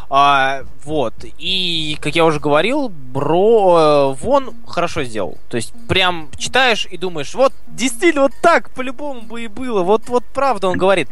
А, 0.10 0.64
вот. 0.84 1.14
И, 1.38 1.98
как 2.02 2.16
я 2.16 2.26
уже 2.26 2.40
говорил, 2.40 2.90
Бро 2.90 4.14
э, 4.16 4.24
Вон 4.24 4.54
хорошо 4.66 5.04
сделал. 5.04 5.38
То 5.50 5.58
есть, 5.58 5.74
прям 5.88 6.30
читаешь 6.38 6.88
и 6.90 6.98
думаешь, 6.98 7.34
вот, 7.34 7.54
действительно, 7.68 8.24
вот 8.24 8.34
так 8.42 8.70
по-любому 8.72 9.22
бы 9.22 9.44
и 9.44 9.48
было. 9.48 9.84
Вот, 9.84 10.08
вот 10.08 10.24
правда 10.34 10.70
он 10.70 10.78
говорит. 10.78 11.10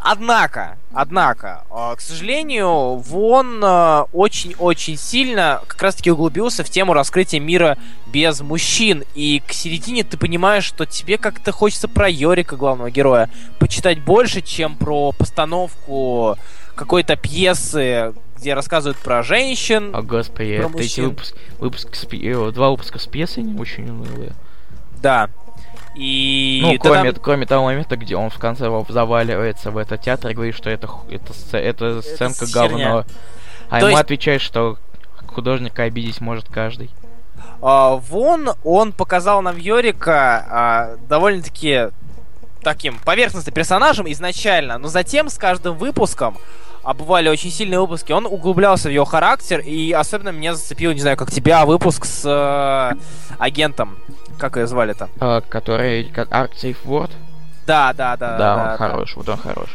Однако, 0.00 0.78
однако, 0.92 1.64
э, 1.70 1.96
к 1.96 2.00
сожалению, 2.00 2.98
Вон 2.98 3.60
э, 3.62 4.04
очень-очень 4.12 4.96
сильно 4.96 5.60
как 5.66 5.82
раз-таки 5.82 6.12
углубился 6.12 6.62
в 6.62 6.70
тему 6.70 6.92
раскрытия 6.92 7.40
мира 7.40 7.76
без 8.06 8.40
мужчин. 8.40 9.02
И 9.16 9.42
к 9.44 9.52
середине 9.52 10.04
ты 10.04 10.16
понимаешь, 10.16 10.64
что 10.64 10.86
тебе 10.86 11.18
как-то 11.18 11.50
хочется 11.50 11.88
про 11.88 12.08
Йорика, 12.08 12.54
главного 12.54 12.92
героя, 12.92 13.28
почитать 13.58 14.00
больше, 14.00 14.40
чем 14.40 14.76
про 14.76 15.10
постановку 15.10 16.38
какой-то 16.76 17.16
пьесы, 17.16 18.14
где 18.38 18.54
рассказывают 18.54 18.98
про 18.98 19.22
женщин. 19.22 19.94
О, 19.94 20.02
господи, 20.02 20.58
Про 20.58 20.68
это 20.68 20.78
эти 20.78 21.00
мужчин. 21.00 21.04
выпуски, 21.10 21.38
выпуск 21.58 21.94
с 21.94 22.04
э, 22.10 22.50
два 22.52 22.70
выпуска 22.70 22.98
с 22.98 23.06
пьесой 23.06 23.44
очень 23.58 23.88
унылые. 23.90 24.32
Да. 25.02 25.28
И... 25.94 26.60
ну, 26.62 26.78
кроме, 26.78 27.12
там- 27.12 27.22
кроме 27.22 27.46
того 27.46 27.64
момента, 27.64 27.96
где 27.96 28.14
он 28.16 28.30
в 28.30 28.38
конце 28.38 28.70
заваливается 28.88 29.70
в 29.70 29.76
этот 29.76 30.02
театр 30.02 30.30
и 30.30 30.34
говорит, 30.34 30.54
что 30.54 30.70
это, 30.70 30.88
это, 31.10 31.32
это 31.58 32.02
сценка 32.02 32.46
херня. 32.46 32.84
говно. 32.90 33.04
А 33.68 33.80
То 33.80 33.86
ему 33.86 33.88
есть- 33.90 34.00
отвечает, 34.02 34.40
что 34.40 34.78
художника 35.26 35.82
обидеть 35.84 36.20
может 36.20 36.48
каждый. 36.48 36.90
А, 37.60 37.96
Вон, 37.96 38.50
он 38.64 38.92
показал 38.92 39.42
нам 39.42 39.56
Йорика 39.56 40.46
а, 40.48 40.96
довольно-таки 41.08 41.88
таким 42.62 42.98
поверхностным 42.98 43.54
персонажем 43.54 44.10
изначально, 44.10 44.78
но 44.78 44.88
затем 44.88 45.28
с 45.28 45.38
каждым 45.38 45.76
выпуском, 45.76 46.36
а 46.82 46.94
бывали 46.94 47.28
очень 47.28 47.50
сильные 47.50 47.80
выпуски, 47.80 48.12
он 48.12 48.26
углублялся 48.26 48.88
в 48.88 48.92
его 48.92 49.04
характер, 49.04 49.60
и 49.60 49.92
особенно 49.92 50.30
меня 50.30 50.54
зацепил, 50.54 50.92
не 50.92 51.00
знаю, 51.00 51.16
как 51.16 51.30
тебя, 51.30 51.64
выпуск 51.66 52.04
с 52.04 52.22
э, 52.24 52.96
агентом. 53.38 53.98
Как 54.38 54.56
ее 54.56 54.66
звали-то? 54.66 55.08
А, 55.20 55.40
который... 55.40 56.04
ка- 56.04 56.22
Arc 56.30 56.52
Safe 56.54 56.76
Word? 56.84 57.10
Да, 57.66 57.92
да, 57.92 58.16
да. 58.16 58.38
Да, 58.38 58.70
он 58.72 58.76
хорош, 58.78 59.16
вот 59.16 59.28
он 59.28 59.36
хорош. 59.36 59.68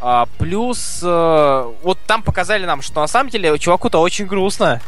А, 0.00 0.26
плюс, 0.38 1.00
э, 1.02 1.72
вот 1.82 1.98
там 2.06 2.22
показали 2.22 2.64
нам, 2.64 2.80
что 2.82 3.00
на 3.00 3.08
самом 3.08 3.30
деле 3.30 3.52
у 3.52 3.58
чуваку-то 3.58 4.00
очень 4.00 4.26
грустно. 4.26 4.80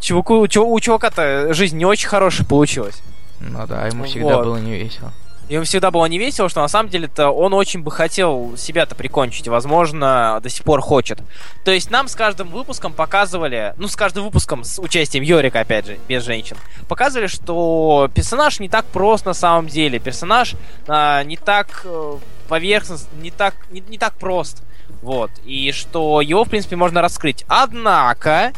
Чуваку, 0.00 0.38
у, 0.40 0.48
чу- 0.48 0.66
у 0.66 0.78
чувака-то 0.80 1.54
жизнь 1.54 1.76
не 1.76 1.84
очень 1.84 2.08
хорошая 2.08 2.46
получилась. 2.46 3.00
Ну 3.40 3.66
да, 3.66 3.86
ему 3.86 4.04
всегда 4.04 4.36
Вот. 4.36 4.44
было 4.44 4.56
не 4.58 4.72
весело. 4.76 5.12
Ему 5.48 5.64
всегда 5.64 5.90
было 5.90 6.04
не 6.06 6.18
весело, 6.18 6.48
что 6.48 6.60
на 6.60 6.68
самом 6.68 6.90
деле-то 6.90 7.30
он 7.30 7.54
очень 7.54 7.82
бы 7.82 7.90
хотел 7.90 8.54
себя-то 8.56 8.94
прикончить. 8.94 9.48
Возможно, 9.48 10.40
до 10.42 10.48
сих 10.50 10.64
пор 10.64 10.82
хочет. 10.82 11.20
То 11.64 11.70
есть 11.70 11.90
нам 11.90 12.08
с 12.08 12.14
каждым 12.14 12.48
выпуском 12.48 12.92
показывали, 12.92 13.74
ну, 13.78 13.88
с 13.88 13.96
каждым 13.96 14.24
выпуском 14.24 14.62
с 14.64 14.78
участием 14.78 15.24
Йорика, 15.24 15.60
опять 15.60 15.86
же, 15.86 15.98
без 16.06 16.22
женщин, 16.22 16.56
показывали, 16.86 17.28
что 17.28 18.10
персонаж 18.14 18.60
не 18.60 18.68
так 18.68 18.84
прост 18.86 19.24
на 19.24 19.34
самом 19.34 19.68
деле. 19.68 19.98
Персонаж 19.98 20.54
а, 20.86 21.22
не 21.24 21.36
так 21.36 21.82
э, 21.84 22.16
поверхностный, 22.48 23.22
не 23.22 23.30
так, 23.30 23.54
не, 23.70 23.80
не 23.80 23.96
так 23.96 24.14
прост. 24.14 24.62
Вот. 25.02 25.30
И 25.44 25.72
что 25.72 26.20
его, 26.20 26.44
в 26.44 26.50
принципе, 26.50 26.76
можно 26.76 27.00
раскрыть. 27.00 27.44
Однако, 27.48 28.52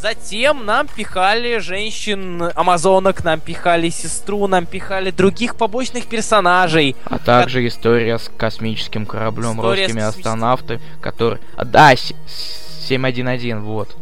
Затем 0.00 0.64
нам 0.64 0.86
пихали 0.88 1.58
женщин-амазонок, 1.58 3.22
нам 3.22 3.38
пихали 3.40 3.90
сестру, 3.90 4.46
нам 4.46 4.64
пихали 4.64 5.10
других 5.10 5.56
побочных 5.56 6.06
персонажей. 6.06 6.96
А 7.04 7.18
также 7.18 7.66
история 7.66 8.18
с 8.18 8.30
космическим 8.36 9.04
кораблем, 9.04 9.52
История 9.58 9.82
русскими 9.84 10.00
космическим- 10.00 10.18
астронавтами, 10.20 10.80
который... 11.02 11.38
А, 11.56 11.64
да, 11.64 11.90
с- 11.94 12.12
с- 12.26 12.86
711, 12.88 13.60
вот. 13.62 13.94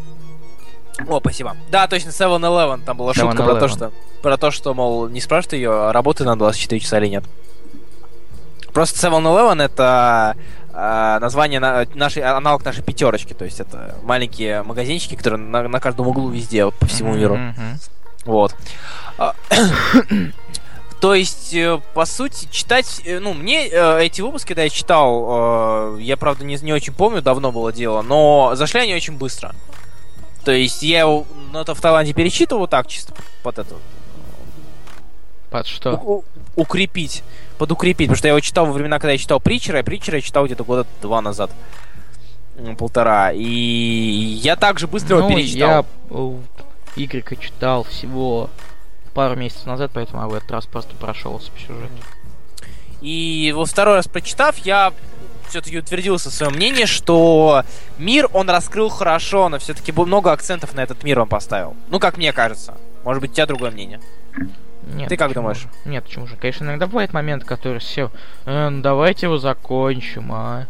О, 1.09 1.18
спасибо. 1.20 1.57
Да, 1.70 1.86
точно, 1.88 2.11
7-Eleven. 2.11 2.84
Там 2.84 2.96
была 2.96 3.12
шутка 3.14 3.42
про 3.42 3.55
то, 3.57 3.66
7-Eleven. 3.66 3.68
что, 3.68 3.92
про 4.22 4.36
то, 4.36 4.51
что, 4.53 4.74
мол, 4.74 5.09
не 5.09 5.20
спрашивают 5.20 5.53
ее, 5.55 5.90
работает 5.90 6.26
на 6.28 6.38
24 6.38 6.80
часа 6.80 6.99
или 6.99 7.09
нет. 7.09 7.24
Просто 8.72 9.05
7-Eleven 9.09 9.62
это 9.62 10.36
название 10.73 11.61
на, 11.61 11.87
нашей, 11.95 12.23
аналог 12.23 12.64
нашей 12.64 12.83
пятерочки. 12.83 13.33
То 13.33 13.45
есть 13.45 13.61
это 13.61 13.97
маленькие 14.03 14.62
магазинчики, 14.62 15.14
которые 15.14 15.41
на, 15.41 15.69
на 15.69 15.81
каждом 15.81 16.09
углу 16.09 16.29
везде, 16.31 16.64
вот, 16.64 16.75
по 16.75 16.87
всему 16.87 17.14
миру. 17.14 17.37
Мгм. 17.37 17.79
Вот. 18.25 18.55
А, 19.16 19.35
То 21.01 21.14
есть, 21.14 21.55
э, 21.55 21.81
по 21.95 22.05
сути, 22.05 22.49
читать, 22.51 23.01
э, 23.05 23.21
ну, 23.21 23.33
мне 23.33 23.69
э, 23.69 24.01
эти 24.03 24.21
выпуски, 24.21 24.49
когда 24.49 24.64
я 24.64 24.69
читал, 24.69 25.97
э, 25.97 26.03
я, 26.03 26.16
правда, 26.16 26.45
не, 26.45 26.57
не 26.57 26.73
очень 26.73 26.93
помню, 26.93 27.23
давно 27.23 27.53
было 27.53 27.73
дело, 27.73 28.03
но 28.03 28.53
зашли 28.55 28.81
они 28.81 28.95
очень 28.95 29.16
быстро. 29.16 29.55
То 30.45 30.51
есть, 30.51 30.83
я 30.83 31.01
его, 31.01 31.25
ну, 31.53 31.61
это 31.61 31.75
в 31.77 31.81
Таиланде 31.81 32.14
перечитывал 32.14 32.66
так, 32.66 32.89
чисто 32.89 33.14
под 33.45 33.61
это, 33.61 33.77
Под 35.51 35.66
что? 35.69 35.93
у- 35.95 36.25
укрепить, 36.57 37.23
подукрепить, 37.59 38.07
потому 38.09 38.17
что 38.17 38.29
я 38.29 38.33
его 38.33 38.41
читал 38.41 38.67
во 38.67 38.73
времена, 38.73 38.99
когда 38.99 39.13
я 39.13 39.19
читал 39.19 39.41
Притчера, 39.41 39.79
а 39.81 39.83
Притчера 39.83 40.17
я 40.17 40.23
читал 40.23 40.47
где-то 40.47 40.65
года 40.65 40.87
два 41.03 41.21
назад, 41.21 41.51
полтора, 42.79 43.33
и 43.33 43.43
я 43.45 44.57
также 44.57 44.87
быстро 44.87 45.19
его 45.19 45.29
Ну, 45.29 45.37
перечитал. 45.37 45.69
я 45.71 45.85
э, 46.11 46.33
Игрека 46.97 47.37
читал 47.37 47.85
всего 47.85 48.51
пару 49.15 49.37
месяцев 49.37 49.67
назад, 49.67 49.91
поэтому 49.95 50.23
я 50.23 50.29
в 50.29 50.35
этот 50.35 50.51
раз 50.51 50.67
просто 50.67 50.95
прошелся 50.97 51.51
по 51.51 51.59
сюжету. 51.61 51.93
И 53.01 53.53
вот 53.55 53.69
второй 53.69 53.95
раз 53.95 54.09
прочитав, 54.09 54.59
я 54.59 54.93
все-таки 55.49 55.79
утвердился 55.79 56.31
в 56.31 56.35
своем 56.35 56.53
мнении, 56.55 56.85
что 56.85 57.65
мир 57.99 58.29
он 58.33 58.51
раскрыл 58.51 58.89
хорошо, 58.89 59.49
но 59.49 59.59
все-таки 59.59 59.93
много 59.93 60.33
акцентов 60.33 60.75
на 60.75 60.81
этот 60.81 61.03
мир 61.05 61.21
он 61.21 61.29
поставил. 61.29 61.75
Ну, 61.89 62.01
как 62.01 62.17
мне 62.17 62.33
кажется. 62.33 62.77
Может 63.05 63.21
быть, 63.23 63.31
у 63.31 63.35
тебя 63.35 63.47
другое 63.47 63.71
мнение. 63.71 64.01
Нет, 64.95 65.09
Ты 65.09 65.16
как 65.16 65.28
почему 65.28 65.43
думаешь? 65.43 65.66
Нет, 65.84 66.05
почему 66.05 66.26
же? 66.26 66.36
Конечно, 66.36 66.64
иногда 66.64 66.86
бывает 66.86 67.12
момент, 67.12 67.45
который 67.45 67.78
все, 67.78 68.11
«Э, 68.47 68.68
ну 68.68 68.80
давайте 68.82 69.26
его 69.26 69.39
закончим, 69.39 70.32
а. 70.32 70.66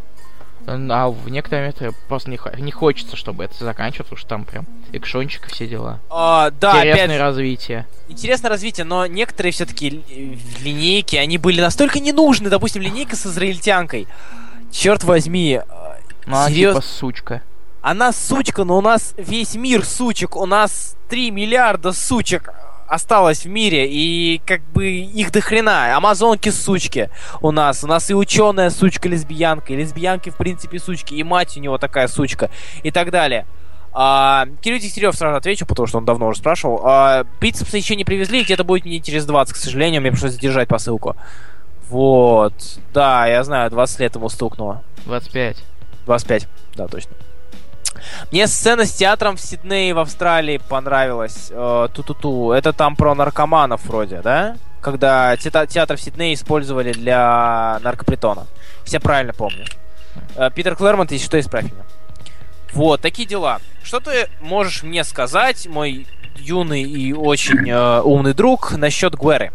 Э, 0.67 0.77
А 0.91 1.09
в 1.09 1.29
некоторые 1.31 1.63
моменты 1.73 1.97
просто 2.09 2.29
не, 2.31 2.39
не 2.61 2.73
хочется, 2.73 3.17
чтобы 3.17 3.45
это 3.45 3.65
заканчивалось, 3.65 4.09
потому 4.09 4.19
что 4.19 4.29
там 4.29 4.45
прям 4.45 4.67
экшончик 4.93 5.47
и 5.49 5.51
все 5.51 5.67
дела. 5.67 5.99
А, 6.11 6.51
да, 6.51 6.73
Интересное 6.79 7.05
опять 7.05 7.21
развитие. 7.21 7.87
интересное 8.09 8.49
развитие, 8.51 8.85
но 8.85 9.07
некоторые 9.07 9.53
все-таки 9.53 10.03
линейки, 10.63 11.17
они 11.17 11.39
были 11.39 11.61
настолько 11.61 12.01
не 12.01 12.13
нужны. 12.13 12.51
Допустим, 12.51 12.83
линейка 12.83 13.17
с 13.17 13.25
израильтянкой. 13.27 14.07
Черт 14.71 15.05
возьми, 15.05 15.61
а, 15.69 15.97
Ну, 16.27 16.37
она 16.37 16.49
серьёз- 16.51 16.75
типа 16.75 16.81
сучка. 16.83 17.43
Она 17.81 18.13
сучка, 18.13 18.65
но 18.65 18.77
у 18.77 18.81
нас 18.83 19.15
весь 19.17 19.55
мир 19.55 19.85
сучек. 19.85 20.37
У 20.37 20.45
нас 20.45 20.97
3 21.09 21.31
миллиарда 21.31 21.93
сучек 21.93 22.53
осталось 22.89 23.45
в 23.45 23.49
мире, 23.49 23.87
и 23.89 24.41
как 24.45 24.63
бы 24.73 24.89
их 24.89 25.31
до 25.31 25.41
хрена. 25.41 25.97
Амазонки 25.97 26.49
сучки 26.49 27.11
у 27.41 27.51
нас. 27.51 27.85
У 27.85 27.87
нас 27.87 28.11
и 28.11 28.15
ученая 28.15 28.71
сучка 28.71 29.09
лесбиянка, 29.09 29.73
и 29.73 29.77
лесбиянки 29.77 30.31
в 30.31 30.37
принципе 30.37 30.79
сучки, 30.79 31.15
и 31.15 31.23
мать 31.23 31.57
у 31.57 31.61
него 31.61 31.79
такая 31.79 32.09
сучка, 32.09 32.51
и 32.83 32.91
так 32.91 33.11
далее. 33.11 33.47
А, 33.93 34.47
Кирилл 34.61 34.79
Дегтярев 34.79 35.15
сразу 35.15 35.37
отвечу, 35.37 35.67
потому 35.67 35.87
что 35.87 35.99
он 35.99 36.05
давно 36.05 36.29
уже 36.29 36.39
спрашивал. 36.39 36.81
А, 36.85 37.25
бицепсы 37.41 37.77
еще 37.77 37.97
не 37.97 38.05
привезли, 38.05 38.45
где-то 38.45 38.65
будет 38.65 38.85
не 38.85 39.03
через 39.03 39.27
20, 39.27 39.55
к 39.55 39.57
сожалению, 39.57 40.01
мне 40.01 40.11
пришлось 40.11 40.33
задержать 40.33 40.69
посылку. 40.69 41.17
Вот. 41.89 42.55
Да, 42.93 43.27
я 43.27 43.43
знаю, 43.45 43.71
20 43.71 44.01
лет 44.01 44.15
ему 44.15 44.29
стукнуло. 44.29 44.83
25. 45.07 45.57
25, 46.07 46.49
да, 46.77 46.87
точно. 46.87 47.13
Мне 48.31 48.47
сцена 48.47 48.85
с 48.85 48.93
театром 48.93 49.37
в 49.37 49.41
Сиднее 49.41 49.95
в 49.95 49.99
Австралии 49.99 50.59
понравилась. 50.59 51.49
Э, 51.51 51.89
Ту-ту-ту. 51.93 52.53
Это 52.53 52.73
там 52.73 52.97
про 52.97 53.15
наркоманов 53.15 53.85
вроде, 53.87 54.21
да? 54.23 54.57
Когда 54.81 55.37
театр 55.37 55.97
в 55.97 56.01
Сиднее 56.01 56.35
использовали 56.35 56.93
для 56.93 57.79
наркопритона. 57.83 58.47
Я 58.87 59.01
правильно 59.01 59.33
помню. 59.33 59.65
Э, 60.37 60.51
Питер 60.55 60.77
Клэрмонт, 60.77 61.11
если 61.13 61.27
что, 61.27 61.39
исправь 61.41 61.65
меня. 61.65 61.85
Вот, 62.73 63.01
такие 63.01 63.27
дела. 63.27 63.61
Что 63.83 64.01
ты 64.01 64.29
можешь 64.41 64.83
мне 64.83 65.03
сказать, 65.05 65.67
мой 65.67 66.07
юный 66.37 66.83
и 66.83 67.13
очень 67.13 67.69
э, 67.69 68.01
умный 68.03 68.35
друг, 68.35 68.73
насчет 68.73 69.15
Гуэры? 69.15 69.53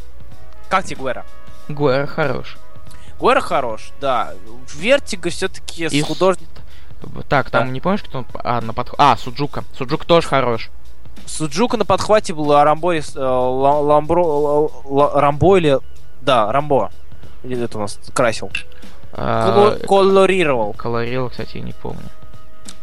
Как 0.69 0.83
тебе 0.85 0.97
Гуэра? 0.97 1.25
Гуэра 1.69 2.07
хорош. 2.07 2.57
Гуэра 3.19 3.39
хорош, 3.41 3.91
да. 4.01 4.33
Вертига 4.75 5.29
все-таки 5.29 5.85
И 5.85 6.01
с- 6.01 6.05
художником... 6.05 6.62
Так, 7.29 7.49
там 7.49 7.65
Да. 7.67 7.69
не 7.71 7.79
помнишь, 7.81 8.03
кто. 8.03 8.25
А, 8.43 8.61
на 8.61 8.73
подход... 8.73 8.99
А, 8.99 9.15
Суджука. 9.17 9.63
Суджука 9.77 10.05
тоже 10.05 10.27
хорош. 10.27 10.69
Суджука 11.25 11.77
на 11.77 11.85
подхвате 11.85 12.33
был, 12.33 12.51
а 12.53 12.63
Рамбо, 12.63 12.95
э, 12.95 13.01
Ла- 13.15 13.79
Ламбро, 13.79 14.23
Ла- 14.23 14.69
Ла- 14.85 15.21
Рамбо 15.21 15.57
или... 15.57 15.79
Да, 16.21 16.51
Рамбо. 16.51 16.91
Или 17.43 17.63
это 17.63 17.77
у 17.77 17.81
нас 17.81 17.99
красил. 18.13 18.51
А, 19.13 19.77
Коло- 19.77 19.85
Колорировал. 19.87 20.73
Колорил, 20.73 21.29
кстати, 21.29 21.57
я 21.57 21.63
не 21.63 21.73
помню. 21.73 22.09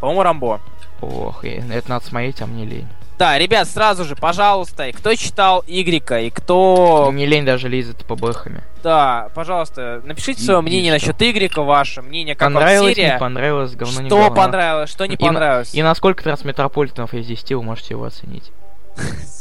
По-моему, 0.00 0.22
Рамбо. 0.22 0.60
Ох, 1.00 1.44
это 1.44 1.88
надо 1.88 2.04
смотреть, 2.06 2.40
а 2.42 2.46
мне 2.46 2.64
лень. 2.64 2.88
Да, 3.20 3.36
ребят, 3.36 3.68
сразу 3.68 4.06
же, 4.06 4.16
пожалуйста, 4.16 4.86
и 4.88 4.92
кто 4.92 5.14
читал 5.14 5.62
Игрика, 5.66 6.20
и 6.20 6.30
кто... 6.30 7.10
Мне 7.12 7.26
лень 7.26 7.44
даже 7.44 7.68
лезет 7.68 8.02
по 8.06 8.16
бэхами. 8.16 8.62
Да, 8.82 9.28
пожалуйста, 9.34 10.00
напишите 10.06 10.40
И- 10.40 10.44
свое 10.46 10.60
и 10.60 10.62
мнение 10.62 10.98
что? 10.98 11.08
насчет 11.08 11.22
Игрика, 11.22 11.60
ваше 11.60 12.00
мнение, 12.00 12.34
как 12.34 12.46
вам 12.46 12.54
понравилось, 12.54 12.94
серия. 12.94 13.12
не 13.12 13.18
понравилось, 13.18 13.74
говно 13.76 14.00
не 14.00 14.08
что 14.08 14.30
понравилось, 14.30 14.88
что 14.88 15.04
не 15.04 15.16
И 15.16 15.22
на- 15.22 15.26
понравилось. 15.28 15.74
И 15.74 15.82
насколько 15.82 16.24
трансметрополитенов 16.24 17.12
из 17.12 17.26
10 17.26 17.52
вы 17.56 17.62
можете 17.62 17.92
его 17.92 18.04
оценить. 18.06 18.50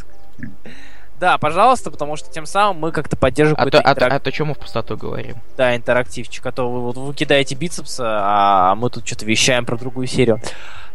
Да, 1.20 1.38
пожалуйста, 1.38 1.92
потому 1.92 2.16
что 2.16 2.32
тем 2.32 2.46
самым 2.46 2.80
мы 2.80 2.92
как-то 2.94 3.18
поддерживаем 3.18 3.68
А 3.68 3.70
то, 3.72 3.80
а, 3.80 3.82
то- 3.84 3.90
интерак- 3.92 4.14
а 4.14 4.20
то 4.22 4.32
чем 4.32 4.48
мы 4.48 4.54
в 4.54 4.58
пустоту 4.60 4.96
говорим? 4.96 5.36
Да, 5.58 5.76
интерактивчик, 5.76 6.46
а 6.46 6.52
то 6.54 6.70
вы, 6.72 6.80
вот, 6.80 6.96
вы 6.96 7.14
кидаете 7.14 7.56
бицепсы, 7.56 8.04
а 8.06 8.74
мы 8.76 8.90
тут 8.90 9.06
что-то 9.06 9.26
вещаем 9.26 9.66
про 9.66 9.76
другую 9.78 10.08
серию. 10.08 10.40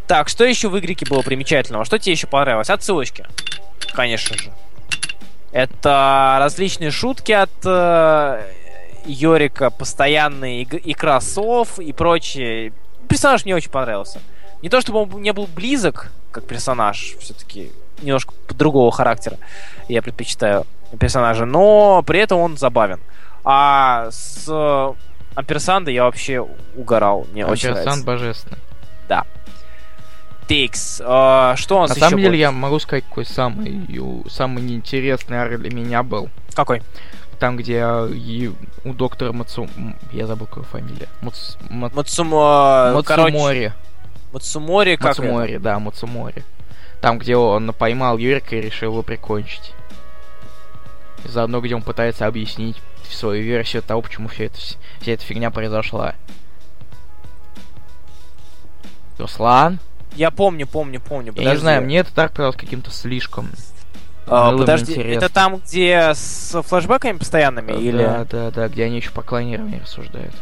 Так, 0.07 0.29
что 0.29 0.45
еще 0.45 0.69
в 0.69 0.79
игрике 0.79 1.07
было 1.07 1.23
примечательного? 1.23 1.85
Что 1.85 1.99
тебе 1.99 2.13
еще 2.13 2.27
понравилось? 2.27 2.71
Отсылочки, 2.71 3.25
конечно 3.95 4.37
же. 4.37 4.51
Это 5.53 6.37
различные 6.41 6.91
шутки 6.91 7.33
от 7.33 7.51
э, 7.65 8.43
Йорика, 9.07 9.71
постоянные 9.71 10.63
иг- 10.63 10.83
игра 10.85 11.21
сов 11.21 11.79
и 11.79 11.93
прочее. 11.93 12.73
Персонаж 13.09 13.45
мне 13.45 13.55
очень 13.55 13.71
понравился. 13.71 14.21
Не 14.63 14.69
то 14.69 14.81
чтобы 14.81 15.03
он 15.03 15.23
не 15.23 15.33
был 15.33 15.47
близок, 15.47 16.11
как 16.33 16.45
персонаж, 16.47 17.15
все-таки 17.21 17.71
немножко 18.03 18.35
другого 18.51 18.91
характера 18.91 19.39
я 19.89 20.03
предпочитаю 20.03 20.67
персонажа, 20.99 21.45
но 21.45 22.03
при 22.03 22.19
этом 22.21 22.41
он 22.41 22.57
забавен. 22.57 23.01
А 23.45 24.09
с 24.11 24.49
Амперсанда 25.35 25.91
я 25.91 26.05
вообще 26.05 26.41
угорал. 26.77 27.27
Мне 27.33 27.47
очень 27.47 27.69
Амперсанд 27.71 28.05
нравится. 28.05 28.07
божественный. 28.07 28.59
Да. 29.09 29.25
Тикс. 30.49 31.01
А, 31.05 31.55
что 31.57 31.79
у 31.79 31.81
нас 31.81 31.91
На 31.91 31.97
самом 31.97 32.19
деле, 32.19 32.31
будет? 32.31 32.41
я 32.41 32.53
могу 32.53 32.79
сказать, 32.79 33.05
какой 33.09 33.25
самый, 33.25 33.89
самый 34.29 34.63
неинтересный 34.63 35.41
арк 35.41 35.59
для 35.61 35.71
меня 35.71 36.03
был. 36.03 36.29
Какой? 36.55 36.83
Там, 37.39 37.57
где 37.57 37.85
и 38.13 38.53
у 38.85 38.93
доктора 38.93 39.33
Мацу... 39.33 39.69
Я 40.13 40.27
забыл, 40.27 40.47
какая 40.47 40.65
фамилия. 40.65 41.09
Муц... 41.21 41.57
Ма- 41.69 41.91
Мацумо... 41.93 43.03
Короче, 43.05 43.33
Мацумори. 43.33 43.73
Мацумори, 44.33 44.97
как 44.97 45.13
это? 45.13 45.23
Мацумори, 45.23 45.57
да, 45.59 45.79
Мацумори. 45.79 46.45
Там, 47.01 47.19
где 47.19 47.37
он 47.37 47.73
поймал 47.73 48.19
Юрика 48.19 48.57
и 48.57 48.61
решил 48.61 48.93
его 48.93 49.03
прикончить. 49.03 49.73
Заодно, 51.25 51.61
где 51.61 51.75
он 51.75 51.83
пытается 51.83 52.27
объяснить 52.27 52.77
свою 53.11 53.43
версию 53.43 53.83
того, 53.83 54.01
почему 54.03 54.29
вся 54.29 54.45
эта, 54.45 54.57
вс- 54.57 54.77
вся 55.01 55.13
эта 55.13 55.25
фигня 55.25 55.51
произошла. 55.51 56.15
Руслан? 59.19 59.79
Я 60.15 60.31
помню, 60.31 60.67
помню, 60.67 61.01
помню. 61.01 61.27
Я 61.27 61.33
не 61.33 61.45
подожди. 61.45 61.61
знаю, 61.61 61.83
мне 61.83 61.99
это 61.99 62.15
так 62.15 62.31
показалось 62.31 62.57
каким-то 62.57 62.91
слишком. 62.91 63.51
А, 64.27 64.51
было 64.53 64.61
подожди, 64.61 64.93
интересно. 64.93 65.25
это 65.25 65.35
там, 65.35 65.57
где 65.57 66.13
с 66.15 66.63
флешбэками 66.63 67.19
постоянными? 67.19 67.73
или... 67.73 68.03
Да, 68.03 68.25
да, 68.31 68.51
да, 68.51 68.69
где 68.69 68.85
они 68.85 68.97
еще 68.97 69.11
по 69.11 69.23
клонированию 69.23 69.83
рассуждают. 69.83 70.35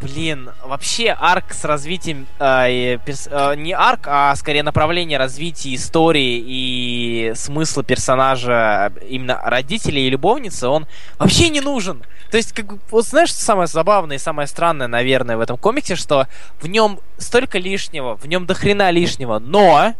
Блин, 0.00 0.50
вообще 0.62 1.16
арк 1.18 1.54
с 1.54 1.64
развитием... 1.64 2.26
э, 2.38 2.98
перс- 2.98 3.28
э, 3.30 3.54
не 3.56 3.72
арк, 3.72 4.06
а 4.06 4.34
скорее 4.36 4.62
направление 4.62 5.18
развития 5.18 5.74
истории 5.74 6.42
и 6.46 7.32
смысла 7.34 7.82
персонажа, 7.82 8.92
именно 9.08 9.40
родителей 9.42 10.06
и 10.06 10.10
любовницы, 10.10 10.68
он 10.68 10.86
вообще 11.18 11.48
не 11.48 11.62
нужен. 11.62 12.02
То 12.30 12.36
есть, 12.36 12.52
как 12.52 12.66
вот 12.90 13.06
знаешь, 13.06 13.30
что 13.30 13.40
самое 13.40 13.68
забавное 13.68 14.16
и 14.16 14.20
самое 14.20 14.46
странное, 14.46 14.86
наверное, 14.86 15.38
в 15.38 15.40
этом 15.40 15.56
комиксе, 15.56 15.96
что 15.96 16.26
в 16.60 16.66
нем 16.66 17.00
столько 17.16 17.58
лишнего, 17.58 18.16
в 18.16 18.26
нем 18.26 18.44
до 18.44 18.52
хрена 18.52 18.90
лишнего, 18.90 19.38
но 19.38 19.94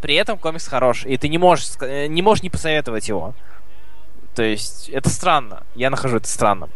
при 0.00 0.14
этом 0.14 0.38
комикс 0.38 0.66
хорош, 0.66 1.04
и 1.04 1.18
ты 1.18 1.28
не 1.28 1.36
можешь, 1.36 1.72
э, 1.82 2.06
не 2.06 2.22
можешь 2.22 2.42
не 2.42 2.48
посоветовать 2.48 3.06
его. 3.08 3.34
То 4.34 4.42
есть, 4.42 4.88
это 4.88 5.10
странно. 5.10 5.64
Я 5.74 5.90
нахожу 5.90 6.16
это 6.16 6.28
странным. 6.28 6.70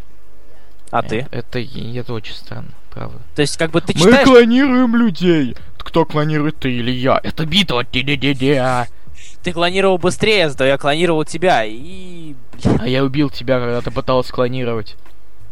А 0.91 1.03
ты? 1.03 1.27
Э, 1.31 1.39
Это, 1.39 1.59
и- 1.59 1.95
это 1.97 2.13
очень 2.13 2.35
странно, 2.35 2.71
правда. 2.91 3.19
То 3.35 3.43
есть, 3.43 3.57
как 3.57 3.71
бы 3.71 3.81
ты 3.81 3.93
Мы 3.95 4.01
читаешь... 4.01 4.27
клонируем 4.27 4.97
людей. 4.97 5.57
Кто 5.79 6.05
клонирует, 6.05 6.57
ты 6.57 6.73
или 6.73 6.91
я? 6.91 7.21
Это 7.23 7.45
битва. 7.47 7.85
Ты 7.85 9.53
клонировал 9.53 9.99
быстрее, 9.99 10.49
зато 10.49 10.65
я 10.65 10.79
клонировал 10.79 11.25
тебя. 11.25 11.65
И... 11.65 12.35
А 12.81 12.89
я 12.89 13.05
убил 13.05 13.29
тебя, 13.31 13.61
когда 13.61 13.81
ты 13.83 13.91
пытался 13.91 14.33
клонировать. 14.33 14.97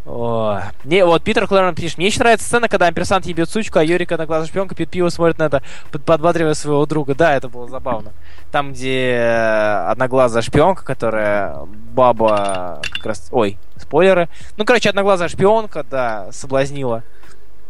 О. 0.05 0.61
Не, 0.85 1.05
вот 1.05 1.23
Питер 1.23 1.47
Клэрон 1.47 1.75
пишет. 1.77 1.97
Мне 1.99 2.09
еще 2.09 2.19
нравится 2.21 2.47
сцена, 2.47 2.69
когда 2.69 2.87
амперсант 2.87 3.25
ебет 3.27 3.49
сучку, 3.49 3.79
а 3.79 3.85
Юрик, 3.85 4.11
одноглазая 4.11 4.49
шпионка, 4.49 4.75
пьет 4.75 4.91
пиво, 4.91 5.09
смотрит 5.11 5.39
на 5.39 5.45
это, 5.45 5.63
под- 5.93 6.05
подбадривая 6.05 6.55
своего 6.55 6.85
друга. 6.87 7.15
Да, 7.15 7.35
это 7.37 7.49
было 7.49 7.69
забавно. 7.69 8.13
Там, 8.51 8.73
где 8.73 9.13
э, 9.13 9.87
одноглазая 9.91 10.43
шпионка, 10.43 10.85
которая 10.85 11.57
баба 11.95 12.83
как 12.91 13.07
раз... 13.07 13.29
Ой, 13.31 13.59
спойлеры. 13.77 14.29
Ну, 14.57 14.65
короче, 14.65 14.89
одноглазая 14.91 15.29
шпионка, 15.29 15.85
да, 15.85 16.33
соблазнила 16.33 17.05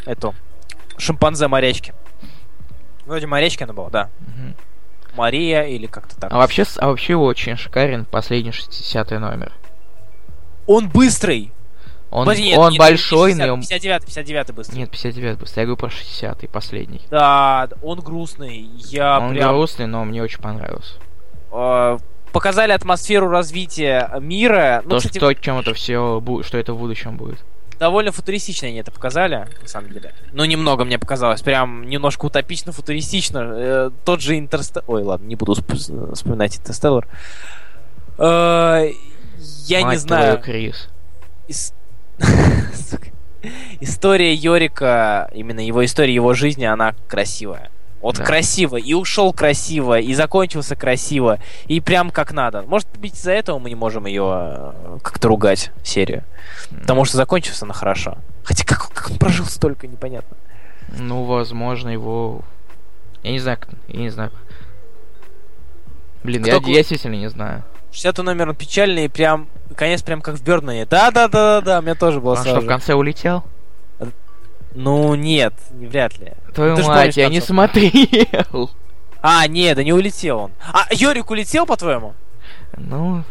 эту 0.06 0.34
шимпанзе 0.96 1.48
морячки. 1.48 1.92
Вроде 3.04 3.26
морячки 3.26 3.64
она 3.64 3.74
была, 3.74 3.90
да. 3.90 4.08
Мгм. 4.20 4.54
Мария 5.16 5.64
или 5.64 5.86
как-то 5.86 6.18
так. 6.18 6.32
А 6.32 6.38
вообще, 6.38 6.64
а 6.78 6.88
вообще 6.88 7.14
очень 7.14 7.56
шикарен 7.56 8.06
последний 8.06 8.52
60 8.52 9.10
номер. 9.12 9.52
Он 10.66 10.88
быстрый! 10.88 11.52
Он, 12.12 12.26
Подожди, 12.26 12.44
нет, 12.44 12.58
он 12.58 12.72
нет, 12.72 12.78
большой, 12.78 13.30
50, 13.30 13.48
но... 13.48 13.56
59, 13.56 14.04
59 14.04 14.50
быстрый. 14.54 14.76
Нет, 14.76 14.90
59 14.90 15.38
быстро. 15.38 15.60
Я 15.62 15.66
говорю 15.66 15.76
про 15.78 15.88
60 15.88 16.50
последний. 16.50 17.00
Да, 17.10 17.68
он 17.82 18.00
грустный. 18.00 18.68
Я 18.76 19.18
он 19.18 19.30
прям... 19.32 19.48
грустный, 19.54 19.86
но 19.86 20.04
мне 20.04 20.22
очень 20.22 20.40
понравился. 20.40 20.94
э, 21.52 21.98
показали 22.32 22.72
атмосферу 22.72 23.28
развития 23.30 24.10
мира. 24.20 24.82
Ну, 24.84 24.90
То, 24.90 24.96
кстати, 24.98 25.16
что, 25.16 25.32
чем 25.34 25.58
это 25.58 25.72
все, 25.72 26.22
что 26.42 26.58
это 26.58 26.74
в 26.74 26.78
будущем 26.78 27.16
будет. 27.16 27.38
довольно 27.78 28.12
футуристично 28.12 28.68
они 28.68 28.76
это 28.78 28.92
показали, 28.92 29.48
на 29.62 29.68
самом 29.68 29.90
деле. 29.90 30.12
Ну, 30.32 30.44
немного 30.44 30.84
мне 30.84 30.98
показалось. 30.98 31.40
Прям 31.40 31.88
немножко 31.88 32.26
утопично-футуристично. 32.26 33.38
Э, 33.54 33.90
тот 34.04 34.20
же 34.20 34.38
Интерстеллар... 34.38 34.84
Ой, 34.86 35.02
ладно, 35.02 35.26
не 35.26 35.36
буду 35.36 35.52
сп- 35.52 36.12
вспоминать 36.14 36.58
Интерстеллар. 36.58 37.08
Э, 38.18 38.90
я 39.66 39.78
не 39.78 39.84
Мать 39.86 40.00
знаю. 40.00 40.38
твою, 40.38 40.44
Крис. 40.44 40.88
Ис- 41.48 41.72
Сука. 41.72 41.81
История 43.80 44.34
Йорика, 44.34 45.30
именно 45.34 45.60
его 45.60 45.84
история 45.84 46.14
его 46.14 46.34
жизни, 46.34 46.64
она 46.64 46.94
красивая. 47.08 47.70
Вот 48.00 48.16
Да. 48.18 48.24
красиво, 48.24 48.76
и 48.76 48.94
ушел 48.94 49.32
красиво, 49.32 49.98
и 49.98 50.12
закончился 50.14 50.74
красиво, 50.74 51.38
и 51.66 51.80
прям 51.80 52.10
как 52.10 52.32
надо. 52.32 52.62
Может 52.62 52.88
быть, 52.98 53.14
из-за 53.14 53.30
этого 53.30 53.60
мы 53.60 53.68
не 53.68 53.76
можем 53.76 54.06
ее 54.06 54.24
э, 54.28 54.98
как-то 55.02 55.28
ругать, 55.28 55.70
серию. 55.84 56.24
Потому 56.80 57.04
что 57.04 57.16
закончился 57.16 57.64
она 57.64 57.74
хорошо. 57.74 58.18
Хотя 58.42 58.64
как, 58.64 58.88
как 58.88 59.10
он 59.10 59.18
прожил 59.18 59.46
столько, 59.46 59.86
непонятно. 59.86 60.36
Ну, 60.98 61.22
возможно, 61.24 61.88
его... 61.90 62.42
Я 63.22 63.30
не 63.30 63.38
знаю, 63.38 63.58
я 63.86 64.00
не 64.00 64.10
знаю. 64.10 64.32
Блин, 66.24 66.42
Кто 66.42 66.52
я, 66.52 66.56
я 66.56 66.74
действительно 66.78 67.14
не 67.14 67.30
знаю. 67.30 67.62
60 67.92 68.18
номер 68.18 68.48
он 68.50 68.54
печальный, 68.56 69.04
и 69.04 69.08
прям 69.08 69.48
конец 69.76 70.02
прям 70.02 70.20
как 70.22 70.36
в 70.36 70.42
Бёрдмане. 70.42 70.86
Да-да-да-да, 70.86 71.78
у 71.78 71.82
меня 71.82 71.94
тоже 71.94 72.20
было 72.20 72.32
Он 72.32 72.36
сразу 72.38 72.56
что, 72.58 72.60
в 72.60 72.66
конце 72.68 72.94
улетел? 72.94 73.44
Ну, 74.74 75.14
нет, 75.14 75.52
не- 75.72 75.86
вряд 75.86 76.18
ли. 76.18 76.32
Твою 76.54 76.76
Ты 76.76 76.82
мать, 76.84 77.16
я 77.16 77.28
не 77.28 77.40
смотрел. 77.40 78.70
А, 79.20 79.46
нет, 79.46 79.76
да 79.76 79.84
не 79.84 79.92
улетел 79.92 80.38
он. 80.38 80.52
А, 80.72 80.86
Йорик 80.90 81.30
улетел, 81.30 81.64
по-твоему? 81.66 82.14
Ну, 82.76 83.22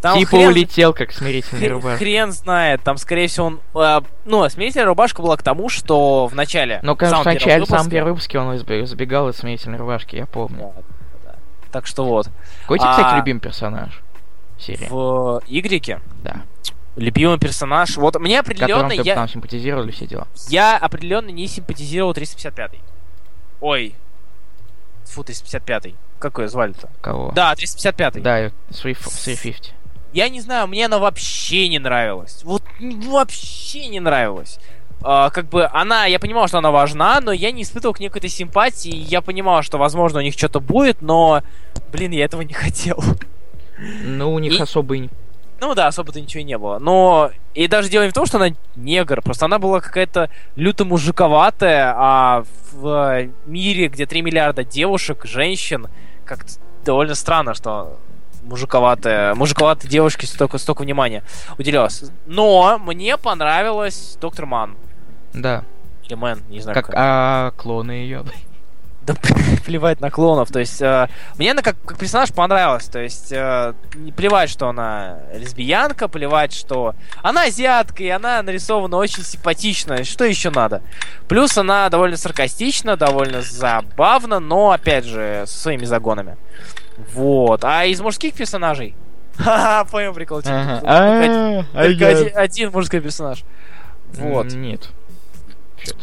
Там 0.00 0.18
типа 0.18 0.36
хрен- 0.36 0.48
улетел, 0.48 0.92
как 0.94 1.12
смирительный 1.12 1.60
хрен, 1.60 1.72
рубаш. 1.74 1.98
хрен 1.98 2.32
знает, 2.32 2.82
там, 2.82 2.96
скорее 2.96 3.28
всего, 3.28 3.46
он... 3.46 3.60
э, 3.74 4.00
ну, 4.24 4.48
смирительная 4.48 4.86
рубашка 4.86 5.20
была 5.22 5.36
к 5.36 5.42
тому, 5.42 5.68
что 5.68 6.26
в 6.26 6.34
начале... 6.34 6.80
Ну, 6.82 6.94
в 6.94 6.96
конечно, 6.96 7.22
в 7.22 7.26
начале, 7.26 7.64
в 7.64 7.68
самом 7.68 7.90
первом 7.90 8.10
выпуске 8.10 8.38
он 8.38 8.56
избе- 8.56 8.82
избегал 8.84 9.28
из 9.28 9.36
смирительной 9.36 9.78
рубашки, 9.78 10.16
я 10.16 10.26
помню. 10.26 10.58
Да, 10.58 10.64
да, 10.66 10.72
да. 10.80 10.89
Так 11.72 11.86
что 11.86 12.04
вот. 12.04 12.28
Какой 12.62 12.78
тебе, 12.78 12.90
кстати, 12.90 13.14
А- 13.14 13.16
любимый 13.18 13.40
персонаж 13.40 14.00
серии? 14.58 14.88
В 14.90 15.40
Игрике 15.46 16.00
Да. 16.22 16.42
любимый 16.96 17.38
персонаж... 17.38 17.96
Вот 17.96 18.18
мне 18.18 18.40
определенно... 18.40 18.82
Которым 18.88 19.02
ты 19.04 19.08
Я, 19.08 19.14
там 19.14 19.28
симпатизировал 19.28 19.84
или 19.84 19.90
все 19.92 20.06
дела? 20.06 20.26
я 20.48 20.76
определенно 20.76 21.28
не 21.30 21.46
симпатизировал 21.46 22.12
355-й. 22.12 22.80
Ой. 23.60 23.94
Фу, 25.06 25.22
355-й. 25.22 25.94
Какой 26.18 26.48
звали-то? 26.48 26.88
Кого? 27.00 27.32
Да, 27.32 27.52
355-й. 27.54 28.20
Да, 28.20 28.50
350. 28.70 29.72
Я 30.12 30.28
не 30.28 30.40
знаю, 30.40 30.66
мне 30.66 30.86
она 30.86 30.98
вообще 30.98 31.68
не 31.68 31.78
нравилась. 31.78 32.42
Вот 32.44 32.62
вообще 32.80 33.86
не 33.86 34.00
нравилась. 34.00 34.58
А, 35.02 35.30
как 35.30 35.48
бы 35.48 35.66
она, 35.72 36.04
я 36.06 36.18
понимал, 36.18 36.46
что 36.48 36.58
она 36.58 36.70
важна, 36.70 37.20
но 37.20 37.32
я 37.32 37.52
не 37.52 37.62
испытывал 37.62 37.94
к 37.94 38.00
ней 38.00 38.08
какой-то 38.08 38.28
симпатии. 38.28 38.94
Я 38.94 39.22
понимал, 39.22 39.62
что, 39.62 39.78
возможно, 39.78 40.18
у 40.18 40.22
них 40.22 40.34
что-то 40.34 40.60
будет, 40.60 41.00
но, 41.00 41.42
блин, 41.92 42.12
я 42.12 42.24
этого 42.24 42.42
не 42.42 42.52
хотел. 42.54 43.02
Ну, 43.78 44.32
у 44.34 44.38
них 44.38 44.52
И- 44.58 44.62
особо 44.62 44.96
и... 44.96 45.08
Ну 45.62 45.74
да, 45.74 45.88
особо-то 45.88 46.18
ничего 46.20 46.40
и 46.40 46.44
не 46.44 46.56
было. 46.56 46.78
Но 46.78 47.30
и 47.52 47.68
даже 47.68 47.90
дело 47.90 48.04
не 48.04 48.10
в 48.10 48.14
том, 48.14 48.24
что 48.24 48.38
она 48.38 48.48
негр, 48.76 49.20
просто 49.20 49.44
она 49.44 49.58
была 49.58 49.80
какая-то 49.80 50.30
люто 50.56 50.86
мужиковатая, 50.86 51.92
а 51.94 52.44
в 52.72 53.28
мире, 53.44 53.88
где 53.88 54.06
3 54.06 54.22
миллиарда 54.22 54.64
девушек, 54.64 55.26
женщин, 55.26 55.88
как-то 56.24 56.52
довольно 56.84 57.14
странно, 57.14 57.52
что 57.52 57.98
мужиковатая, 58.42 59.34
мужиковатой 59.34 59.90
девушке 59.90 60.26
столько, 60.26 60.56
столько 60.56 60.80
внимания 60.80 61.22
уделялось. 61.58 62.04
Но 62.26 62.78
мне 62.78 63.18
понравилась 63.18 64.16
Доктор 64.18 64.46
Ман. 64.46 64.76
Да. 65.34 65.64
Или 66.04 66.14
Мэн, 66.14 66.42
не 66.48 66.60
знаю, 66.60 66.74
Как, 66.74 66.86
как. 66.86 66.94
а 66.96 67.50
клоны 67.56 67.92
ее. 67.92 68.24
Да 69.02 69.14
плевать 69.64 70.00
на 70.02 70.10
клонов. 70.10 70.50
То 70.52 70.58
есть, 70.60 70.82
э, 70.82 71.08
мне 71.38 71.52
она 71.52 71.62
как, 71.62 71.74
как 71.86 71.96
персонаж 71.96 72.34
понравилась. 72.34 72.84
То 72.84 72.98
есть, 72.98 73.32
э, 73.32 73.72
не 73.94 74.12
плевать, 74.12 74.50
что 74.50 74.68
она 74.68 75.20
лесбиянка, 75.34 76.06
плевать, 76.06 76.52
что 76.52 76.94
она 77.22 77.44
азиатка, 77.44 78.02
и 78.02 78.08
она 78.10 78.42
нарисована 78.42 78.98
очень 78.98 79.22
симпатично. 79.22 80.04
Что 80.04 80.26
еще 80.26 80.50
надо? 80.50 80.82
Плюс 81.28 81.56
она 81.56 81.88
довольно 81.88 82.18
саркастична, 82.18 82.98
довольно 82.98 83.40
забавна, 83.40 84.38
но, 84.38 84.70
опять 84.72 85.06
же, 85.06 85.44
со 85.46 85.58
своими 85.58 85.86
загонами. 85.86 86.36
Вот. 87.14 87.64
А 87.64 87.86
из 87.86 88.02
мужских 88.02 88.34
персонажей? 88.34 88.94
Ха-ха, 89.38 89.86
понял 89.86 90.12
прикол. 90.12 90.42
Ага. 90.44 90.80
только 91.72 92.06
один- 92.06 92.32
А, 92.36 92.40
один, 92.40 92.70
мужской 92.70 93.00
персонаж. 93.00 93.44
Вот. 94.12 94.52
Нет. 94.52 94.90
Чё-то. 95.84 96.00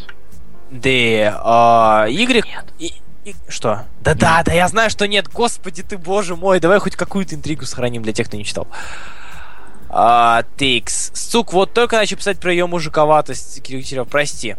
D, 0.70 1.32
а, 1.34 2.06
Y... 2.08 2.44
И- 2.78 2.92
и- 3.24 3.34
что? 3.48 3.84
Да-да, 4.00 4.42
да, 4.44 4.52
я 4.52 4.68
знаю, 4.68 4.90
что 4.90 5.06
нет. 5.08 5.28
Господи 5.28 5.82
ты, 5.82 5.96
боже 5.98 6.36
мой, 6.36 6.60
давай 6.60 6.78
хоть 6.78 6.96
какую-то 6.96 7.34
интригу 7.34 7.64
сохраним 7.64 8.02
для 8.02 8.12
тех, 8.12 8.26
кто 8.28 8.36
не 8.36 8.44
читал. 8.44 8.66
А, 9.90 10.44
Тикс. 10.56 11.10
Сук, 11.14 11.52
вот 11.52 11.72
только 11.72 11.96
начал 11.96 12.16
писать 12.16 12.38
про 12.38 12.52
ее 12.52 12.66
мужиковатость, 12.66 13.62
Кирилл 13.62 13.82
Китерев, 13.82 14.08
прости. 14.08 14.56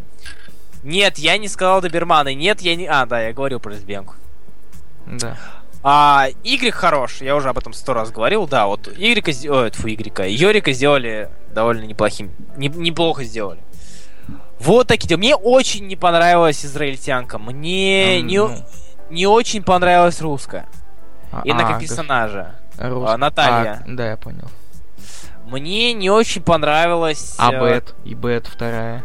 Нет, 0.84 1.18
я 1.20 1.38
не 1.38 1.48
сказал 1.48 1.82
доберманы. 1.82 2.34
Нет, 2.34 2.62
я 2.62 2.76
не... 2.76 2.88
А, 2.88 3.06
да, 3.06 3.22
я 3.22 3.34
говорил 3.34 3.60
про 3.60 3.72
лесбиянку. 3.72 4.16
Да. 5.06 5.38
А, 5.84 6.28
Y 6.44 6.72
хорош, 6.72 7.22
я 7.22 7.36
уже 7.36 7.50
об 7.50 7.58
этом 7.58 7.74
сто 7.74 7.94
раз 7.94 8.12
говорил, 8.12 8.48
да, 8.48 8.68
вот 8.68 8.88
сде- 8.88 9.50
ой, 9.50 9.72
фу, 9.72 9.88
Y, 9.88 10.28
Йорика 10.30 10.74
сделали 10.74 11.30
довольно 11.54 11.86
неплохим, 11.86 12.32
не- 12.58 12.68
неплохо 12.68 13.24
сделали. 13.24 13.62
Вот 14.60 14.88
такие 14.88 15.08
дела. 15.08 15.18
Мне 15.20 15.36
очень 15.36 15.88
не 15.88 15.96
понравилась 15.96 16.66
израильтянка. 16.66 17.38
Мне 17.40 18.20
М, 18.20 18.28
не, 18.28 18.38
ну, 18.40 18.52
не 19.10 19.26
очень 19.28 19.64
понравилась 19.64 20.22
русская. 20.22 20.68
а- 21.32 21.42
Именно 21.44 21.66
а, 21.68 21.72
как 21.72 21.80
персонажа. 21.80 22.56
гос- 22.78 23.06
а, 23.14 23.18
Наталья. 23.18 23.82
А, 23.86 23.88
да, 23.88 24.10
я 24.10 24.18
понял. 24.18 24.48
Мне 25.46 25.94
не 25.94 26.10
очень 26.10 26.42
понравилась... 26.44 27.36
А 27.40 27.52
э, 27.54 27.60
Бет? 27.60 27.96
И 28.06 28.14
Бет 28.14 28.48
вторая. 28.48 29.04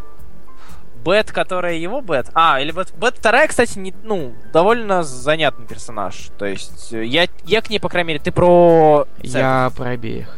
Бет, 1.03 1.31
которая 1.31 1.75
его 1.75 2.01
Бет. 2.01 2.29
А, 2.33 2.59
или 2.59 2.71
Бет, 2.71 2.93
Бет 2.95 3.17
вторая, 3.17 3.47
кстати, 3.47 3.77
не, 3.79 3.93
ну, 4.03 4.33
довольно 4.53 5.03
занятный 5.03 5.65
персонаж. 5.65 6.29
То 6.37 6.45
есть, 6.45 6.91
э, 6.93 7.03
я, 7.05 7.27
я 7.45 7.61
к 7.61 7.69
ней, 7.69 7.79
по 7.79 7.89
крайней 7.89 8.09
мере, 8.09 8.19
ты 8.19 8.31
про... 8.31 9.07
Я 9.23 9.71
про 9.75 9.89
обеих. 9.91 10.37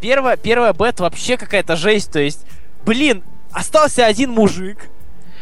Первая, 0.00 0.36
первая 0.36 0.72
Бет 0.72 1.00
вообще 1.00 1.36
какая-то 1.36 1.76
жесть, 1.76 2.12
то 2.12 2.18
есть, 2.20 2.46
блин, 2.84 3.22
остался 3.56 4.04
один 4.06 4.30
мужик. 4.30 4.88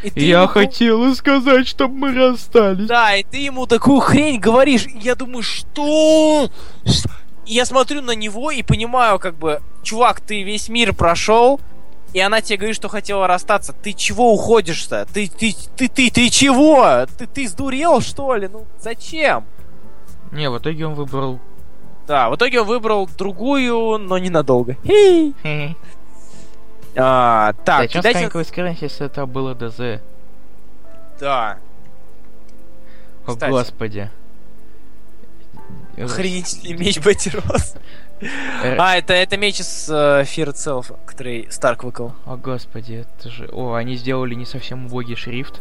И 0.02 0.10
ты 0.10 0.20
Я 0.20 0.42
ему- 0.42 0.48
хотела 0.48 1.14
сказать, 1.14 1.66
чтобы 1.66 1.94
мы 1.96 2.14
расстались. 2.14 2.86
Да, 2.86 3.16
и 3.16 3.22
ты 3.22 3.38
ему 3.38 3.66
такую 3.66 4.00
хрень 4.00 4.38
говоришь, 4.38 4.86
и 4.86 4.98
я 4.98 5.14
думаю, 5.14 5.42
что? 5.42 6.50
И 7.46 7.52
я 7.54 7.64
смотрю 7.64 8.02
на 8.02 8.12
него 8.12 8.50
и 8.50 8.62
понимаю, 8.62 9.18
как 9.18 9.34
бы, 9.36 9.60
чувак, 9.82 10.20
ты 10.20 10.42
весь 10.42 10.68
мир 10.68 10.92
прошел, 10.94 11.58
и 12.12 12.20
она 12.20 12.40
тебе 12.40 12.58
говорит, 12.58 12.76
что 12.76 12.88
хотела 12.88 13.26
расстаться. 13.26 13.72
Ты 13.72 13.92
чего 13.94 14.32
уходишь-то? 14.34 15.06
Ты, 15.12 15.26
ты, 15.28 15.54
ты, 15.76 15.88
ты, 15.88 16.10
ты 16.10 16.28
чего? 16.30 17.06
Ты, 17.18 17.26
ты 17.26 17.48
сдурел, 17.48 18.00
что 18.00 18.34
ли? 18.36 18.48
Ну, 18.48 18.66
зачем? 18.80 19.44
Не, 20.32 20.48
в 20.50 20.58
итоге 20.58 20.86
он 20.86 20.94
выбрал... 20.94 21.40
Да, 22.06 22.28
в 22.28 22.36
итоге 22.36 22.60
он 22.60 22.66
выбрал 22.66 23.08
другую, 23.18 23.98
но 23.98 24.18
ненадолго. 24.18 24.76
Хей. 24.86 25.34
А, 26.96 27.52
так, 27.64 27.90
Зачем 27.90 28.02
сканковый 28.02 28.44
скрин, 28.44 28.76
если 28.80 29.06
это 29.06 29.26
было 29.26 29.54
ДЗ? 29.54 30.00
Да. 31.18 31.58
О, 33.26 33.32
Кстати. 33.32 33.50
господи. 33.50 34.10
Охренительный 35.96 36.76
меч. 36.76 36.98
Э, 38.62 38.76
А, 38.78 38.96
это, 38.96 39.12
это 39.12 39.36
меч 39.36 39.60
из 39.60 39.88
э, 39.88 40.22
Fear 40.22 40.52
Itself, 40.52 40.96
который 41.04 41.48
Старк 41.50 41.84
выкал. 41.84 42.14
О, 42.26 42.36
господи, 42.36 43.04
это 43.06 43.28
же... 43.28 43.48
О, 43.52 43.74
они 43.74 43.96
сделали 43.96 44.34
не 44.34 44.46
совсем 44.46 44.86
убогий 44.86 45.16
шрифт. 45.16 45.60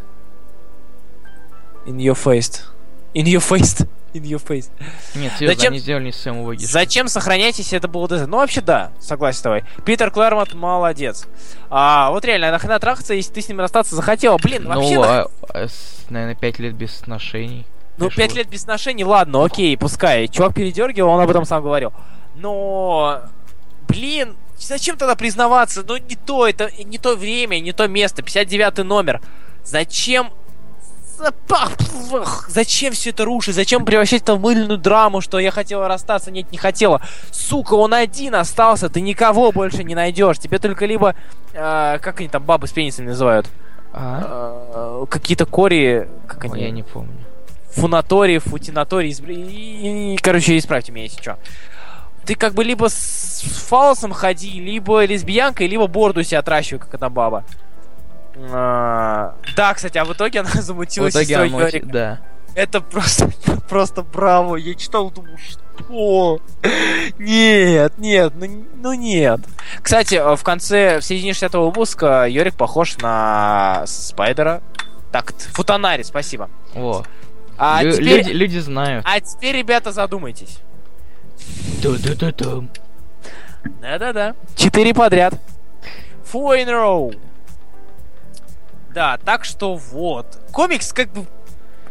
In 1.86 1.96
your 1.96 2.14
face. 2.14 2.62
In 3.14 3.24
your 3.24 3.40
face. 3.40 3.86
In 4.14 4.22
your 4.22 4.40
face. 4.44 4.70
Нет, 5.16 5.32
серьезно, 5.36 5.54
Зачем- 5.56 5.72
они 5.72 5.80
сделали 5.80 6.04
не 6.04 6.30
убогий 6.30 6.60
шрифт. 6.60 6.72
Зачем 6.72 7.08
сохранять, 7.08 7.58
если 7.58 7.76
это 7.78 7.88
было 7.88 8.06
ДЗ? 8.06 8.26
Ну, 8.28 8.36
вообще, 8.36 8.60
да, 8.60 8.92
согласен 9.00 9.38
с 9.38 9.42
тобой. 9.42 9.64
Питер 9.84 10.12
Клэрмонт 10.12 10.54
молодец. 10.54 11.26
А, 11.68 12.10
вот 12.10 12.24
реально, 12.24 12.52
нахрена 12.52 12.78
трахаться, 12.78 13.12
если 13.14 13.32
ты 13.32 13.42
с 13.42 13.48
ним 13.48 13.58
расстаться 13.58 13.96
захотела? 13.96 14.38
Блин, 14.38 14.68
вообще, 14.68 14.94
Ну, 14.94 15.02
а, 15.02 15.26
а, 15.48 15.66
с- 15.68 16.06
наверное, 16.10 16.36
пять 16.36 16.60
лет 16.60 16.74
без 16.74 17.00
отношений. 17.02 17.66
ну, 17.98 18.08
пять 18.08 18.34
лет 18.36 18.48
без 18.48 18.62
отношений, 18.62 19.04
ладно, 19.04 19.44
окей, 19.44 19.76
пускай. 19.76 20.28
Чувак 20.28 20.54
передергивал, 20.54 21.10
он 21.10 21.20
об 21.20 21.30
этом 21.30 21.44
сам 21.44 21.62
говорил. 21.62 21.92
Но, 22.36 23.20
блин, 23.88 24.36
зачем 24.58 24.96
тогда 24.96 25.16
признаваться? 25.16 25.82
Ну, 25.86 25.96
не 25.96 26.14
то, 26.16 26.46
это 26.46 26.70
не 26.84 26.98
то 26.98 27.16
время, 27.16 27.58
не 27.58 27.72
то 27.72 27.88
место, 27.88 28.22
59 28.22 28.84
номер. 28.84 29.20
Зачем! 29.64 30.30
Зачем 32.48 32.92
все 32.92 33.10
это 33.10 33.24
рушить? 33.24 33.54
Зачем 33.54 33.84
превращать 33.84 34.22
это 34.22 34.34
в 34.34 34.40
мыльную 34.40 34.78
драму, 34.78 35.20
что 35.20 35.38
я 35.38 35.50
хотела 35.50 35.88
расстаться? 35.88 36.30
Нет, 36.30 36.50
не 36.52 36.58
хотела. 36.58 37.00
Сука, 37.30 37.74
он 37.74 37.94
один 37.94 38.34
остался, 38.34 38.88
ты 38.88 39.00
никого 39.00 39.52
больше 39.52 39.84
не 39.84 39.94
найдешь. 39.94 40.38
Тебе 40.38 40.58
только 40.58 40.86
либо... 40.86 41.14
э, 41.52 41.98
как 42.00 42.20
они 42.20 42.28
там 42.28 42.42
бабы 42.42 42.66
с 42.66 42.72
пенисами 42.72 43.08
называют? 43.08 43.48
А? 43.92 45.02
Э, 45.02 45.06
какие-то 45.08 45.46
кори... 45.46 46.08
Как 46.26 46.44
Ой, 46.44 46.50
они? 46.52 46.62
я 46.64 46.70
не 46.70 46.82
помню. 46.82 47.12
Фунаторий, 47.72 48.38
футинаторий, 48.38 49.10
изб- 49.10 49.32
и- 49.32 50.14
и- 50.14 50.16
короче, 50.18 50.56
исправьте 50.56 50.92
меня, 50.92 51.04
если 51.04 51.20
что. 51.20 51.38
Ты 52.24 52.36
как 52.36 52.54
бы 52.54 52.64
либо 52.64 52.88
с 52.88 53.42
фалосом 53.68 54.12
ходи, 54.12 54.60
либо 54.60 55.04
лесбиянкой, 55.04 55.66
либо 55.66 55.86
бороду 55.88 56.22
себе 56.22 56.38
отращивай, 56.38 56.80
как 56.80 56.94
эта 56.94 57.08
баба. 57.10 57.44
А, 58.36 59.34
Да, 59.56 59.74
кстати, 59.74 59.98
а 59.98 60.04
в 60.04 60.12
итоге 60.12 60.40
она 60.40 60.50
В 60.54 60.54
замутила 60.54 61.08
итоге 61.08 61.26
сестрой 61.26 61.48
мочи- 61.50 61.60
Йорика. 61.60 61.86
Да. 61.86 62.20
Это 62.54 62.80
просто, 62.80 63.30
просто 63.68 64.02
браво. 64.02 64.56
Я 64.56 64.74
читал, 64.74 65.10
думаю, 65.10 65.36
что? 65.38 66.38
Нет, 67.18 67.98
нет, 67.98 68.32
ну, 68.36 68.64
ну 68.76 68.92
нет. 68.92 69.40
Кстати, 69.82 70.20
в 70.36 70.42
конце, 70.42 71.00
в 71.00 71.04
середине 71.04 71.32
60 71.32 71.54
выпуска 71.54 72.26
Йорик 72.28 72.54
похож 72.54 72.96
на 72.98 73.82
Спайдера. 73.86 74.62
Так, 75.10 75.32
Футанари, 75.52 76.02
спасибо. 76.04 76.48
О, 76.74 77.02
А 77.56 77.82
лю- 77.82 77.92
теперь, 77.92 78.18
люди, 78.18 78.30
люди 78.30 78.58
знают. 78.58 79.04
а 79.08 79.20
теперь, 79.20 79.56
ребята, 79.56 79.92
задумайтесь. 79.92 80.58
Ту-ту-ту-тум. 81.82 82.70
Да-да-да. 83.80 84.34
Четыре 84.56 84.94
подряд. 84.94 85.34
A 86.32 86.36
row. 86.64 87.16
Да, 88.94 89.18
так 89.24 89.44
что 89.44 89.74
вот. 89.74 90.38
Комикс 90.52 90.92
как 90.92 91.12
бы... 91.12 91.26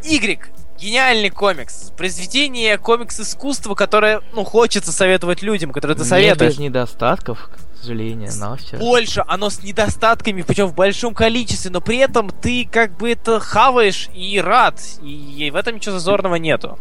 Y. 0.04 0.39
Гениальный 0.80 1.30
комикс. 1.30 1.91
Произведение 1.95 2.78
комикс-искусства, 2.78 3.76
которое, 3.76 4.22
ну, 4.34 4.43
хочется 4.43 4.91
советовать 4.91 5.41
людям, 5.41 5.72
которые 5.72 5.97
ты 5.97 6.04
советуешь. 6.04 6.54
без 6.54 6.60
недостатков, 6.60 7.49
к 7.49 7.78
сожалению, 7.78 8.32
но 8.39 8.56
все. 8.58 8.78
Больше, 8.78 9.24
оно 9.28 9.49
с 9.49 9.62
недостатками, 9.64 10.41
причем 10.41 10.68
в 10.68 10.76
большом 10.76 11.14
количестве, 11.14 11.72
но 11.72 11.80
при 11.80 11.97
этом 11.97 12.30
ты 12.30 12.68
как 12.70 12.97
бы 12.97 13.12
это 13.12 13.39
хаваешь 13.39 14.10
и 14.14 14.41
рад. 14.41 14.80
И 15.01 15.49
в 15.51 15.56
этом 15.56 15.76
ничего 15.76 15.93
зазорного 15.93 16.36
нету. 16.36 16.80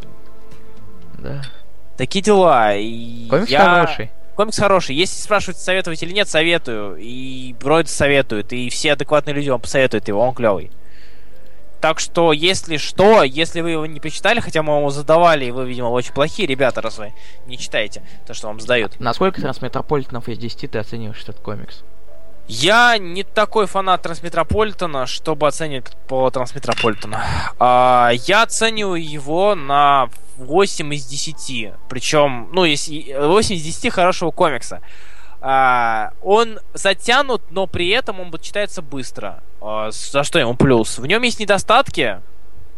Да. 1.19 1.43
Такие 1.97 2.23
дела. 2.23 2.75
И 2.75 3.29
Комикс 3.29 3.51
я- 3.51 3.61
хороший. 3.61 4.11
Комикс 4.35 4.59
хороший. 4.59 4.97
Если 4.97 5.21
спрашивать, 5.21 5.59
советовать 5.59 6.03
или 6.03 6.13
нет, 6.13 6.29
советую. 6.29 6.97
И 6.99 7.55
вроде 7.61 7.89
советуют. 7.89 8.53
И 8.53 8.71
все 8.71 8.93
адекватные 8.93 9.35
люди 9.35 9.51
вам 9.51 9.61
посоветуют 9.61 10.09
его, 10.09 10.21
он 10.21 10.35
клевый. 10.35 10.71
Так 11.81 11.99
что, 11.99 12.33
если 12.33 12.77
что, 12.77 13.25
если 13.25 13.61
вы 13.61 13.73
его 13.73 13.87
не 13.87 13.99
почитали, 13.99 14.39
хотя 14.39 14.63
мы 14.63 14.79
его 14.79 14.91
задавали, 14.91 15.47
и 15.47 15.51
вы, 15.51 15.67
видимо, 15.67 15.89
очень 15.89 16.15
плохие 16.15 16.47
ребята, 16.47 16.81
раз 16.81 16.99
вы 16.99 17.13
не 17.47 17.59
читаете 17.59 18.03
то, 18.25 18.35
что 18.35 18.47
вам 18.47 18.61
сдают. 18.61 19.01
Насколько 19.01 19.41
трансметрополитенов 19.41 20.29
из 20.29 20.39
10 20.39 20.71
ты 20.71 20.79
оцениваешь 20.79 21.21
этот 21.23 21.41
комикс? 21.41 21.83
Я 22.49 22.99
не 22.99 23.23
такой 23.23 23.67
фанат 23.67 24.03
Трансметрополитена, 24.03 25.07
чтобы 25.07 25.47
оценивать 25.47 25.97
по 26.09 26.31
Трансметрополитену. 26.31 27.17
А, 27.59 28.11
я 28.27 28.43
оцениваю 28.43 29.03
его 29.03 29.55
на 29.55 30.09
8 30.43 30.95
из 30.95 31.07
10. 31.07 31.73
Причем, 31.89 32.49
ну, 32.53 32.65
если 32.65 33.15
8 33.19 33.55
из 33.55 33.63
10 33.63 33.91
хорошего 33.91 34.31
комикса. 34.31 34.81
А, 35.41 36.13
он 36.23 36.61
затянут, 36.73 37.43
но 37.51 37.67
при 37.67 37.89
этом 37.89 38.21
он 38.21 38.33
читается 38.41 38.81
быстро. 38.81 39.43
А, 39.61 39.91
за 39.91 40.23
что 40.23 40.39
ему 40.39 40.55
плюс? 40.55 40.99
В 40.99 41.07
нем 41.07 41.23
есть 41.23 41.41
недостатки, 41.41 42.21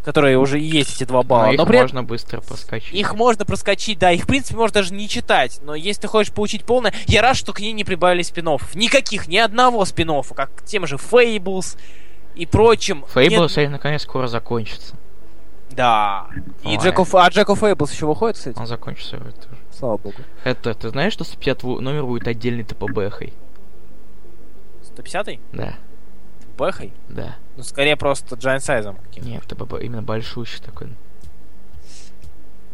которые 0.03 0.39
уже 0.39 0.59
есть 0.59 0.97
эти 0.97 1.05
два 1.05 1.23
балла. 1.23 1.47
Но 1.47 1.53
их 1.53 1.59
но 1.59 1.67
при 1.67 1.77
этом- 1.77 1.85
можно 1.85 2.03
быстро 2.03 2.41
проскочить. 2.41 2.95
их 2.95 3.15
можно 3.15 3.45
проскочить, 3.45 3.99
да, 3.99 4.13
их, 4.13 4.25
в 4.25 4.27
принципе, 4.27 4.57
можно 4.57 4.75
даже 4.75 4.95
не 4.95 5.09
читать, 5.09 5.61
но 5.63 5.75
если 5.75 6.03
ты 6.03 6.09
хочешь 6.09 6.33
получить 6.33 6.65
полное, 6.65 6.95
я 7.07 7.23
рад, 7.23 7.37
что 7.37 7.53
к 7.53 7.61
ней 7.61 7.73
не 7.73 7.85
прибавили 7.85 8.23
спин 8.23 8.49
Никаких, 8.75 9.29
ни 9.29 9.37
одного 9.37 9.85
спин 9.85 10.23
как 10.35 10.55
к 10.55 10.65
тем 10.65 10.87
же 10.87 10.97
Fables 10.97 11.79
и 12.35 12.47
прочим. 12.47 13.05
Фейбл, 13.13 13.49
Нет- 13.49 13.71
наконец 13.71 14.03
скоро 14.03 14.27
закончится. 14.27 14.97
Да. 15.77 16.27
И 16.63 16.69
Ой. 16.69 16.77
Джек 16.77 16.99
of- 16.99 17.19
а 17.21 17.29
Джек 17.29 17.49
of 17.49 17.61
Fables 17.61 17.91
еще 17.93 18.07
выходит, 18.07 18.37
кстати? 18.37 18.59
Он 18.59 18.67
закончится 18.67 19.17
вроде 19.17 19.37
тоже. 19.37 19.57
Слава 19.73 19.97
богу. 19.97 20.17
Это, 20.45 20.75
ты 20.75 20.89
знаешь, 20.91 21.13
что 21.13 21.25
150 21.25 21.63
номер 21.81 22.05
будет 22.05 22.29
отдельный 22.29 22.65
ТПБХой? 22.65 23.33
150-й? 24.97 25.41
Да, 25.53 25.75
Бэхой? 26.57 26.93
да. 27.09 27.37
Ну, 27.57 27.63
скорее 27.63 27.97
просто 27.97 28.37
Giant 28.37 28.59
Size. 28.59 28.97
каким-то. 29.05 29.29
Нет, 29.29 29.45
ТПБ 29.45 29.83
именно 29.83 30.03
большущий 30.03 30.61
такой. 30.63 30.89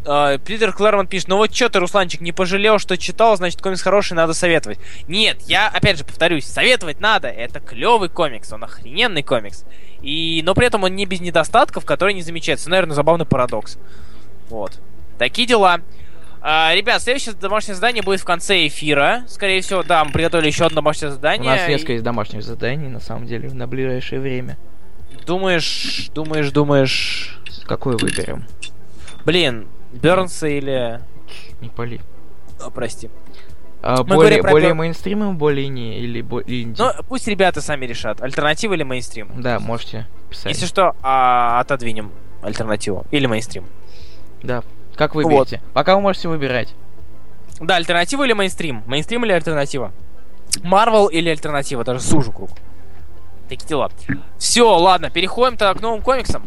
Э, 0.04 0.38
Питер 0.44 0.72
Клэрмон 0.72 1.06
пишет, 1.06 1.28
ну 1.28 1.36
вот 1.36 1.54
что 1.54 1.68
ты, 1.68 1.78
Русланчик, 1.78 2.20
не 2.20 2.32
пожалел, 2.32 2.78
что 2.78 2.96
читал, 2.96 3.36
значит 3.36 3.60
комикс 3.60 3.82
хороший, 3.82 4.14
надо 4.14 4.34
советовать. 4.34 4.78
Нет, 5.08 5.42
я 5.46 5.68
опять 5.68 5.98
же 5.98 6.04
повторюсь, 6.04 6.46
советовать 6.46 7.00
надо, 7.00 7.28
это 7.28 7.60
клевый 7.60 8.08
комикс, 8.08 8.52
он 8.52 8.64
охрененный 8.64 9.22
комикс. 9.22 9.64
И, 10.02 10.40
но 10.44 10.54
при 10.54 10.66
этом 10.66 10.84
он 10.84 10.96
не 10.96 11.06
без 11.06 11.20
недостатков, 11.20 11.84
которые 11.84 12.14
не 12.14 12.22
замечаются. 12.22 12.70
Наверное, 12.70 12.94
забавный 12.94 13.26
парадокс. 13.26 13.78
Вот. 14.48 14.80
Такие 15.18 15.46
дела. 15.46 15.80
А, 16.42 16.74
ребят, 16.74 17.02
следующее 17.02 17.34
домашнее 17.34 17.74
задание 17.74 18.02
будет 18.02 18.20
в 18.20 18.24
конце 18.24 18.66
эфира. 18.66 19.24
Скорее 19.28 19.60
всего, 19.60 19.82
да, 19.82 20.04
мы 20.04 20.12
приготовили 20.12 20.46
еще 20.46 20.64
одно 20.64 20.76
домашнее 20.76 21.10
задание. 21.10 21.52
У 21.52 21.54
нас 21.54 21.68
несколько 21.68 21.92
есть 21.92 22.04
домашних 22.04 22.42
заданий, 22.42 22.88
на 22.88 23.00
самом 23.00 23.26
деле, 23.26 23.50
на 23.50 23.66
ближайшее 23.66 24.20
время. 24.20 24.56
Думаешь, 25.26 26.08
думаешь, 26.14 26.50
думаешь... 26.50 27.36
Какой 27.66 27.96
выберем? 27.96 28.46
Блин, 29.24 29.68
Бернса 29.92 30.46
или... 30.46 31.00
Не 31.60 31.68
пали. 31.68 32.00
О, 32.60 32.70
прости. 32.70 33.10
А, 33.82 34.02
более 34.02 34.42
более 34.42 34.74
мейнстримом, 34.74 35.38
более 35.38 35.68
не, 35.68 35.98
или 35.98 36.20
более 36.20 36.62
инди? 36.62 36.80
Ну, 36.80 36.90
пусть 37.08 37.26
ребята 37.26 37.62
сами 37.62 37.86
решат, 37.86 38.20
альтернатива 38.20 38.74
или 38.74 38.82
мейнстрим. 38.82 39.30
Да, 39.40 39.58
можете 39.58 40.06
писать. 40.28 40.52
Если 40.52 40.66
что, 40.66 40.94
а, 41.02 41.60
отодвинем 41.60 42.12
альтернативу. 42.42 43.06
Или 43.10 43.26
мейнстрим. 43.26 43.64
Да, 44.42 44.62
как 44.96 45.14
выберете. 45.14 45.60
Вот. 45.64 45.72
Пока 45.72 45.94
вы 45.96 46.02
можете 46.02 46.28
выбирать. 46.28 46.74
Да, 47.58 47.76
альтернатива 47.76 48.24
или 48.24 48.34
мейнстрим? 48.34 48.82
Мейнстрим 48.86 49.24
или 49.24 49.32
альтернатива? 49.32 49.92
Марвел 50.62 51.06
или 51.06 51.30
альтернатива? 51.30 51.82
Даже 51.84 52.00
сужу 52.00 52.32
круг. 52.32 52.50
Такие 53.48 53.66
дела. 53.66 53.90
Все, 54.38 54.76
ладно, 54.76 55.10
переходим 55.10 55.56
тогда 55.56 55.78
к 55.78 55.82
новым 55.82 56.02
комиксам. 56.02 56.44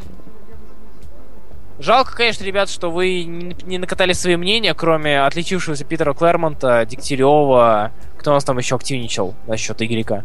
Жалко, 1.83 2.15
конечно, 2.15 2.45
ребят, 2.45 2.69
что 2.69 2.89
вы 2.89 3.25
не 3.25 3.77
накатали 3.77 4.13
свои 4.13 4.37
мнения, 4.37 4.73
кроме 4.73 5.21
отличившегося 5.21 5.83
Питера 5.83 6.13
Клэрмонта, 6.13 6.85
Дегтярева, 6.85 7.91
кто 8.17 8.31
у 8.31 8.33
нас 8.35 8.45
там 8.45 8.57
еще 8.57 8.77
активничал 8.77 9.35
насчет 9.47 9.81
Игорика. 9.81 10.23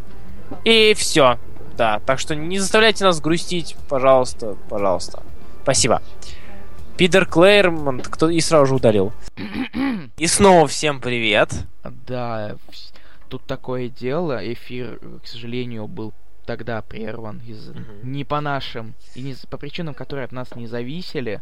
И 0.63 0.93
все. 0.93 1.37
Да, 1.75 1.99
так 2.05 2.19
что 2.19 2.33
не 2.33 2.59
заставляйте 2.59 3.03
нас 3.03 3.19
грустить, 3.19 3.75
пожалуйста, 3.89 4.55
пожалуйста. 4.69 5.21
Спасибо. 5.63 6.01
Питер 6.95 7.25
Клэрмонт, 7.25 8.07
кто 8.07 8.29
и 8.29 8.39
сразу 8.39 8.67
же 8.67 8.75
удалил. 8.75 9.11
И 10.15 10.27
снова 10.27 10.65
всем 10.65 11.01
привет. 11.01 11.51
Да, 12.07 12.55
тут 13.27 13.43
такое 13.43 13.89
дело, 13.89 14.39
эфир, 14.53 14.97
к 15.21 15.27
сожалению, 15.27 15.87
был 15.87 16.13
тогда 16.49 16.81
прерван 16.81 17.43
из 17.45 17.69
угу. 17.69 17.79
не 18.01 18.23
по 18.23 18.41
нашим 18.41 18.95
и 19.13 19.21
не 19.21 19.35
по 19.51 19.57
причинам, 19.57 19.93
которые 19.93 20.25
от 20.25 20.31
нас 20.31 20.55
не 20.55 20.65
зависели. 20.65 21.41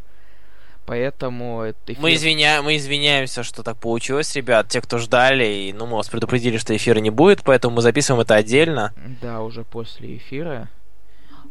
Поэтому 0.86 1.62
это 1.62 1.94
эфир... 1.94 2.02
мы, 2.02 2.14
извиня... 2.14 2.62
мы 2.62 2.76
извиняемся, 2.76 3.44
что 3.44 3.64
так 3.64 3.78
получилось, 3.78 4.36
ребят. 4.36 4.68
Те, 4.68 4.82
кто 4.82 4.98
ждали, 4.98 5.46
и, 5.46 5.74
ну, 5.74 5.86
мы 5.86 5.96
вас 5.96 6.10
предупредили, 6.10 6.58
что 6.58 6.76
эфира 6.76 7.00
не 7.00 7.10
будет, 7.10 7.44
поэтому 7.46 7.78
мы 7.78 7.82
записываем 7.82 8.22
это 8.22 8.36
отдельно. 8.36 8.94
Да, 9.22 9.42
уже 9.44 9.64
после 9.64 10.18
эфира. 10.18 10.68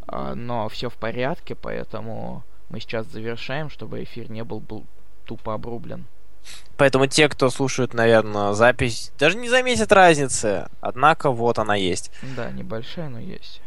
А, 0.06 0.34
но 0.34 0.68
все 0.68 0.90
в 0.90 0.96
порядке, 0.96 1.54
поэтому 1.54 2.44
мы 2.68 2.78
сейчас 2.78 3.06
завершаем, 3.06 3.70
чтобы 3.70 4.02
эфир 4.02 4.30
не 4.30 4.44
был, 4.44 4.60
был 4.60 4.84
тупо 5.24 5.54
обрублен. 5.54 6.04
Поэтому 6.76 7.06
те, 7.06 7.28
кто 7.28 7.48
слушают, 7.50 7.94
наверное, 7.94 8.52
запись, 8.52 9.12
даже 9.18 9.36
не 9.36 9.48
заметят 9.48 9.92
разницы. 9.92 10.66
Однако 10.80 11.30
вот 11.30 11.58
она 11.58 11.74
есть. 11.74 12.10
Да, 12.36 12.50
небольшая, 12.50 13.08
но 13.08 13.18
есть. 13.18 13.62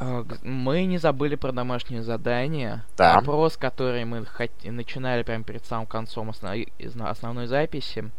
А, 0.00 0.24
мы 0.42 0.84
не 0.84 0.98
забыли 0.98 1.34
про 1.34 1.52
домашнее 1.52 2.02
задание. 2.02 2.82
Да. 2.96 3.16
Вопрос, 3.16 3.56
который 3.56 4.04
мы 4.04 4.24
хот... 4.24 4.50
начинали 4.64 5.22
прямо 5.22 5.44
перед 5.44 5.64
самым 5.64 5.86
концом 5.86 6.30
основ... 6.30 6.56
основной 7.00 7.46
записи. 7.46 8.10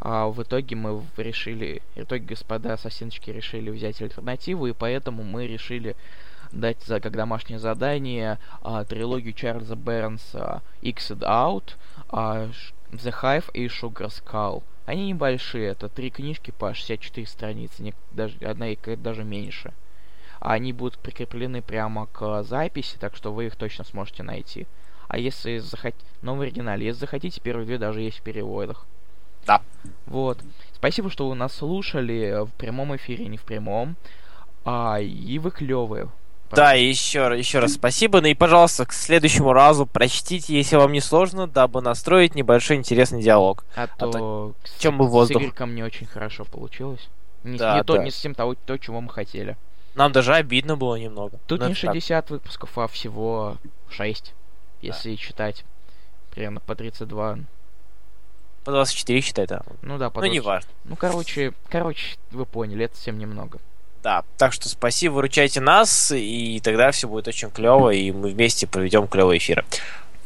А 0.00 0.26
в 0.26 0.42
итоге 0.42 0.76
мы 0.76 1.02
решили, 1.16 1.82
в 1.94 2.00
итоге 2.00 2.24
господа 2.24 2.74
ассасиночки 2.74 3.30
решили 3.30 3.70
взять 3.70 4.02
альтернативу, 4.02 4.66
и 4.66 4.72
поэтому 4.72 5.22
мы 5.22 5.46
решили 5.46 5.96
дать 6.52 6.82
за 6.84 7.00
как 7.00 7.12
домашнее 7.16 7.58
задание 7.58 8.38
а, 8.62 8.84
трилогию 8.84 9.32
Чарльза 9.32 9.74
Бернса 9.74 10.62
Xed 10.82 11.20
Out, 11.20 11.76
а, 12.08 12.48
The 12.92 13.14
Hive 13.22 13.50
и 13.52 13.66
Sugar 13.66 14.08
Skull. 14.08 14.62
Они 14.84 15.08
небольшие, 15.08 15.70
это 15.70 15.88
три 15.88 16.10
книжки 16.10 16.52
по 16.52 16.72
64 16.72 17.26
страницы, 17.26 17.82
не, 17.82 17.94
даже, 18.12 18.36
одна 18.38 18.68
и 18.68 18.96
даже 18.96 19.24
меньше. 19.24 19.72
А 20.38 20.52
они 20.52 20.72
будут 20.72 20.98
прикреплены 20.98 21.62
прямо 21.62 22.06
к 22.06 22.42
записи, 22.44 22.96
так 22.98 23.16
что 23.16 23.32
вы 23.32 23.46
их 23.46 23.56
точно 23.56 23.84
сможете 23.84 24.22
найти. 24.22 24.66
А 25.08 25.18
если 25.18 25.58
захотите... 25.58 26.04
Но 26.22 26.36
в 26.36 26.40
оригинале. 26.40 26.86
Если 26.86 27.00
захотите, 27.00 27.40
первые 27.40 27.66
две 27.66 27.78
даже 27.78 28.00
есть 28.00 28.18
в 28.18 28.22
переводах. 28.22 28.86
Да. 29.46 29.62
Вот. 30.06 30.38
Спасибо, 30.74 31.10
что 31.10 31.28
вы 31.28 31.34
нас 31.34 31.54
слушали 31.54 32.44
в 32.44 32.52
прямом 32.54 32.94
эфире, 32.96 33.26
не 33.26 33.36
в 33.36 33.42
прямом. 33.42 33.96
А, 34.64 35.00
и 35.00 35.38
вы 35.38 35.50
клевые. 35.50 36.08
Да, 36.50 36.72
еще, 36.72 37.32
еще 37.36 37.58
раз 37.58 37.74
спасибо. 37.74 38.20
Ну 38.20 38.28
и, 38.28 38.34
пожалуйста, 38.34 38.86
к 38.86 38.92
следующему 38.92 39.52
разу 39.52 39.86
прочтите, 39.86 40.56
если 40.56 40.76
вам 40.76 40.92
не 40.92 41.00
сложно, 41.00 41.46
дабы 41.46 41.80
настроить 41.80 42.34
небольшой 42.34 42.76
интересный 42.76 43.22
диалог. 43.22 43.64
А, 43.74 43.84
а 43.84 44.08
то, 44.08 44.54
с, 44.64 44.80
чем 44.80 44.98
бы 44.98 45.06
воздух. 45.08 45.42
С 45.42 45.44
Игорьком 45.44 45.74
не 45.74 45.82
очень 45.82 46.06
хорошо 46.06 46.44
получилось. 46.44 47.08
Не, 47.44 47.58
да, 47.58 47.74
не, 47.74 47.80
да. 47.80 47.84
то, 47.84 48.02
не 48.02 48.10
с 48.10 48.16
тем 48.16 48.34
того, 48.34 48.54
то, 48.54 48.76
чего 48.78 49.00
мы 49.00 49.10
хотели. 49.10 49.56
Нам 49.94 50.12
даже 50.12 50.34
обидно 50.34 50.76
было 50.76 50.96
немного. 50.96 51.38
Тут 51.46 51.60
Но 51.60 51.68
не 51.68 51.74
60 51.74 52.24
так. 52.24 52.30
выпусков, 52.30 52.76
а 52.78 52.86
всего 52.86 53.56
6. 53.90 54.34
Если 54.82 55.10
да. 55.12 55.16
считать 55.16 55.64
примерно 56.30 56.60
по 56.60 56.74
32. 56.74 57.38
По 58.64 58.70
24 58.70 59.20
считай, 59.20 59.46
да. 59.46 59.62
Ну 59.82 59.96
да, 59.96 60.10
по 60.10 60.20
Ну, 60.20 60.26
не 60.26 60.40
важно. 60.40 60.68
Ну, 60.84 60.96
короче, 60.96 61.54
короче, 61.70 62.18
вы 62.30 62.44
поняли, 62.44 62.84
это 62.84 62.96
совсем 62.96 63.18
немного. 63.18 63.58
Да, 64.06 64.22
так 64.36 64.52
что 64.52 64.68
спасибо, 64.68 65.14
выручайте 65.14 65.60
нас, 65.60 66.12
и 66.14 66.60
тогда 66.62 66.92
все 66.92 67.08
будет 67.08 67.26
очень 67.26 67.50
клево, 67.50 67.90
и 67.90 68.12
мы 68.12 68.28
вместе 68.28 68.68
проведем 68.68 69.08
клевые 69.08 69.38
эфиры. 69.38 69.64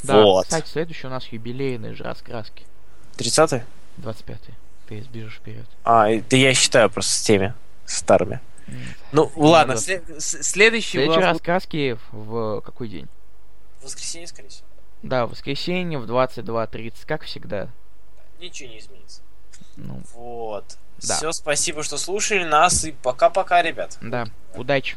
Да, 0.02 0.20
вот. 0.20 0.44
кстати, 0.44 0.68
следующий 0.68 1.06
у 1.06 1.10
нас 1.10 1.24
юбилейный 1.28 1.94
же 1.94 2.04
раскраски. 2.04 2.66
30-й? 3.16 3.62
25-й. 4.02 4.54
Ты 4.86 5.02
сбежишь 5.02 5.36
вперед. 5.36 5.64
А, 5.82 6.10
это 6.10 6.36
я 6.36 6.52
считаю 6.52 6.90
просто 6.90 7.10
с 7.10 7.22
теми 7.22 7.54
старыми. 7.86 8.40
Нет. 8.66 8.98
Ну, 9.12 9.32
Не 9.34 9.42
ладно, 9.44 9.72
надо... 9.72 9.80
след- 9.80 10.04
следующий... 10.20 10.98
Следующий 10.98 11.18
глав... 11.18 11.32
раскраски 11.32 11.96
в 12.12 12.60
какой 12.60 12.88
день? 12.88 13.08
В 13.80 13.84
воскресенье, 13.84 14.26
скорее 14.26 14.50
всего. 14.50 14.66
Да, 15.02 15.26
в 15.26 15.30
воскресенье 15.30 15.98
в 15.98 16.04
22.30, 16.04 17.06
как 17.06 17.22
всегда. 17.22 17.70
Ничего 18.40 18.68
не 18.68 18.78
изменится. 18.78 19.22
Ну. 19.86 20.00
Вот. 20.14 20.76
Да. 21.06 21.16
Все, 21.16 21.32
спасибо, 21.32 21.82
что 21.82 21.96
слушали 21.96 22.44
нас, 22.44 22.84
и 22.84 22.92
пока-пока, 22.92 23.62
ребят. 23.62 23.98
Да, 24.00 24.28
удачи. 24.54 24.96